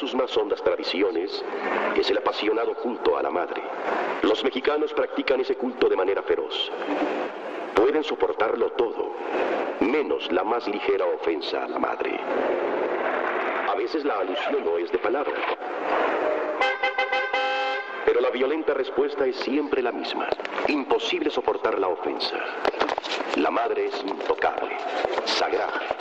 [0.04, 1.42] sus más hondas tradiciones
[1.96, 3.62] es el apasionado culto a la madre.
[4.20, 6.70] Los mexicanos practican ese culto de manera feroz.
[7.74, 9.14] Pueden soportarlo todo,
[9.80, 12.20] menos la más ligera ofensa a la madre.
[13.66, 15.40] A veces la alusión no es de palabra,
[18.04, 20.28] pero la violenta respuesta es siempre la misma.
[20.68, 22.36] Imposible soportar la ofensa.
[23.36, 24.76] La madre es intocable,
[25.24, 25.93] sagrada.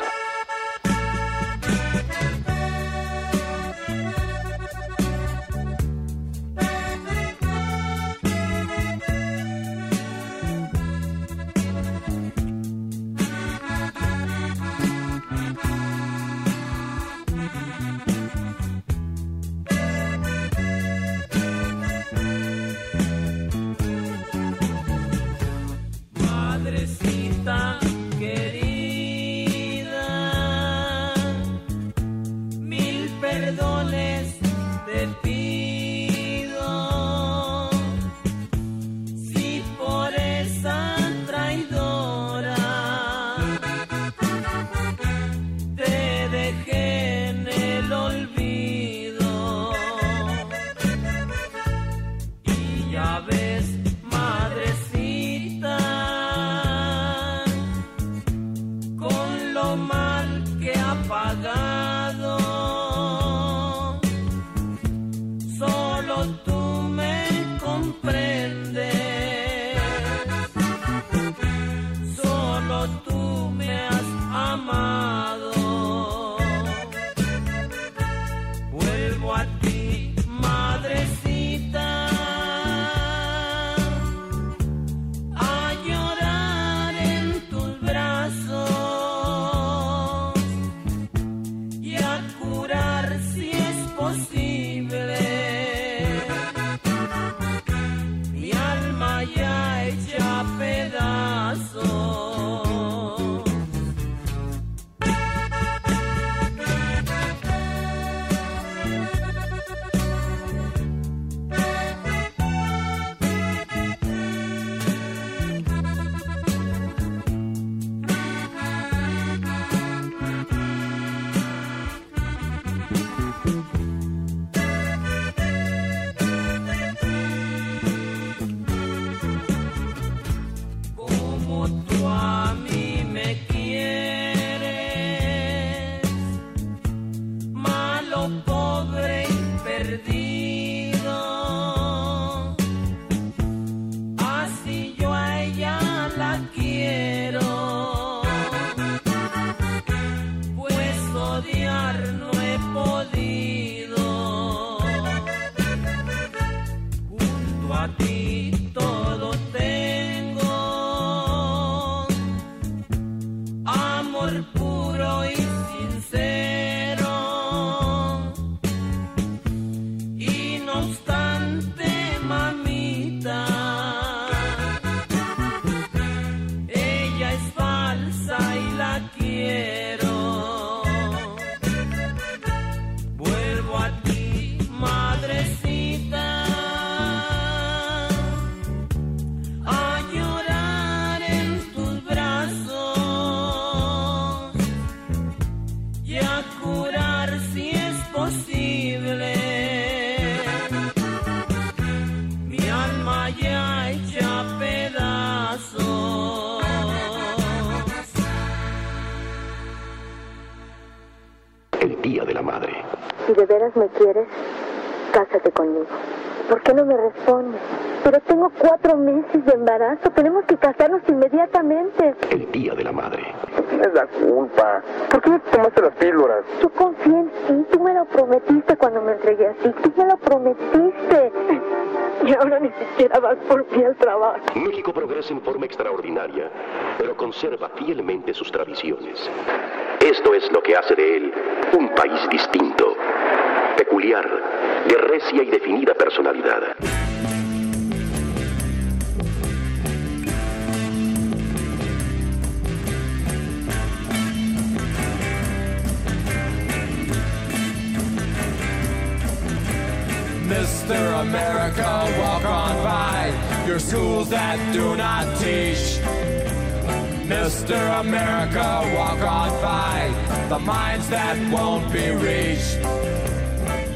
[267.73, 268.01] Mr.
[268.01, 272.77] America, walk on by the minds that won't be reached.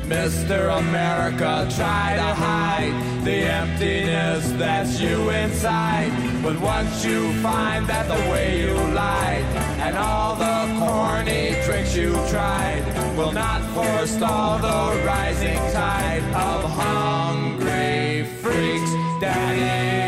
[0.10, 0.80] Mr.
[0.80, 6.12] America, try to hide the emptiness that's you inside.
[6.42, 9.46] But once you find that the way you lied
[9.86, 12.84] and all the corny tricks you tried
[13.16, 18.92] will not forestall the rising tide of hungry freaks,
[19.22, 20.07] Daddy.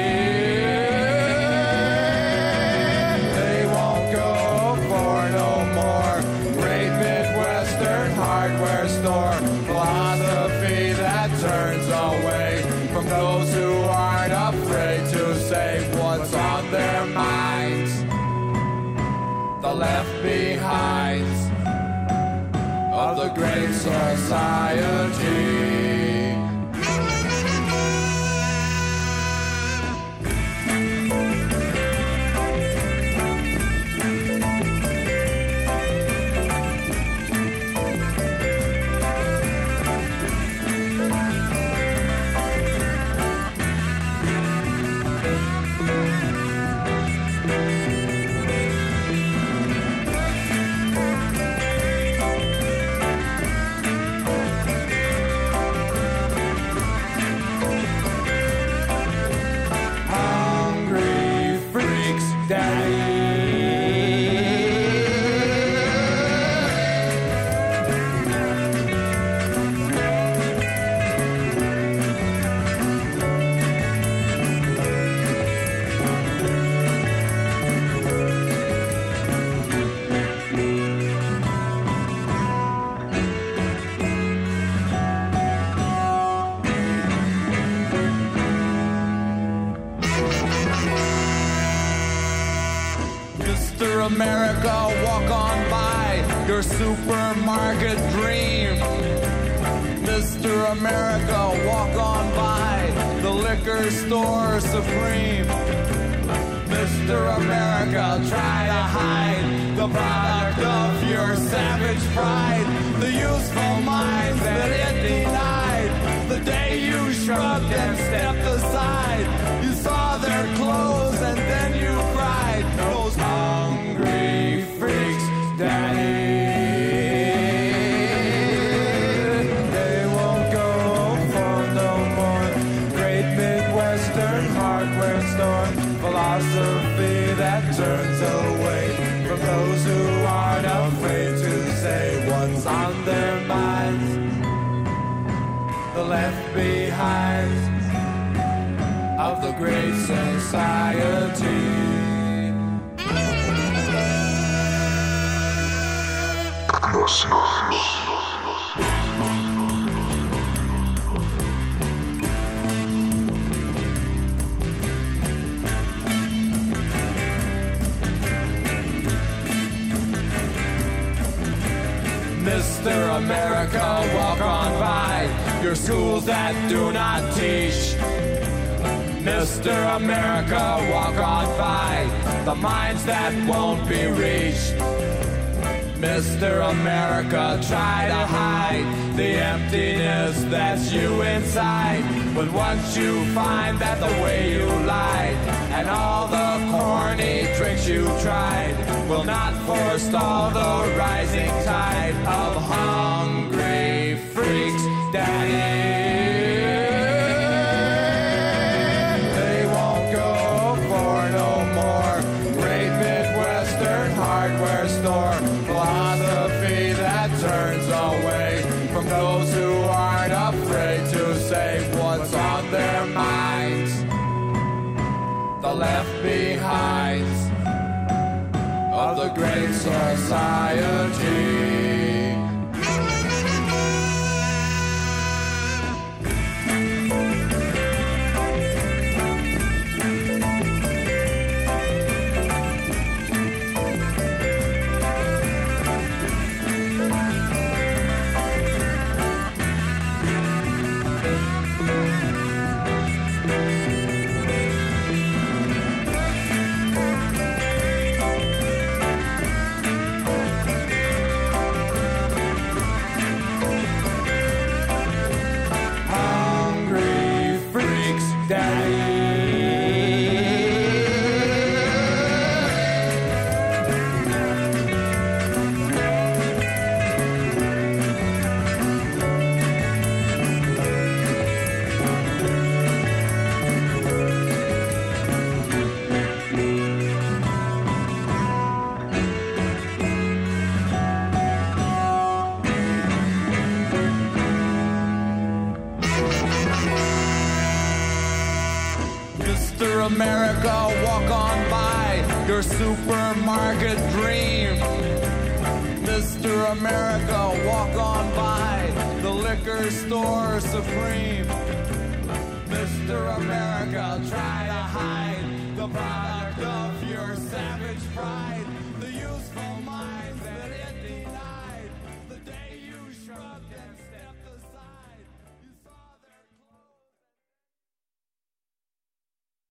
[23.35, 25.58] great society.